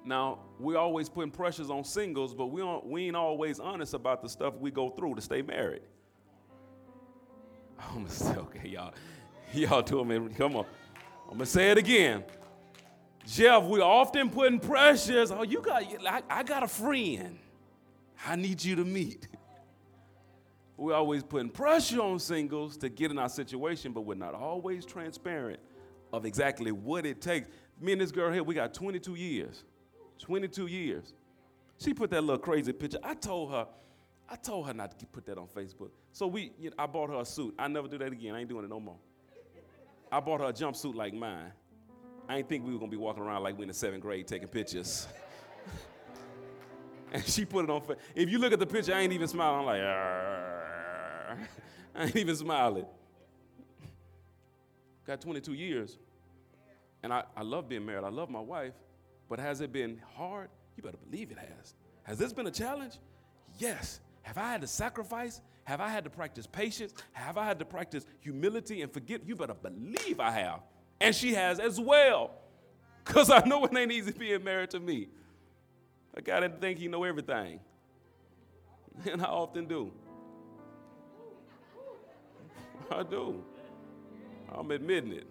Now, 0.05 0.39
we're 0.59 0.77
always 0.77 1.09
putting 1.09 1.31
pressures 1.31 1.71
on 1.71 1.83
singles, 1.83 2.35
but 2.35 2.47
we, 2.47 2.61
don't, 2.61 2.85
we 2.85 3.07
ain't 3.07 3.15
always 3.15 3.59
honest 3.59 3.95
about 3.95 4.21
the 4.21 4.29
stuff 4.29 4.53
we 4.59 4.69
go 4.69 4.91
through 4.91 5.15
to 5.15 5.21
stay 5.21 5.41
married. 5.41 5.81
I'm 7.79 8.03
gonna 8.03 8.09
say, 8.09 8.35
okay, 8.35 8.69
y'all. 8.69 8.93
Y'all 9.53 9.81
doing 9.81 10.07
me. 10.07 10.33
Come 10.33 10.57
on. 10.57 10.65
I'm 11.27 11.33
gonna 11.33 11.45
say 11.45 11.71
it 11.71 11.77
again. 11.77 12.23
Jeff, 13.25 13.63
we're 13.63 13.81
often 13.81 14.29
putting 14.29 14.59
pressures. 14.59 15.31
Oh, 15.31 15.43
you 15.43 15.61
got, 15.61 15.83
I, 16.05 16.21
I 16.29 16.43
got 16.43 16.63
a 16.63 16.67
friend. 16.67 17.39
I 18.25 18.35
need 18.35 18.63
you 18.63 18.75
to 18.75 18.85
meet. 18.85 19.27
We're 20.77 20.93
always 20.93 21.23
putting 21.23 21.49
pressure 21.49 22.01
on 22.01 22.19
singles 22.19 22.75
to 22.77 22.89
get 22.89 23.09
in 23.11 23.17
our 23.17 23.29
situation, 23.29 23.93
but 23.93 24.01
we're 24.01 24.15
not 24.15 24.33
always 24.33 24.85
transparent 24.85 25.61
of 26.11 26.25
exactly 26.25 26.73
what 26.73 27.05
it 27.05 27.21
takes. 27.21 27.47
Me 27.79 27.93
and 27.93 28.01
this 28.01 28.11
girl 28.11 28.29
here, 28.29 28.43
we 28.43 28.55
got 28.55 28.73
22 28.73 29.15
years. 29.15 29.63
22 30.19 30.67
years. 30.67 31.13
She 31.77 31.93
put 31.93 32.09
that 32.11 32.21
little 32.21 32.37
crazy 32.37 32.71
picture. 32.73 32.99
I 33.03 33.13
told 33.15 33.51
her, 33.51 33.67
I 34.29 34.35
told 34.35 34.67
her 34.67 34.73
not 34.73 34.97
to 34.99 35.05
put 35.05 35.25
that 35.25 35.37
on 35.37 35.47
Facebook. 35.47 35.89
So 36.11 36.27
we, 36.27 36.51
you 36.59 36.69
know, 36.69 36.75
I 36.79 36.85
bought 36.85 37.09
her 37.09 37.19
a 37.19 37.25
suit. 37.25 37.53
I 37.59 37.67
never 37.67 37.87
do 37.87 37.97
that 37.97 38.11
again. 38.11 38.33
I 38.33 38.39
ain't 38.39 38.49
doing 38.49 38.63
it 38.63 38.69
no 38.69 38.79
more. 38.79 38.97
I 40.11 40.19
bought 40.19 40.39
her 40.39 40.47
a 40.47 40.53
jumpsuit 40.53 40.95
like 40.95 41.13
mine. 41.13 41.51
I 42.27 42.37
didn't 42.37 42.49
think 42.49 42.65
we 42.65 42.73
were 42.73 42.79
gonna 42.79 42.91
be 42.91 42.97
walking 42.97 43.23
around 43.23 43.43
like 43.43 43.57
we 43.57 43.63
in 43.63 43.67
the 43.67 43.73
seventh 43.73 44.01
grade 44.01 44.27
taking 44.27 44.47
pictures. 44.47 45.07
and 47.11 47.23
she 47.25 47.45
put 47.45 47.65
it 47.65 47.69
on. 47.69 47.83
If 48.15 48.29
you 48.29 48.39
look 48.39 48.53
at 48.53 48.59
the 48.59 48.65
picture, 48.65 48.93
I 48.93 49.01
ain't 49.01 49.13
even 49.13 49.27
smiling. 49.27 49.59
I'm 49.59 49.65
like, 49.65 49.81
Arr. 49.81 51.37
I 51.95 52.03
ain't 52.05 52.15
even 52.15 52.35
smiling. 52.35 52.85
Got 55.05 55.21
22 55.21 55.53
years, 55.53 55.97
and 57.03 57.13
I, 57.13 57.23
I 57.37 57.43
love 57.43 57.69
being 57.69 57.85
married. 57.85 58.03
I 58.03 58.09
love 58.09 58.29
my 58.29 58.39
wife, 58.39 58.73
but 59.29 59.39
has 59.39 59.61
it 59.61 59.71
been 59.71 60.01
hard? 60.15 60.49
You 60.77 60.83
better 60.83 60.97
believe 61.09 61.31
it 61.31 61.37
has. 61.37 61.73
Has 62.03 62.17
this 62.17 62.33
been 62.33 62.47
a 62.47 62.51
challenge? 62.51 62.93
Yes. 63.57 63.99
Have 64.23 64.37
I 64.37 64.51
had 64.51 64.61
to 64.61 64.67
sacrifice? 64.67 65.41
Have 65.63 65.81
I 65.81 65.89
had 65.89 66.03
to 66.03 66.09
practice 66.09 66.45
patience? 66.45 66.93
Have 67.13 67.37
I 67.37 67.45
had 67.45 67.59
to 67.59 67.65
practice 67.65 68.05
humility 68.19 68.81
and 68.81 68.91
forget? 68.91 69.25
You 69.25 69.35
better 69.35 69.55
believe 69.55 70.19
I 70.19 70.31
have. 70.31 70.61
And 71.01 71.13
she 71.15 71.33
has 71.33 71.59
as 71.59 71.79
well. 71.79 72.31
Because 73.03 73.29
I 73.29 73.39
know 73.45 73.65
it 73.65 73.75
ain't 73.75 73.91
easy 73.91 74.11
being 74.11 74.43
married 74.43 74.71
to 74.71 74.79
me. 74.79 75.09
I 76.17 76.21
gotta 76.21 76.49
think 76.49 76.79
he 76.79 76.87
know 76.87 77.03
everything. 77.03 77.59
And 79.11 79.21
I 79.21 79.25
often 79.25 79.65
do. 79.67 79.91
I 82.89 83.03
do. 83.03 83.43
I'm 84.53 84.71
admitting 84.71 85.13
it. 85.13 85.27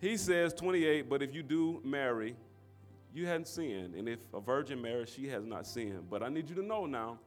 He 0.00 0.16
says, 0.16 0.54
28, 0.54 1.08
but 1.08 1.22
if 1.22 1.34
you 1.34 1.42
do 1.42 1.80
marry, 1.84 2.36
you 3.12 3.26
hadn't 3.26 3.48
sinned. 3.48 3.94
And 3.94 4.08
if 4.08 4.20
a 4.32 4.40
virgin 4.40 4.80
marries, 4.80 5.10
she 5.10 5.26
has 5.28 5.44
not 5.44 5.66
sinned. 5.66 6.08
But 6.08 6.22
I 6.22 6.28
need 6.28 6.48
you 6.48 6.54
to 6.56 6.62
know 6.62 6.86
now, 6.86 7.18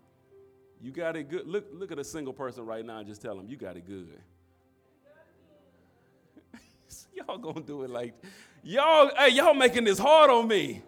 you 0.82 0.91
got 0.91 1.15
it 1.15 1.30
good. 1.30 1.47
Look, 1.47 1.67
look 1.74 1.91
at 1.91 1.99
a 1.99 2.03
single 2.03 2.34
person 2.34 2.65
right 2.65 2.86
now 2.86 2.99
and 2.99 3.07
just 3.07 3.22
tell 3.22 3.36
them, 3.36 3.45
you 3.47 3.57
got 3.57 3.78
it 3.78 3.86
good. 3.86 4.17
y'all 7.13 7.38
gonna 7.38 7.61
do 7.61 7.84
it 7.84 7.89
like, 7.89 8.13
y'all, 8.63 9.11
hey, 9.17 9.30
y'all 9.30 9.53
making 9.53 9.84
this 9.84 9.99
hard 9.99 10.30
on 10.30 10.47
me. 10.47 10.82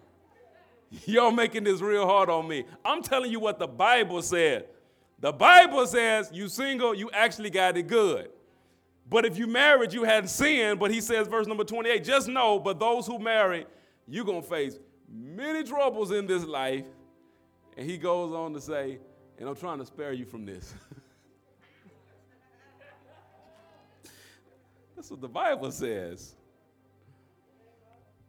Y'all 1.05 1.31
making 1.31 1.63
this 1.63 1.81
real 1.81 2.05
hard 2.05 2.29
on 2.29 2.47
me. 2.47 2.65
I'm 2.85 3.01
telling 3.01 3.31
you 3.31 3.39
what 3.39 3.57
the 3.59 3.67
Bible 3.67 4.21
said. 4.21 4.67
The 5.19 5.31
Bible 5.31 5.87
says 5.87 6.29
you 6.31 6.47
single, 6.47 6.93
you 6.93 7.09
actually 7.11 7.49
got 7.49 7.77
it 7.77 7.87
good. 7.87 8.29
But 9.09 9.25
if 9.25 9.37
you 9.37 9.47
married, 9.47 9.93
you 9.93 10.03
hadn't 10.03 10.29
sinned. 10.29 10.79
But 10.79 10.91
he 10.91 11.01
says, 11.01 11.27
verse 11.27 11.47
number 11.47 11.63
28, 11.63 12.03
just 12.03 12.27
know, 12.27 12.59
but 12.59 12.79
those 12.79 13.05
who 13.05 13.19
marry, 13.19 13.65
you're 14.07 14.25
going 14.25 14.41
to 14.41 14.47
face 14.47 14.79
many 15.09 15.63
troubles 15.63 16.11
in 16.11 16.27
this 16.27 16.45
life. 16.45 16.85
And 17.77 17.89
he 17.89 17.97
goes 17.97 18.33
on 18.33 18.53
to 18.53 18.61
say, 18.61 18.99
and 19.39 19.49
I'm 19.49 19.55
trying 19.55 19.79
to 19.79 19.85
spare 19.85 20.13
you 20.13 20.25
from 20.25 20.45
this. 20.45 20.73
That's 24.95 25.09
what 25.09 25.21
the 25.21 25.27
Bible 25.27 25.71
says. 25.71 26.35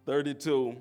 32. 0.06 0.76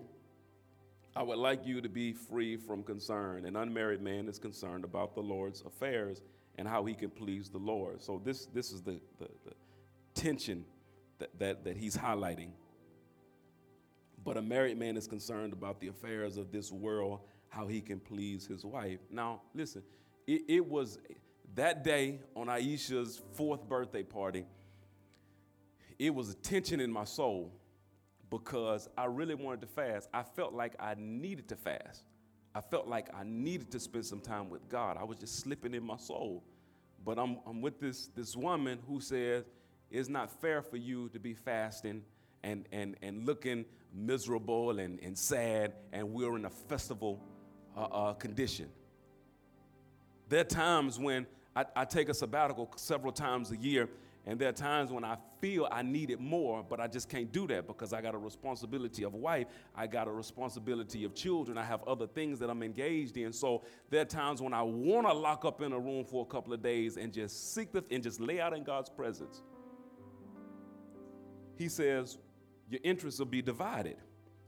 I 1.16 1.22
would 1.22 1.38
like 1.38 1.66
you 1.66 1.80
to 1.82 1.90
be 1.90 2.14
free 2.14 2.58
from 2.58 2.84
concern. 2.84 3.46
An 3.46 3.56
unmarried 3.56 4.02
man 4.02 4.28
is 4.28 4.40
concerned 4.40 4.84
about 4.84 5.14
the 5.14 5.22
Lord's 5.22 5.62
affairs 5.62 6.22
and 6.58 6.68
how 6.68 6.84
he 6.86 6.94
can 6.94 7.10
please 7.10 7.50
the 7.50 7.60
Lord. 7.60 8.02
So 8.02 8.20
this, 8.24 8.46
this 8.48 8.72
is 8.72 8.82
the, 8.82 9.00
the, 9.20 9.28
the 9.46 9.54
tension 10.14 10.66
that, 11.20 11.38
that, 11.40 11.64
that 11.64 11.78
he's 11.78 11.98
highlighting. 11.98 12.50
But 14.24 14.38
a 14.38 14.42
married 14.42 14.78
man 14.78 14.96
is 14.96 15.08
concerned 15.08 15.54
about 15.54 15.80
the 15.80 15.90
affairs 15.90 16.38
of 16.38 16.52
this 16.52 16.72
world, 16.72 17.20
how 17.50 17.68
he 17.68 17.82
can 17.82 18.00
please 18.00 18.48
his 18.48 18.66
wife. 18.66 19.00
Now, 19.12 19.42
listen, 19.54 19.84
it, 20.26 20.44
it 20.48 20.66
was 20.66 20.98
that 21.56 21.84
day 21.84 22.20
on 22.36 22.48
Aisha's 22.48 23.22
fourth 23.34 23.68
birthday 23.68 24.04
party, 24.04 24.46
it 26.00 26.14
was 26.14 26.30
a 26.30 26.36
tension 26.36 26.80
in 26.80 26.92
my 26.92 27.04
soul 27.04 27.52
because 28.30 28.90
I 28.98 29.06
really 29.06 29.36
wanted 29.36 29.62
to 29.62 29.68
fast. 29.68 30.10
I 30.14 30.24
felt 30.24 30.54
like 30.54 30.74
I 30.80 30.96
needed 30.98 31.48
to 31.50 31.56
fast. 31.56 32.04
I 32.56 32.62
felt 32.62 32.88
like 32.88 33.10
I 33.14 33.24
needed 33.24 33.72
to 33.72 33.80
spend 33.80 34.06
some 34.06 34.20
time 34.20 34.50
with 34.50 34.68
God. 34.70 34.98
I 35.00 35.04
was 35.04 35.18
just 35.18 35.40
slipping 35.40 35.74
in 35.74 35.84
my 35.84 35.98
soul. 35.98 36.44
But 37.06 37.20
I'm, 37.20 37.38
I'm 37.46 37.62
with 37.62 37.80
this, 37.80 38.08
this 38.16 38.36
woman 38.36 38.80
who 38.88 39.00
says, 39.02 39.44
it's 39.94 40.10
not 40.10 40.42
fair 40.42 40.62
for 40.64 40.78
you 40.78 41.08
to 41.10 41.20
be 41.20 41.36
fasting 41.36 42.02
and, 42.44 42.66
and, 42.72 42.96
and 43.04 43.26
looking 43.26 43.64
miserable 43.94 44.80
and, 44.80 45.00
and 45.02 45.16
sad, 45.18 45.74
and 45.94 46.12
we're 46.12 46.36
in 46.36 46.46
a 46.46 46.50
festival 46.50 47.22
uh, 47.78 47.82
uh, 47.82 48.14
condition. 48.16 48.68
There 50.30 50.42
are 50.42 50.46
times 50.46 50.98
when 50.98 51.28
I, 51.56 51.66
I 51.76 51.86
take 51.86 52.10
a 52.10 52.14
sabbatical 52.14 52.72
several 52.76 53.14
times 53.14 53.52
a 53.52 53.56
year, 53.56 53.88
and 54.26 54.40
there 54.40 54.50
are 54.50 54.54
times 54.54 54.92
when 54.92 55.04
I 55.06 55.18
feel 55.40 55.68
I 55.72 55.84
need 55.84 56.10
it 56.10 56.20
more, 56.20 56.66
but 56.68 56.80
I 56.80 56.88
just 56.88 57.08
can't 57.08 57.32
do 57.32 57.46
that 57.48 57.68
because 57.68 57.94
I 57.94 58.02
got 58.02 58.16
a 58.16 58.18
responsibility 58.18 59.04
of 59.04 59.14
wife, 59.14 59.46
I 59.76 59.86
got 59.86 60.08
a 60.08 60.12
responsibility 60.12 61.04
of 61.04 61.14
children, 61.14 61.56
I 61.56 61.66
have 61.66 61.84
other 61.84 62.08
things 62.08 62.40
that 62.40 62.50
I'm 62.50 62.64
engaged 62.64 63.16
in. 63.18 63.32
So 63.32 63.62
there 63.92 64.02
are 64.02 64.06
times 64.06 64.42
when 64.42 64.54
I 64.54 64.64
want 64.64 65.06
to 65.06 65.14
lock 65.14 65.46
up 65.46 65.62
in 65.62 65.72
a 65.72 65.80
room 65.80 66.04
for 66.04 66.24
a 66.24 66.26
couple 66.26 66.52
of 66.52 66.64
days 66.64 66.98
and 66.98 67.14
just 67.14 67.54
seek 67.54 67.72
the 67.72 67.84
and 67.92 68.02
just 68.02 68.20
lay 68.20 68.42
out 68.42 68.58
in 68.58 68.64
God's 68.64 68.90
presence 68.90 69.44
he 71.58 71.70
says, 71.70 72.18
your 72.70 72.82
interests 72.84 73.20
will 73.20 73.28
be 73.28 73.42
divided. 73.42 73.98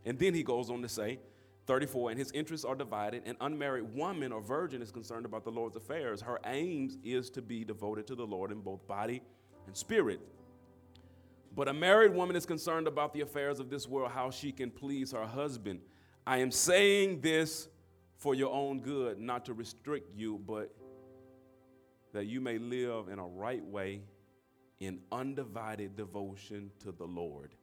And 0.06 0.18
then 0.18 0.34
he 0.34 0.43
goes 0.43 0.70
on 0.70 0.82
to 0.82 0.89
say, 0.89 1.20
34, 1.68 2.12
and 2.12 2.20
his 2.20 2.32
interests 2.32 2.66
are 2.66 2.76
divided. 2.76 3.24
An 3.26 3.38
unmarried 3.41 3.95
woman 3.95 4.32
or 4.32 4.41
virgin 4.41 4.82
is 4.82 4.91
concerned 4.91 5.26
about 5.26 5.43
the 5.43 5.51
Lord's 5.51 5.76
affairs. 5.76 6.22
Her 6.22 6.39
aims 6.45 6.97
is 7.03 7.30
to 7.32 7.41
be 7.41 7.64
devoted 7.64 8.06
to 8.08 8.16
the 8.16 8.26
Lord 8.26 8.51
in 8.51 8.62
both 8.62 8.88
body 8.88 9.22
and 9.66 9.76
spirit. 9.76 10.20
But 11.56 11.68
a 11.68 11.74
married 11.74 12.14
woman 12.14 12.36
is 12.36 12.45
concerned 12.45 12.88
about 12.88 13.14
the 13.14 13.22
affairs 13.22 13.60
of 13.60 13.70
this 13.70 13.88
world, 13.88 14.12
how 14.12 14.30
she 14.30 14.51
can 14.51 14.70
please 14.70 15.12
her 15.14 15.26
husband. 15.26 15.80
I 16.28 16.38
am 16.38 16.51
saying 16.51 17.22
this 17.22 17.68
for 18.18 18.36
your 18.36 18.51
own 18.51 18.82
good, 18.82 19.20
not 19.20 19.45
to 19.45 19.53
restrict 19.53 20.12
you, 20.16 20.39
but 20.45 20.74
that 22.14 22.26
you 22.26 22.41
may 22.41 22.58
live 22.58 23.08
in 23.08 23.20
a 23.20 23.26
right 23.26 23.64
way 23.64 24.01
in 24.80 24.99
undivided 25.11 25.95
devotion 25.95 26.71
to 26.80 26.91
the 26.91 27.05
Lord. 27.05 27.55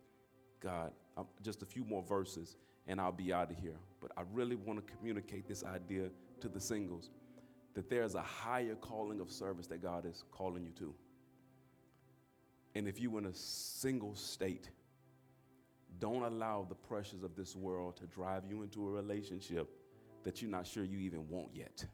God, 0.61 0.93
um, 1.17 1.27
just 1.43 1.63
a 1.63 1.67
few 1.67 1.85
more 1.85 2.03
verses 2.03 2.57
and 2.87 3.01
I'll 3.01 3.13
be 3.13 3.33
out 3.33 3.51
of 3.51 3.57
here. 3.59 3.77
But 4.01 4.13
I 4.17 4.23
really 4.33 4.57
want 4.57 4.85
to 4.85 4.93
communicate 4.95 5.47
this 5.47 5.65
idea 5.65 6.09
to 6.41 6.49
the 6.49 6.61
singles 6.61 7.11
that 7.75 7.89
there's 7.89 8.15
a 8.15 8.23
higher 8.23 8.75
calling 8.75 9.21
of 9.21 9.31
service 9.31 9.67
that 9.69 9.83
God 9.83 10.05
is 10.05 10.25
calling 10.31 10.65
you 10.65 10.73
to. 10.79 10.95
And 12.75 12.89
if 12.89 13.01
you're 13.01 13.19
in 13.19 13.27
a 13.27 13.35
single 13.35 14.15
state, 14.15 14.69
don't 15.99 16.23
allow 16.23 16.67
the 16.69 16.75
pressures 16.75 17.23
of 17.23 17.37
this 17.37 17.55
world 17.55 17.97
to 17.99 18.07
drive 18.07 18.43
you 18.49 18.63
into 18.63 18.87
a 18.87 18.91
relationship 18.91 19.69
that 20.25 20.43
you're 20.43 20.51
not 20.51 20.67
sure 20.67 20.85
you 20.85 20.99
even 20.99 21.29
want 21.29 21.49
yet. 21.55 21.85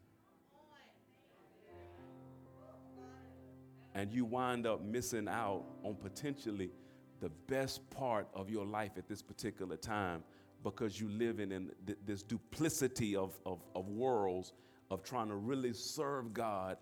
And 3.99 4.15
you 4.15 4.25
wind 4.25 4.65
up 4.65 4.81
missing 4.81 5.27
out 5.27 5.65
on 5.83 5.97
potentially 5.97 6.71
the 7.19 7.31
best 7.49 7.91
part 7.91 8.29
of 8.33 8.49
your 8.49 8.65
life 8.65 8.93
at 8.97 9.09
this 9.09 9.21
particular 9.21 9.77
time 9.77 10.23
because 10.63 11.01
you 11.01 11.09
live 11.09 11.41
in 11.41 11.73
th- 11.85 11.99
this 12.07 12.23
duplicity 12.23 13.17
of, 13.17 13.37
of, 13.45 13.59
of 13.75 13.89
worlds 13.89 14.53
of 14.93 15.03
trying 15.03 15.27
to 15.27 15.35
really 15.35 15.73
serve 15.73 16.33
God 16.33 16.77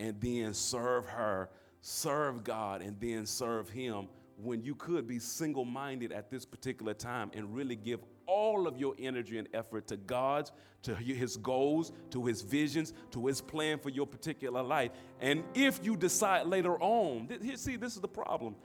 and 0.00 0.18
then 0.18 0.54
serve 0.54 1.04
her 1.04 1.50
serve 1.82 2.42
God 2.42 2.80
and 2.80 2.98
then 2.98 3.26
serve 3.26 3.68
Him 3.68 4.08
when 4.38 4.62
you 4.62 4.74
could 4.74 5.06
be 5.06 5.18
single 5.18 5.66
minded 5.66 6.10
at 6.10 6.30
this 6.30 6.46
particular 6.46 6.94
time 6.94 7.30
and 7.34 7.54
really 7.54 7.76
give 7.76 8.00
all 8.32 8.66
of 8.66 8.78
your 8.78 8.94
energy 8.98 9.36
and 9.36 9.46
effort 9.52 9.86
to 9.88 9.96
God's, 9.98 10.52
to 10.82 10.94
His 10.94 11.36
goals, 11.36 11.92
to 12.10 12.24
His 12.24 12.40
visions, 12.40 12.94
to 13.10 13.26
His 13.26 13.42
plan 13.42 13.78
for 13.78 13.90
your 13.90 14.06
particular 14.06 14.62
life. 14.62 14.90
And 15.20 15.44
if 15.54 15.84
you 15.84 15.96
decide 15.96 16.46
later 16.46 16.78
on, 16.80 17.28
see, 17.56 17.76
this 17.76 17.94
is 17.94 18.00
the 18.00 18.08
problem. 18.08 18.56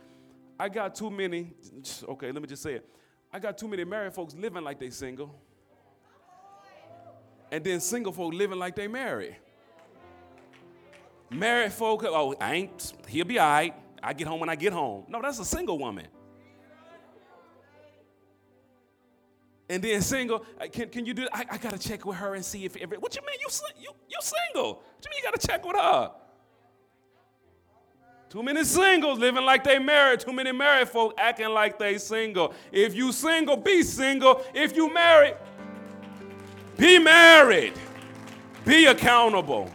I 0.58 0.70
got 0.70 0.96
too 0.96 1.12
many, 1.12 1.54
okay, 2.10 2.32
let 2.32 2.42
me 2.42 2.48
just 2.48 2.64
say 2.64 2.76
it. 2.76 2.90
I 3.32 3.40
got 3.40 3.58
too 3.58 3.68
many 3.68 3.84
married 3.84 4.14
folks 4.14 4.34
living 4.34 4.64
like 4.64 4.80
they 4.80 4.90
single. 4.90 5.36
And 7.52 7.64
then 7.64 7.82
single 7.82 8.14
folk 8.14 8.34
living 8.34 8.58
like 8.58 8.76
they 8.76 8.88
married. 8.88 9.36
Married 11.30 11.74
folk, 11.74 12.06
oh, 12.06 12.36
I 12.40 12.54
ain't, 12.54 12.94
he'll 13.08 13.26
be 13.26 13.38
all 13.38 13.50
right. 13.50 13.76
I 14.02 14.14
get 14.14 14.28
home 14.28 14.40
when 14.40 14.50
I 14.50 14.56
get 14.56 14.72
home. 14.72 15.04
No, 15.10 15.22
that's 15.22 15.40
a 15.40 15.46
single 15.46 15.78
woman. 15.78 16.08
And 19.70 19.84
then 19.84 20.02
single, 20.02 20.46
uh, 20.62 20.68
can, 20.72 20.90
can 20.90 21.06
you 21.06 21.14
do 21.14 21.28
I, 21.34 21.46
I 21.52 21.58
gotta 21.58 21.78
check 21.78 22.06
with 22.06 22.18
her 22.18 22.36
and 22.36 22.46
see 22.46 22.64
if, 22.64 22.78
every, 22.78 22.98
what 22.98 23.16
you 23.16 23.22
mean 23.22 23.38
you, 23.40 23.48
you, 23.82 23.90
you 24.08 24.18
single? 24.22 24.76
What 24.76 25.06
you 25.06 25.10
mean 25.10 25.18
you 25.18 25.24
gotta 25.24 25.46
check 25.46 25.66
with 25.66 25.76
her? 25.76 26.12
Too 28.30 28.44
many 28.44 28.64
singles 28.64 29.20
living 29.20 29.46
like 29.46 29.64
they 29.64 29.80
married. 29.80 30.20
Too 30.20 30.34
many 30.34 30.52
married 30.52 30.90
folk 30.90 31.14
acting 31.18 31.50
like 31.50 31.80
they 31.80 31.98
single. 31.98 32.54
If 32.72 32.94
you 32.94 33.12
single, 33.12 33.56
be 33.56 33.84
single. 33.84 34.42
If 34.54 34.76
you 34.76 34.94
married, 34.94 35.36
be 36.78 37.00
married. 37.00 37.74
Be 38.66 38.86
accountable. 38.86 39.72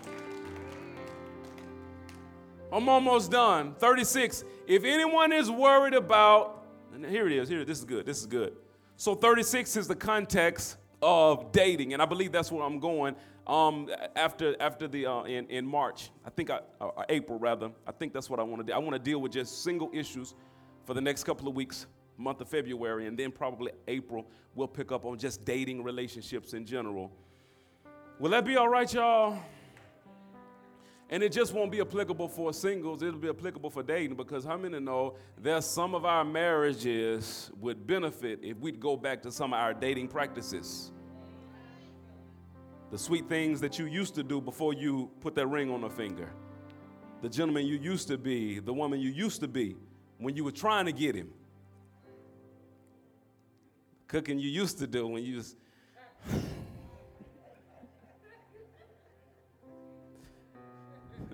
I'm 2.70 2.88
almost 2.88 3.30
done. 3.30 3.74
36. 3.74 4.45
If 4.66 4.84
anyone 4.84 5.32
is 5.32 5.51
worried 5.51 5.95
about, 5.95 6.64
here 7.09 7.26
it 7.26 7.32
is, 7.32 7.49
here, 7.49 7.64
this 7.64 7.78
is 7.78 7.84
good, 7.84 8.07
this 8.07 8.20
is 8.20 8.26
good. 8.26 8.55
So 9.03 9.16
36 9.16 9.76
is 9.76 9.88
the 9.88 9.96
context 9.96 10.76
of 11.03 11.50
dating, 11.50 11.92
and 11.92 12.00
I 12.00 12.05
believe 12.05 12.30
that's 12.30 12.53
where 12.53 12.62
I'm 12.62 12.78
going. 12.78 13.16
Um, 13.48 13.90
after 14.14 14.55
after 14.62 14.86
the 14.86 15.07
uh, 15.07 15.22
in 15.24 15.48
in 15.48 15.66
March, 15.66 16.12
I 16.24 16.30
think 16.30 16.50
I, 16.50 16.61
uh, 16.80 16.86
uh 16.86 17.03
April 17.09 17.36
rather. 17.36 17.72
I 17.84 17.90
think 17.90 18.12
that's 18.12 18.30
what 18.30 18.38
I 18.38 18.44
want 18.44 18.64
to 18.64 18.64
do. 18.64 18.72
I 18.72 18.78
want 18.78 18.92
to 18.92 19.00
deal 19.00 19.20
with 19.20 19.32
just 19.32 19.64
single 19.64 19.90
issues 19.92 20.36
for 20.86 20.94
the 20.94 21.00
next 21.00 21.24
couple 21.24 21.48
of 21.48 21.57
weeks, 21.57 21.86
month 22.16 22.42
of 22.42 22.48
February, 22.48 23.09
and 23.09 23.18
then 23.18 23.32
probably 23.32 23.72
April 23.88 24.24
we'll 24.55 24.68
pick 24.68 24.92
up 24.92 25.05
on 25.05 25.18
just 25.18 25.44
dating 25.44 25.82
relationships 25.82 26.55
in 26.55 26.64
general. 26.64 27.11
Will 28.20 28.30
that 28.30 28.44
be 28.44 28.55
all 28.55 28.68
right, 28.68 28.94
y'all? 28.94 29.36
And 31.11 31.22
it 31.22 31.30
just 31.30 31.53
won't 31.53 31.70
be 31.70 31.80
applicable 31.80 32.28
for 32.28 32.53
singles, 32.53 33.03
it'll 33.03 33.20
be 33.20 33.28
applicable 33.28 33.68
for 33.68 33.82
dating 33.82 34.16
because 34.16 34.44
how 34.44 34.57
many 34.57 34.80
know 34.80 35.16
there's 35.38 35.66
some 35.66 35.94
of 35.94 36.05
our 36.05 36.24
marriages 36.24 37.50
would 37.61 37.86
benefit 37.86 38.40
if 38.42 38.57
we'd 38.59 38.80
go 38.80 38.96
back 38.96 39.22
to 39.22 39.30
some 39.30 39.53
of 39.53 39.61
our 39.61 39.74
dating 39.74 40.09
practices. 40.09 40.90
The 42.90 42.98
sweet 42.98 43.28
things 43.28 43.61
that 43.61 43.78
you 43.78 43.86
used 43.86 44.14
to 44.14 44.22
do 44.22 44.40
before 44.40 44.74
you 44.74 45.11
put 45.20 45.34
that 45.34 45.46
ring 45.46 45.70
on 45.70 45.84
a 45.84 45.90
finger. 45.90 46.30
The 47.22 47.28
gentleman 47.28 47.66
you 47.66 47.76
used 47.76 48.09
to 48.09 48.18
be, 48.18 48.59
the 48.59 48.72
woman 48.72 49.00
you 49.00 49.11
used 49.11 49.40
to 49.40 49.48
be 49.48 49.76
when 50.18 50.36
you 50.36 50.44
were 50.44 50.53
trying 50.53 50.86
to 50.86 50.92
get 50.92 51.14
him. 51.14 51.30
Cooking 54.09 54.38
you 54.38 54.50
used 54.50 54.78
to 54.78 54.86
do 54.86 55.07
when 55.07 55.24
you 55.24 55.36
was 55.36 55.57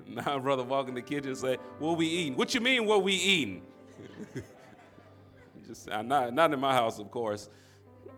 Now, 0.09 0.39
brother 0.39 0.63
walk 0.65 0.89
in 0.89 0.95
the 0.95 1.03
kitchen 1.03 1.29
and 1.29 1.37
say, 1.37 1.59
What 1.79 1.99
we 1.99 2.07
eating? 2.07 2.35
What 2.37 2.55
you 2.55 2.61
mean, 2.61 2.87
what 2.87 3.03
we 3.03 3.13
eating? 3.13 3.63
Just, 5.67 5.91
uh, 5.91 6.01
not, 6.01 6.33
not 6.33 6.53
in 6.53 6.61
my 6.61 6.73
house, 6.73 6.99
of 6.99 7.11
course. 7.11 7.51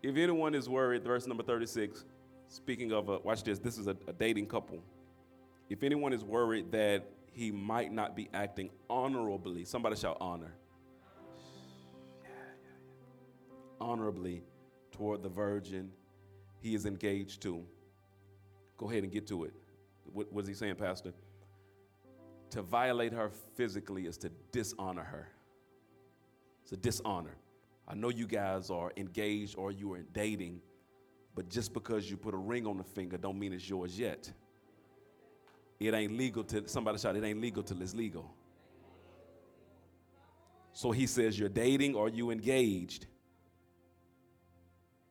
if 0.04 0.16
anyone 0.16 0.54
is 0.54 0.70
worried, 0.70 1.04
verse 1.04 1.26
number 1.26 1.41
36, 1.41 2.06
speaking 2.48 2.91
of, 2.91 3.10
a, 3.10 3.18
watch 3.20 3.44
this, 3.44 3.58
this 3.58 3.80
is 3.80 3.88
a, 3.88 3.98
a 4.08 4.14
dating 4.14 4.46
couple. 4.46 4.78
If 5.70 5.82
anyone 5.82 6.14
is 6.14 6.24
worried 6.24 6.72
that 6.72 7.08
he 7.32 7.50
might 7.50 7.91
not 7.91 8.16
be 8.16 8.30
acting 8.32 8.70
honorably, 8.91 9.66
somebody 9.66 9.96
shall 9.96 10.18
honor. 10.22 10.54
Honorably 13.82 14.44
toward 14.94 15.22
the 15.22 15.30
virgin 15.30 15.91
he 16.62 16.74
is 16.76 16.86
engaged 16.86 17.41
to. 17.41 17.66
Go 18.78 18.89
ahead 18.89 19.04
and 19.04 19.12
get 19.12 19.28
to 19.28 19.44
it. 19.44 19.54
What 20.12 20.32
was 20.32 20.48
he 20.48 20.54
saying, 20.54 20.76
Pastor? 20.76 21.14
To 22.52 22.62
violate 22.62 23.14
her 23.14 23.30
physically 23.56 24.06
is 24.06 24.18
to 24.18 24.30
dishonor 24.52 25.04
her. 25.04 25.28
It's 26.64 26.72
a 26.72 26.78
dishonor. 26.78 27.36
I 27.88 27.96
know 27.96 28.10
you 28.10 28.28
guys 28.28 28.70
are 28.70 28.94
engaged 28.96 29.58
or 29.58 29.72
you 29.72 29.91
are 29.94 30.04
dating, 30.14 30.62
but 31.36 31.50
just 31.50 31.74
because 31.74 32.10
you 32.10 32.16
put 32.16 32.34
a 32.34 32.38
ring 32.38 32.66
on 32.66 32.78
the 32.78 32.84
finger 32.84 33.18
don't 33.18 33.38
mean 33.38 33.52
it's 33.52 33.70
yours 33.70 34.00
yet. 34.00 34.32
It 35.80 35.94
ain't 35.94 36.14
legal 36.14 36.44
to 36.46 36.68
somebody 36.68 36.98
shout, 36.98 37.18
it 37.18 37.24
ain't 37.24 37.41
legal 37.41 37.64
till 37.64 37.82
it's 37.82 37.94
legal. 37.94 38.34
So 40.72 40.91
he 40.91 41.08
says 41.08 41.38
you're 41.38 41.50
dating 41.50 41.96
or 41.96 42.08
you 42.10 42.32
engaged. 42.32 43.08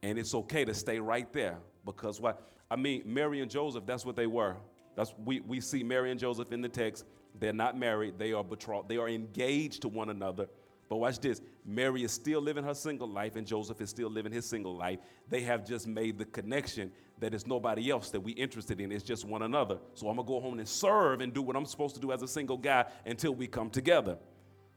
And 0.02 0.18
it's 0.18 0.34
okay 0.34 0.64
to 0.64 0.74
stay 0.74 0.98
right 0.98 1.32
there 1.32 1.58
because 1.84 2.20
what? 2.20 2.50
I 2.70 2.76
mean, 2.76 3.02
Mary 3.04 3.40
and 3.40 3.50
Joseph, 3.50 3.84
that's 3.86 4.04
what 4.04 4.16
they 4.16 4.26
were. 4.26 4.56
That's 4.96 5.14
we, 5.24 5.40
we 5.40 5.60
see 5.60 5.82
Mary 5.82 6.10
and 6.10 6.18
Joseph 6.18 6.52
in 6.52 6.60
the 6.60 6.68
text. 6.68 7.04
They're 7.38 7.52
not 7.52 7.78
married, 7.78 8.18
they 8.18 8.32
are 8.32 8.44
betrothed, 8.44 8.88
they 8.88 8.98
are 8.98 9.08
engaged 9.08 9.82
to 9.82 9.88
one 9.88 10.10
another. 10.10 10.48
But 10.88 10.96
watch 10.96 11.20
this 11.20 11.40
Mary 11.64 12.04
is 12.04 12.12
still 12.12 12.42
living 12.42 12.64
her 12.64 12.74
single 12.74 13.08
life, 13.08 13.36
and 13.36 13.46
Joseph 13.46 13.80
is 13.80 13.88
still 13.88 14.10
living 14.10 14.32
his 14.32 14.44
single 14.44 14.76
life. 14.76 14.98
They 15.28 15.40
have 15.42 15.66
just 15.66 15.86
made 15.86 16.18
the 16.18 16.26
connection 16.26 16.92
that 17.18 17.32
it's 17.32 17.46
nobody 17.46 17.90
else 17.90 18.10
that 18.10 18.20
we're 18.20 18.36
interested 18.36 18.80
in, 18.80 18.92
it's 18.92 19.04
just 19.04 19.24
one 19.24 19.42
another. 19.42 19.78
So 19.94 20.08
I'm 20.08 20.16
gonna 20.16 20.28
go 20.28 20.40
home 20.40 20.58
and 20.58 20.68
serve 20.68 21.20
and 21.20 21.32
do 21.32 21.40
what 21.40 21.56
I'm 21.56 21.64
supposed 21.64 21.94
to 21.94 22.00
do 22.00 22.12
as 22.12 22.20
a 22.20 22.28
single 22.28 22.58
guy 22.58 22.84
until 23.06 23.34
we 23.34 23.46
come 23.46 23.70
together. 23.70 24.18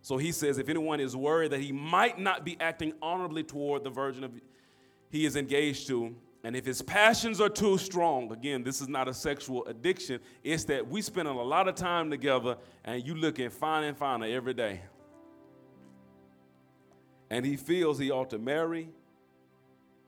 So 0.02 0.18
he 0.18 0.32
says, 0.32 0.60
if 0.60 0.70
anyone 0.70 1.00
is 1.00 1.16
worried 1.16 1.52
that 1.52 1.60
he 1.60 1.72
might 1.72 2.20
not 2.20 2.46
be 2.46 2.56
acting 2.60 2.94
honorably 3.02 3.44
toward 3.44 3.84
the 3.84 3.90
virgin 3.90 4.24
of 4.24 4.32
he 5.16 5.26
is 5.26 5.36
engaged 5.38 5.88
to. 5.88 6.14
And 6.44 6.56
if 6.56 6.66
his 6.66 6.82
passions 6.82 7.40
are 7.40 7.50
too 7.50 7.78
strong, 7.78 8.32
again, 8.32 8.64
this 8.64 8.82
is 8.82 8.88
not 8.88 9.08
a 9.08 9.14
sexual 9.14 9.66
addiction. 9.66 10.20
It's 10.44 10.66
that 10.66 10.88
we 10.88 11.02
spend 11.02 11.28
a 11.28 11.32
lot 11.32 11.68
of 11.68 11.76
time 11.76 12.12
together 12.12 12.58
and 12.84 13.02
you 13.06 13.16
looking 13.16 13.50
fine 13.50 13.86
and 13.86 13.98
finer 13.98 14.26
every 14.28 14.54
day. 14.54 14.82
And 17.30 17.46
he 17.46 17.56
feels 17.56 17.98
he 17.98 18.12
ought 18.12 18.30
to 18.32 18.38
marry, 18.38 18.90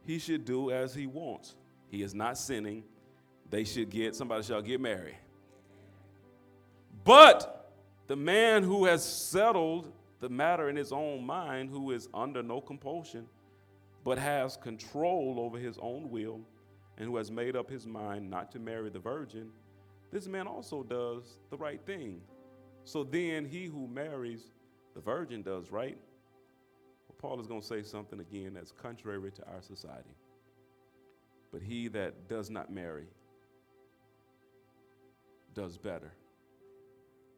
he 0.05 0.20
should 0.20 0.45
do 0.45 0.72
as 0.72 0.93
he 0.93 1.08
wants. 1.08 1.55
He 1.89 2.03
is 2.03 2.14
not 2.14 2.38
sinning. 2.38 2.84
They 3.49 3.64
should 3.64 3.89
get, 3.89 4.14
somebody 4.14 4.43
shall 4.43 4.62
get 4.62 4.80
married. 4.82 5.16
But 7.03 7.58
The 8.08 8.16
man 8.16 8.64
who 8.64 8.86
has 8.86 9.03
settled 9.05 9.91
the 10.22 10.30
matter 10.30 10.70
in 10.70 10.76
his 10.76 10.91
own 10.91 11.26
mind, 11.26 11.70
who 11.70 11.91
is 11.91 12.08
under 12.14 12.41
no 12.41 12.62
compulsion, 12.62 13.28
but 14.08 14.18
has 14.18 14.55
control 14.55 15.36
over 15.38 15.58
his 15.58 15.78
own 15.82 16.10
will, 16.10 16.39
and 16.97 17.10
who 17.10 17.18
has 17.18 17.30
made 17.30 17.58
up 17.58 17.70
his 17.70 17.86
mind 17.86 18.30
not 18.30 18.49
to 18.49 18.58
marry 18.58 18.89
the 18.89 18.97
virgin, 18.97 19.49
this 20.14 20.30
man 20.30 20.47
also 20.47 20.82
does 20.82 21.39
the 21.49 21.58
right 21.58 21.86
thing. 21.86 22.22
So 22.86 23.03
then 23.03 23.43
he 23.43 23.66
who 23.66 23.86
marries 23.86 24.53
the 24.95 25.01
virgin 25.01 25.41
does 25.41 25.72
right. 25.72 25.97
Well, 27.10 27.18
Paul 27.18 27.41
is 27.41 27.47
going 27.47 27.60
to 27.60 27.68
say 27.68 27.84
something 27.84 28.22
again 28.22 28.53
that's 28.53 28.72
contrary 28.72 29.30
to 29.30 29.45
our 29.45 29.62
society. 29.62 30.16
But 31.51 31.62
he 31.62 31.89
that 31.89 32.30
does 32.30 32.49
not 32.49 32.72
marry 32.72 33.08
does 35.53 35.78
better. 35.78 36.14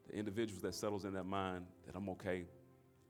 The 0.08 0.16
individuals 0.16 0.62
that 0.62 0.76
settles 0.76 1.04
in 1.04 1.14
that 1.14 1.26
mind 1.26 1.66
that 1.84 1.96
I'm 1.96 2.08
okay, 2.10 2.44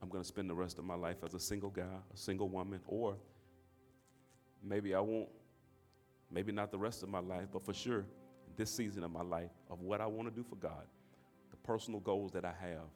I'm 0.01 0.09
going 0.09 0.23
to 0.23 0.27
spend 0.27 0.49
the 0.49 0.55
rest 0.55 0.79
of 0.79 0.83
my 0.83 0.95
life 0.95 1.17
as 1.23 1.35
a 1.35 1.39
single 1.39 1.69
guy, 1.69 1.83
a 2.11 2.17
single 2.17 2.49
woman, 2.49 2.79
or 2.87 3.17
maybe 4.63 4.95
I 4.95 4.99
won't, 4.99 5.29
maybe 6.31 6.51
not 6.51 6.71
the 6.71 6.77
rest 6.77 7.03
of 7.03 7.09
my 7.09 7.19
life, 7.19 7.47
but 7.51 7.63
for 7.63 7.73
sure, 7.73 8.05
this 8.57 8.69
season 8.69 9.03
of 9.03 9.11
my 9.11 9.23
life, 9.23 9.51
of 9.69 9.81
what 9.81 10.01
I 10.01 10.07
want 10.07 10.29
to 10.29 10.35
do 10.35 10.43
for 10.43 10.55
God, 10.55 10.85
the 11.49 11.57
personal 11.57 11.99
goals 11.99 12.31
that 12.31 12.45
I 12.45 12.53
have. 12.59 12.89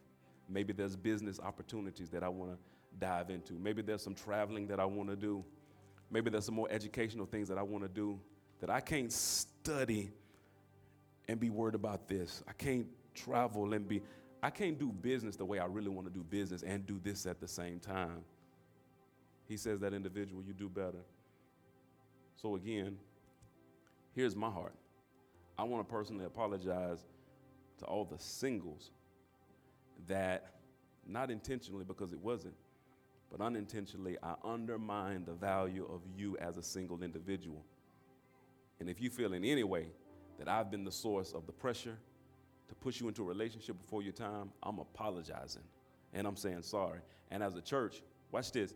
Maybe 0.48 0.74
there's 0.74 0.96
business 0.96 1.40
opportunities 1.40 2.10
that 2.10 2.24
I 2.24 2.30
want 2.30 2.52
to 2.52 2.58
dive 3.00 3.30
into. 3.30 3.54
Maybe 3.54 3.82
there's 3.82 4.04
some 4.04 4.16
traveling 4.16 4.68
that 4.68 4.80
I 4.80 4.86
want 4.86 5.10
to 5.10 5.16
do. 5.16 5.44
Maybe 6.12 6.30
there's 6.30 6.46
some 6.46 6.56
more 6.56 6.68
educational 6.70 7.26
things 7.26 7.48
that 7.50 7.58
I 7.58 7.64
want 7.64 7.84
to 7.84 7.90
do 7.90 8.20
that 8.60 8.70
I 8.70 8.80
can't 8.80 9.12
study 9.12 10.12
and 11.28 11.40
be 11.40 11.50
worried 11.50 11.76
about 11.76 12.08
this. 12.08 12.44
I 12.48 12.54
can't 12.54 12.88
travel 13.14 13.74
and 13.74 13.88
be, 13.88 14.02
I 14.44 14.50
can't 14.50 14.78
do 14.78 14.92
business 14.92 15.36
the 15.36 15.46
way 15.46 15.60
I 15.60 15.66
really 15.66 15.90
want 15.90 16.08
to 16.08 16.14
do 16.14 16.24
business 16.24 16.62
and 16.62 16.86
do 16.86 17.00
this 17.04 17.26
at 17.26 17.40
the 17.40 17.48
same 17.48 17.80
time. 17.80 18.24
He 19.48 19.58
says 19.58 19.80
that 19.80 19.94
individual, 19.94 20.44
you 20.44 20.54
do 20.54 20.70
better. 20.70 21.04
So 22.36 22.56
again, 22.56 22.98
here's 24.14 24.36
my 24.36 24.50
heart. 24.50 24.76
I 25.58 25.64
want 25.64 25.88
to 25.88 25.92
personally 25.92 26.26
apologize 26.26 27.06
to 27.80 27.86
all 27.86 28.06
the 28.06 28.20
singles 28.20 28.92
that, 30.08 30.56
not 31.08 31.32
intentionally 31.32 31.86
because 31.86 32.12
it 32.12 32.20
wasn't, 32.20 32.56
but 33.32 33.42
unintentionally, 33.42 34.18
I 34.22 34.36
undermined 34.44 35.26
the 35.26 35.34
value 35.34 35.88
of 35.92 36.02
you 36.16 36.38
as 36.38 36.58
a 36.58 36.64
single 36.64 37.04
individual. 37.04 37.64
And 38.80 38.90
if 38.90 39.02
you 39.02 39.10
feel 39.10 39.34
in 39.34 39.44
any 39.44 39.64
way 39.64 39.88
that 40.38 40.48
I've 40.48 40.70
been 40.70 40.84
the 40.84 40.92
source 40.92 41.34
of 41.34 41.46
the 41.46 41.52
pressure 41.54 41.98
to 42.68 42.76
push 42.76 43.00
you 43.00 43.08
into 43.08 43.24
a 43.24 43.26
relationship 43.26 43.80
before 43.80 44.02
your 44.02 44.14
time, 44.14 44.52
I'm 44.62 44.80
apologizing 44.80 45.64
and 46.14 46.28
I'm 46.28 46.36
saying 46.36 46.62
sorry. 46.64 47.00
And 47.32 47.42
as 47.42 47.56
a 47.56 47.62
church, 47.62 48.02
watch 48.32 48.52
this. 48.52 48.74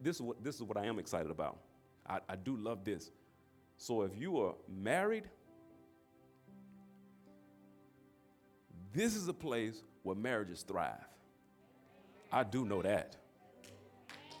This 0.00 0.16
is 0.16 0.22
what, 0.22 0.42
this 0.42 0.56
is 0.56 0.62
what 0.62 0.76
I 0.76 0.86
am 0.86 0.98
excited 0.98 1.30
about. 1.30 1.58
I, 2.08 2.20
I 2.28 2.36
do 2.36 2.56
love 2.56 2.84
this. 2.84 3.10
So 3.76 4.02
if 4.02 4.16
you 4.16 4.40
are 4.40 4.54
married, 4.68 5.24
this 8.92 9.14
is 9.14 9.28
a 9.28 9.34
place 9.34 9.82
where 10.02 10.16
marriages 10.16 10.62
thrive. 10.62 11.04
I 12.32 12.44
do 12.44 12.64
know 12.64 12.82
that. 12.82 13.16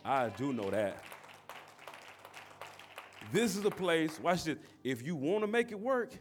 I 0.04 0.28
do 0.30 0.52
know 0.52 0.70
that. 0.70 1.02
This 3.32 3.56
is 3.56 3.64
a 3.64 3.70
place, 3.70 4.20
watch 4.20 4.44
this. 4.44 4.56
If 4.84 5.04
you 5.04 5.16
want 5.16 5.42
to 5.42 5.48
make 5.48 5.72
it 5.72 5.80
work, 5.80 6.12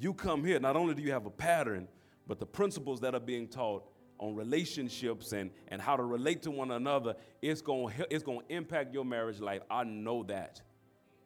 you 0.00 0.14
come 0.14 0.42
here. 0.44 0.58
Not 0.58 0.74
only 0.76 0.94
do 0.94 1.02
you 1.02 1.12
have 1.12 1.26
a 1.26 1.30
pattern, 1.30 1.86
but 2.26 2.40
the 2.40 2.46
principles 2.46 3.00
that 3.00 3.14
are 3.14 3.20
being 3.20 3.46
taught 3.46 3.86
on 4.24 4.34
relationships 4.34 5.32
and, 5.32 5.50
and 5.68 5.82
how 5.82 5.96
to 5.96 6.02
relate 6.02 6.42
to 6.42 6.50
one 6.50 6.70
another, 6.70 7.14
it's 7.42 7.60
going 7.60 7.94
it's 8.10 8.24
going 8.24 8.40
to 8.40 8.54
impact 8.54 8.94
your 8.94 9.04
marriage 9.04 9.40
life. 9.40 9.60
I 9.70 9.84
know 9.84 10.22
that. 10.24 10.62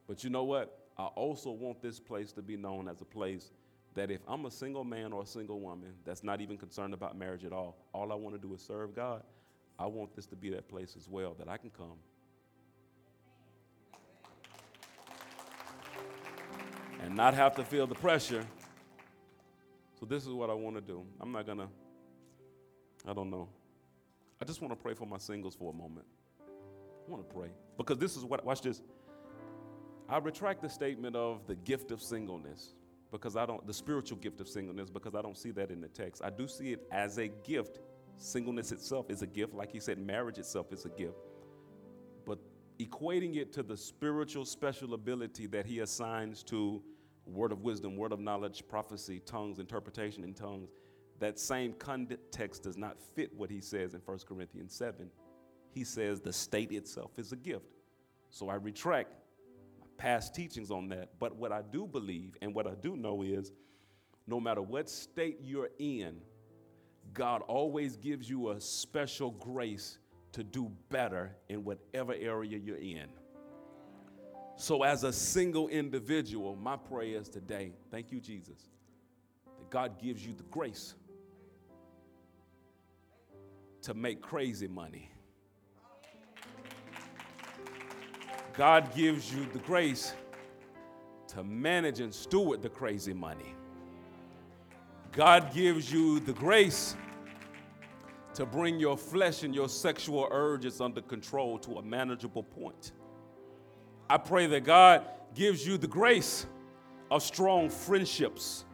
But 0.08 0.24
you 0.24 0.30
know 0.30 0.44
what? 0.44 0.76
I 0.96 1.04
also 1.04 1.50
want 1.50 1.80
this 1.80 2.00
place 2.00 2.32
to 2.32 2.42
be 2.42 2.56
known 2.56 2.88
as 2.88 3.00
a 3.00 3.04
place 3.04 3.52
that 3.94 4.10
if 4.10 4.20
I'm 4.26 4.46
a 4.46 4.50
single 4.50 4.84
man 4.84 5.12
or 5.12 5.22
a 5.22 5.26
single 5.26 5.60
woman 5.60 5.92
that's 6.04 6.24
not 6.24 6.40
even 6.40 6.56
concerned 6.56 6.92
about 6.92 7.16
marriage 7.16 7.44
at 7.44 7.52
all, 7.52 7.76
all 7.92 8.10
I 8.10 8.16
want 8.16 8.34
to 8.34 8.40
do 8.40 8.52
is 8.52 8.60
serve 8.60 8.96
God. 8.96 9.22
I 9.78 9.86
want 9.86 10.16
this 10.16 10.26
to 10.26 10.36
be 10.36 10.50
that 10.50 10.68
place 10.68 10.96
as 10.96 11.08
well 11.08 11.36
that 11.38 11.48
I 11.48 11.56
can 11.56 11.70
come. 11.70 11.98
And 17.00 17.14
not 17.14 17.34
have 17.34 17.54
to 17.56 17.64
feel 17.64 17.86
the 17.86 17.94
pressure. 17.94 18.44
So, 20.00 20.06
this 20.06 20.24
is 20.24 20.30
what 20.30 20.50
I 20.50 20.54
want 20.54 20.74
to 20.76 20.82
do. 20.82 21.04
I'm 21.20 21.30
not 21.30 21.46
going 21.46 21.58
to, 21.58 21.68
I 23.08 23.14
don't 23.14 23.30
know. 23.30 23.48
I 24.40 24.44
just 24.44 24.60
want 24.60 24.72
to 24.72 24.76
pray 24.76 24.94
for 24.94 25.06
my 25.06 25.18
singles 25.18 25.54
for 25.54 25.72
a 25.72 25.76
moment. 25.76 26.06
I 26.40 27.10
want 27.10 27.28
to 27.28 27.34
pray. 27.34 27.48
Because 27.76 27.98
this 27.98 28.16
is 28.16 28.24
what, 28.24 28.44
watch 28.44 28.60
this. 28.60 28.82
I 30.08 30.18
retract 30.18 30.62
the 30.62 30.68
statement 30.68 31.16
of 31.16 31.46
the 31.46 31.54
gift 31.54 31.90
of 31.90 32.00
singleness 32.00 32.74
because 33.10 33.36
I 33.36 33.46
don't, 33.46 33.66
the 33.66 33.74
spiritual 33.74 34.18
gift 34.18 34.40
of 34.40 34.48
singleness, 34.48 34.90
because 34.90 35.14
I 35.14 35.22
don't 35.22 35.36
see 35.36 35.50
that 35.52 35.70
in 35.70 35.80
the 35.80 35.88
text. 35.88 36.22
I 36.22 36.30
do 36.30 36.46
see 36.46 36.72
it 36.72 36.86
as 36.92 37.18
a 37.18 37.28
gift 37.28 37.80
Singleness 38.18 38.72
itself 38.72 39.10
is 39.10 39.22
a 39.22 39.26
gift. 39.26 39.54
Like 39.54 39.70
he 39.70 39.78
said, 39.78 39.98
marriage 39.98 40.38
itself 40.38 40.72
is 40.72 40.84
a 40.84 40.88
gift. 40.88 41.18
But 42.26 42.38
equating 42.80 43.36
it 43.36 43.52
to 43.54 43.62
the 43.62 43.76
spiritual 43.76 44.44
special 44.44 44.94
ability 44.94 45.46
that 45.46 45.64
he 45.64 45.80
assigns 45.80 46.42
to 46.44 46.82
word 47.26 47.52
of 47.52 47.62
wisdom, 47.62 47.96
word 47.96 48.12
of 48.12 48.18
knowledge, 48.18 48.64
prophecy, 48.68 49.20
tongues, 49.24 49.60
interpretation 49.60 50.24
in 50.24 50.34
tongues, 50.34 50.70
that 51.18 51.38
same 51.38 51.72
context 51.74 52.62
does 52.62 52.76
not 52.76 53.00
fit 53.14 53.34
what 53.34 53.50
he 53.50 53.60
says 53.60 53.94
in 53.94 54.00
1 54.00 54.18
Corinthians 54.28 54.74
7. 54.74 55.10
He 55.74 55.84
says 55.84 56.20
the 56.20 56.32
state 56.32 56.72
itself 56.72 57.12
is 57.18 57.32
a 57.32 57.36
gift. 57.36 57.66
So 58.30 58.48
I 58.48 58.54
retract 58.54 59.12
my 59.80 59.86
past 59.96 60.34
teachings 60.34 60.70
on 60.70 60.88
that. 60.88 61.10
But 61.18 61.36
what 61.36 61.52
I 61.52 61.62
do 61.62 61.86
believe 61.86 62.36
and 62.42 62.54
what 62.54 62.66
I 62.66 62.74
do 62.80 62.96
know 62.96 63.22
is 63.22 63.52
no 64.26 64.38
matter 64.38 64.62
what 64.62 64.88
state 64.88 65.38
you're 65.42 65.70
in, 65.78 66.20
God 67.14 67.42
always 67.48 67.96
gives 67.96 68.28
you 68.28 68.50
a 68.50 68.60
special 68.60 69.30
grace 69.30 69.98
to 70.32 70.44
do 70.44 70.70
better 70.90 71.34
in 71.48 71.64
whatever 71.64 72.14
area 72.14 72.58
you're 72.58 72.76
in. 72.76 73.06
So, 74.56 74.82
as 74.82 75.04
a 75.04 75.12
single 75.12 75.68
individual, 75.68 76.56
my 76.56 76.76
prayer 76.76 77.18
is 77.18 77.28
today, 77.28 77.72
thank 77.90 78.10
you, 78.10 78.20
Jesus, 78.20 78.68
that 79.56 79.70
God 79.70 80.00
gives 80.00 80.26
you 80.26 80.34
the 80.34 80.42
grace 80.44 80.94
to 83.82 83.94
make 83.94 84.20
crazy 84.20 84.68
money. 84.68 85.10
God 88.54 88.94
gives 88.94 89.32
you 89.32 89.46
the 89.52 89.60
grace 89.60 90.14
to 91.28 91.44
manage 91.44 92.00
and 92.00 92.12
steward 92.12 92.62
the 92.62 92.68
crazy 92.68 93.12
money. 93.12 93.54
God 95.12 95.52
gives 95.54 95.92
you 95.92 96.20
the 96.20 96.32
grace 96.32 96.96
to 98.34 98.46
bring 98.46 98.78
your 98.78 98.96
flesh 98.96 99.42
and 99.42 99.54
your 99.54 99.68
sexual 99.68 100.28
urges 100.30 100.80
under 100.80 101.00
control 101.00 101.58
to 101.58 101.78
a 101.78 101.82
manageable 101.82 102.42
point. 102.42 102.92
I 104.10 104.16
pray 104.16 104.46
that 104.46 104.64
God 104.64 105.04
gives 105.34 105.66
you 105.66 105.76
the 105.76 105.86
grace 105.86 106.46
of 107.10 107.22
strong 107.22 107.68
friendships, 107.68 108.64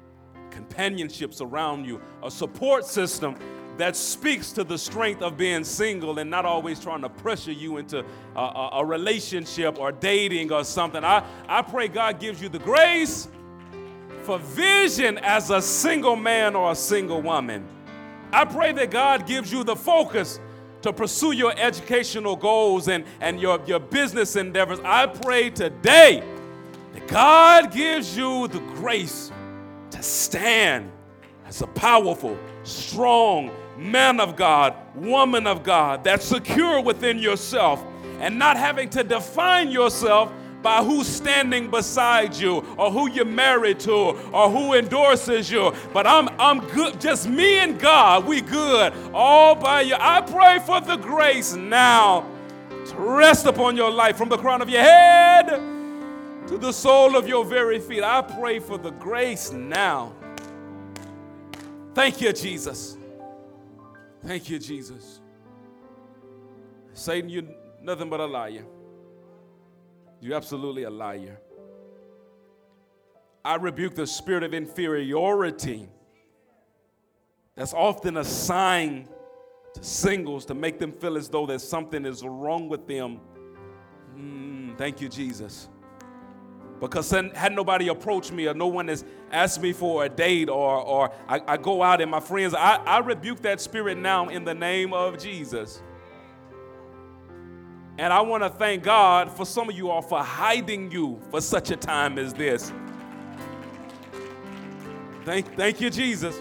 companionships 0.51 1.41
around 1.41 1.85
you, 1.85 2.01
a 2.23 2.31
support 2.31 2.85
system 2.85 3.37
that 3.77 3.97
speaks 3.97 4.53
to 4.53 4.65
the 4.65 4.79
strength 4.79 5.21
of 5.21 5.37
being 5.37 5.65
single 5.65 6.19
and 6.19 6.31
not 6.31 6.45
always 6.45 6.79
trying 6.79 7.03
to 7.03 7.09
pressure 7.09 7.53
you 7.53 7.79
into 7.79 8.05
a, 8.37 8.41
a, 8.41 8.71
a 8.75 8.85
relationship 8.85 9.79
or 9.79 9.91
dating 9.91 10.53
or 10.53 10.65
something. 10.65 11.05
I, 11.05 11.25
I 11.49 11.63
pray 11.63 11.89
God 11.89 12.21
gives 12.21 12.41
you 12.41 12.49
the 12.49 12.61
grace 12.61 13.29
for 14.23 14.39
vision 14.39 15.19
as 15.19 15.51
a 15.51 15.61
single 15.61 16.17
man 16.17 16.55
or 16.55 16.73
a 16.73 16.77
single 16.77 17.21
woman. 17.21 17.67
I 18.33 18.45
pray 18.45 18.73
that 18.73 18.91
God 18.91 19.27
gives 19.27 19.53
you 19.53 19.65
the 19.65 19.77
focus 19.77 20.41
to 20.83 20.93
pursue 20.93 21.33
your 21.33 21.53
educational 21.57 22.37
goals 22.37 22.89
and, 22.89 23.05
and 23.21 23.41
your, 23.41 23.61
your 23.67 23.81
business 23.81 24.37
endeavors. 24.37 24.79
I 24.85 25.07
pray 25.07 25.51
today 25.51 26.23
that 26.93 27.09
God 27.09 27.73
gives 27.73 28.17
you 28.17 28.49
the 28.49 28.61
grace 28.61 29.33
to 29.91 30.03
stand 30.03 30.91
as 31.47 31.63
a 31.63 31.67
powerful, 31.69 32.39
strong 32.63 33.51
man 33.77 34.21
of 34.21 34.37
God, 34.37 34.75
woman 34.95 35.47
of 35.47 35.63
God, 35.63 36.05
that's 36.05 36.25
secure 36.25 36.81
within 36.81 37.19
yourself 37.19 37.85
and 38.21 38.39
not 38.39 38.57
having 38.57 38.89
to 38.91 39.03
define 39.05 39.71
yourself 39.71 40.33
by 40.63 40.83
who's 40.83 41.07
standing 41.07 41.71
beside 41.71 42.35
you 42.35 42.65
or 42.79 42.91
who 42.91 43.11
you're 43.11 43.27
married 43.27 43.79
to 43.81 43.93
or 43.93 44.49
who 44.49 44.73
endorses 44.73 45.51
you. 45.51 45.73
But 45.93 46.07
I'm 46.07 46.29
I'm 46.41 46.67
good, 46.69 47.01
just 47.01 47.29
me 47.29 47.59
and 47.59 47.79
God, 47.79 48.25
we 48.25 48.41
good 48.41 48.95
all 49.13 49.55
by 49.55 49.83
you. 49.83 49.95
I 49.99 50.23
pray 50.23 50.59
for 50.65 50.81
the 50.81 50.97
grace 50.97 51.55
now 51.55 52.27
to 52.87 52.97
rest 52.97 53.45
upon 53.45 53.77
your 53.77 53.91
life 53.91 54.17
from 54.17 54.31
the 54.31 54.39
crown 54.39 54.63
of 54.63 54.71
your 54.71 54.81
head 54.81 55.49
to 56.47 56.59
the 56.59 56.73
sole 56.73 57.17
of 57.17 57.29
your 57.29 57.45
very 57.45 57.79
feet. 57.79 58.03
I 58.03 58.23
pray 58.23 58.59
for 58.59 58.79
the 58.79 58.91
grace 58.91 59.53
now. 59.53 60.13
Thank 61.95 62.21
you, 62.21 62.33
Jesus. 62.33 62.97
Thank 64.27 64.49
you, 64.49 64.59
Jesus. 64.59 65.21
Satan, 66.95 67.29
you're 67.29 67.43
nothing 67.83 68.09
but 68.09 68.21
a 68.21 68.27
liar. 68.27 68.65
You're 70.21 70.37
absolutely 70.37 70.85
a 70.85 70.91
liar. 70.91 71.39
I 73.45 73.57
rebuke 73.57 73.95
the 73.95 74.07
spirit 74.07 74.43
of 74.43 74.55
inferiority 74.55 75.89
that's 77.55 77.75
often 77.75 78.17
a 78.17 78.25
sign 78.25 79.07
to 79.75 79.85
singles 79.85 80.47
to 80.47 80.55
make 80.55 80.79
them 80.79 80.93
feel 80.93 81.19
as 81.19 81.29
though 81.29 81.45
there's 81.45 81.67
something 81.67 82.07
is 82.07 82.23
wrong 82.23 82.69
with 82.71 82.87
them. 82.87 83.21
Mm, 84.17 84.79
thank 84.79 85.03
you, 85.03 85.11
Jesus. 85.11 85.69
Because 86.81 87.11
had 87.11 87.53
nobody 87.53 87.89
approached 87.89 88.33
me 88.33 88.47
or 88.47 88.55
no 88.55 88.67
one 88.67 88.89
has 88.89 89.05
asked 89.31 89.63
me 89.63 89.73
for 89.73 90.05
a 90.05 90.09
date 90.09 90.49
or, 90.49 90.81
or 90.81 91.13
I, 91.29 91.41
I 91.47 91.57
go 91.57 91.83
out 91.83 92.01
and 92.01 92.11
my 92.11 92.21
friends, 92.21 92.55
I, 92.55 92.77
I 92.77 92.99
rebuke 92.99 93.41
that 93.43 93.61
spirit 93.61 93.97
now 93.97 94.29
in 94.29 94.45
the 94.45 94.55
name 94.55 94.93
of 94.93 95.19
Jesus. 95.19 95.83
And 97.97 98.13
I 98.13 98.21
want 98.23 98.43
to 98.43 98.51
thank 98.51 98.83
God 98.83 99.31
for 99.31 99.47
some 99.47 99.69
of 99.69 99.77
you 99.77 99.89
all 99.89 100.03
for 100.03 100.23
hiding 100.23 100.91
you 100.91 101.21
for 101.31 101.41
such 101.41 101.71
a 101.71 101.77
time 101.77 102.19
as 102.19 102.35
this. 102.35 102.73
Thank, 105.25 105.55
thank 105.55 105.81
you, 105.81 105.91
Jesus. 105.91 106.39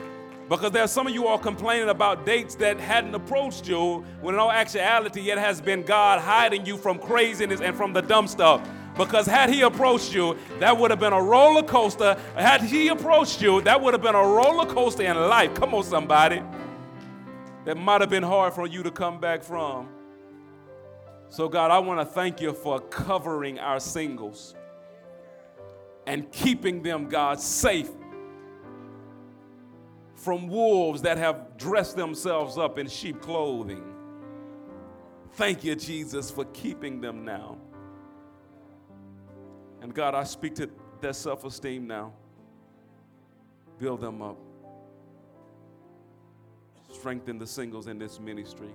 Because 0.49 0.71
there 0.71 0.84
are 0.84 0.88
some 0.88 1.07
of 1.07 1.13
you 1.13 1.27
all 1.27 1.38
complaining 1.38 1.89
about 1.89 2.25
dates 2.25 2.55
that 2.55 2.79
hadn't 2.79 3.15
approached 3.15 3.67
you, 3.67 4.03
when 4.19 4.36
in 4.36 4.39
all 4.39 4.51
actuality, 4.51 5.31
it 5.31 5.38
has 5.38 5.61
been 5.61 5.84
God 5.84 6.19
hiding 6.19 6.65
you 6.65 6.77
from 6.77 6.99
craziness 6.99 7.61
and 7.61 7.77
from 7.77 7.93
the 7.93 8.01
dumb 8.01 8.27
stuff. 8.27 8.67
Because 8.97 9.25
had 9.25 9.49
He 9.49 9.61
approached 9.61 10.13
you, 10.13 10.37
that 10.59 10.77
would 10.77 10.91
have 10.91 10.99
been 10.99 11.13
a 11.13 11.21
roller 11.21 11.63
coaster. 11.63 12.17
Had 12.35 12.61
He 12.61 12.89
approached 12.89 13.41
you, 13.41 13.61
that 13.61 13.81
would 13.81 13.93
have 13.93 14.01
been 14.01 14.15
a 14.15 14.23
roller 14.23 14.65
coaster 14.65 15.03
in 15.03 15.17
life. 15.17 15.53
Come 15.55 15.73
on, 15.73 15.83
somebody. 15.83 16.41
That 17.65 17.77
might 17.77 18.01
have 18.01 18.09
been 18.09 18.23
hard 18.23 18.53
for 18.53 18.67
you 18.67 18.83
to 18.83 18.91
come 18.91 19.19
back 19.19 19.41
from. 19.41 19.89
So, 21.29 21.49
God, 21.49 21.71
I 21.71 21.79
want 21.79 21.99
to 21.99 22.05
thank 22.05 22.41
you 22.41 22.53
for 22.53 22.79
covering 22.79 23.57
our 23.57 23.79
singles 23.79 24.53
and 26.05 26.31
keeping 26.31 26.83
them, 26.83 27.09
God, 27.09 27.39
safe 27.39 27.89
from 30.15 30.47
wolves 30.47 31.01
that 31.01 31.17
have 31.17 31.57
dressed 31.57 31.95
themselves 31.95 32.57
up 32.57 32.77
in 32.77 32.87
sheep 32.87 33.21
clothing. 33.21 33.83
Thank 35.33 35.63
you, 35.63 35.75
Jesus, 35.75 36.29
for 36.29 36.45
keeping 36.45 37.01
them 37.01 37.25
now. 37.25 37.57
And 39.84 39.93
God, 39.93 40.15
I 40.15 40.23
speak 40.23 40.55
to 40.55 40.69
their 40.99 41.13
self 41.13 41.45
esteem 41.45 41.86
now. 41.86 42.13
Build 43.77 44.01
them 44.01 44.23
up. 44.23 44.39
Strengthen 46.91 47.38
the 47.38 47.45
singles 47.45 47.86
in 47.86 47.99
this 47.99 48.19
ministry. 48.19 48.73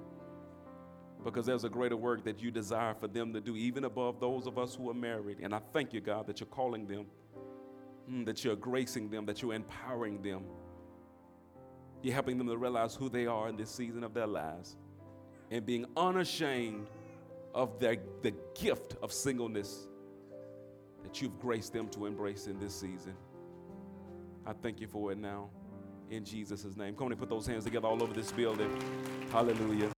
Because 1.24 1.46
there's 1.46 1.64
a 1.64 1.68
greater 1.68 1.96
work 1.96 2.22
that 2.24 2.40
you 2.40 2.52
desire 2.52 2.94
for 2.94 3.08
them 3.08 3.32
to 3.32 3.40
do, 3.40 3.56
even 3.56 3.84
above 3.84 4.20
those 4.20 4.46
of 4.46 4.56
us 4.56 4.76
who 4.76 4.88
are 4.88 4.94
married. 4.94 5.38
And 5.42 5.52
I 5.52 5.60
thank 5.72 5.92
you, 5.92 6.00
God, 6.00 6.28
that 6.28 6.38
you're 6.38 6.46
calling 6.46 6.86
them, 6.86 7.06
mm, 8.08 8.24
that 8.24 8.44
you're 8.44 8.54
gracing 8.54 9.10
them, 9.10 9.26
that 9.26 9.42
you're 9.42 9.54
empowering 9.54 10.22
them 10.22 10.44
you're 12.02 12.14
helping 12.14 12.38
them 12.38 12.46
to 12.46 12.56
realize 12.56 12.94
who 12.94 13.08
they 13.08 13.26
are 13.26 13.48
in 13.48 13.56
this 13.56 13.70
season 13.70 14.04
of 14.04 14.14
their 14.14 14.26
lives 14.26 14.76
and 15.50 15.64
being 15.66 15.84
unashamed 15.96 16.88
of 17.54 17.78
their, 17.80 17.96
the 18.22 18.32
gift 18.58 18.96
of 19.02 19.12
singleness 19.12 19.88
that 21.08 21.22
you've 21.22 21.40
graced 21.40 21.72
them 21.72 21.88
to 21.88 22.04
embrace 22.04 22.48
in 22.48 22.58
this 22.58 22.74
season. 22.74 23.14
I 24.46 24.52
thank 24.52 24.78
you 24.78 24.86
for 24.86 25.10
it 25.10 25.16
now 25.16 25.48
in 26.10 26.22
Jesus' 26.22 26.76
name. 26.76 26.94
Come 26.94 27.06
on 27.06 27.12
and 27.12 27.20
put 27.20 27.30
those 27.30 27.46
hands 27.46 27.64
together 27.64 27.88
all 27.88 28.02
over 28.02 28.12
this 28.12 28.30
building. 28.30 28.70
Hallelujah. 29.32 29.97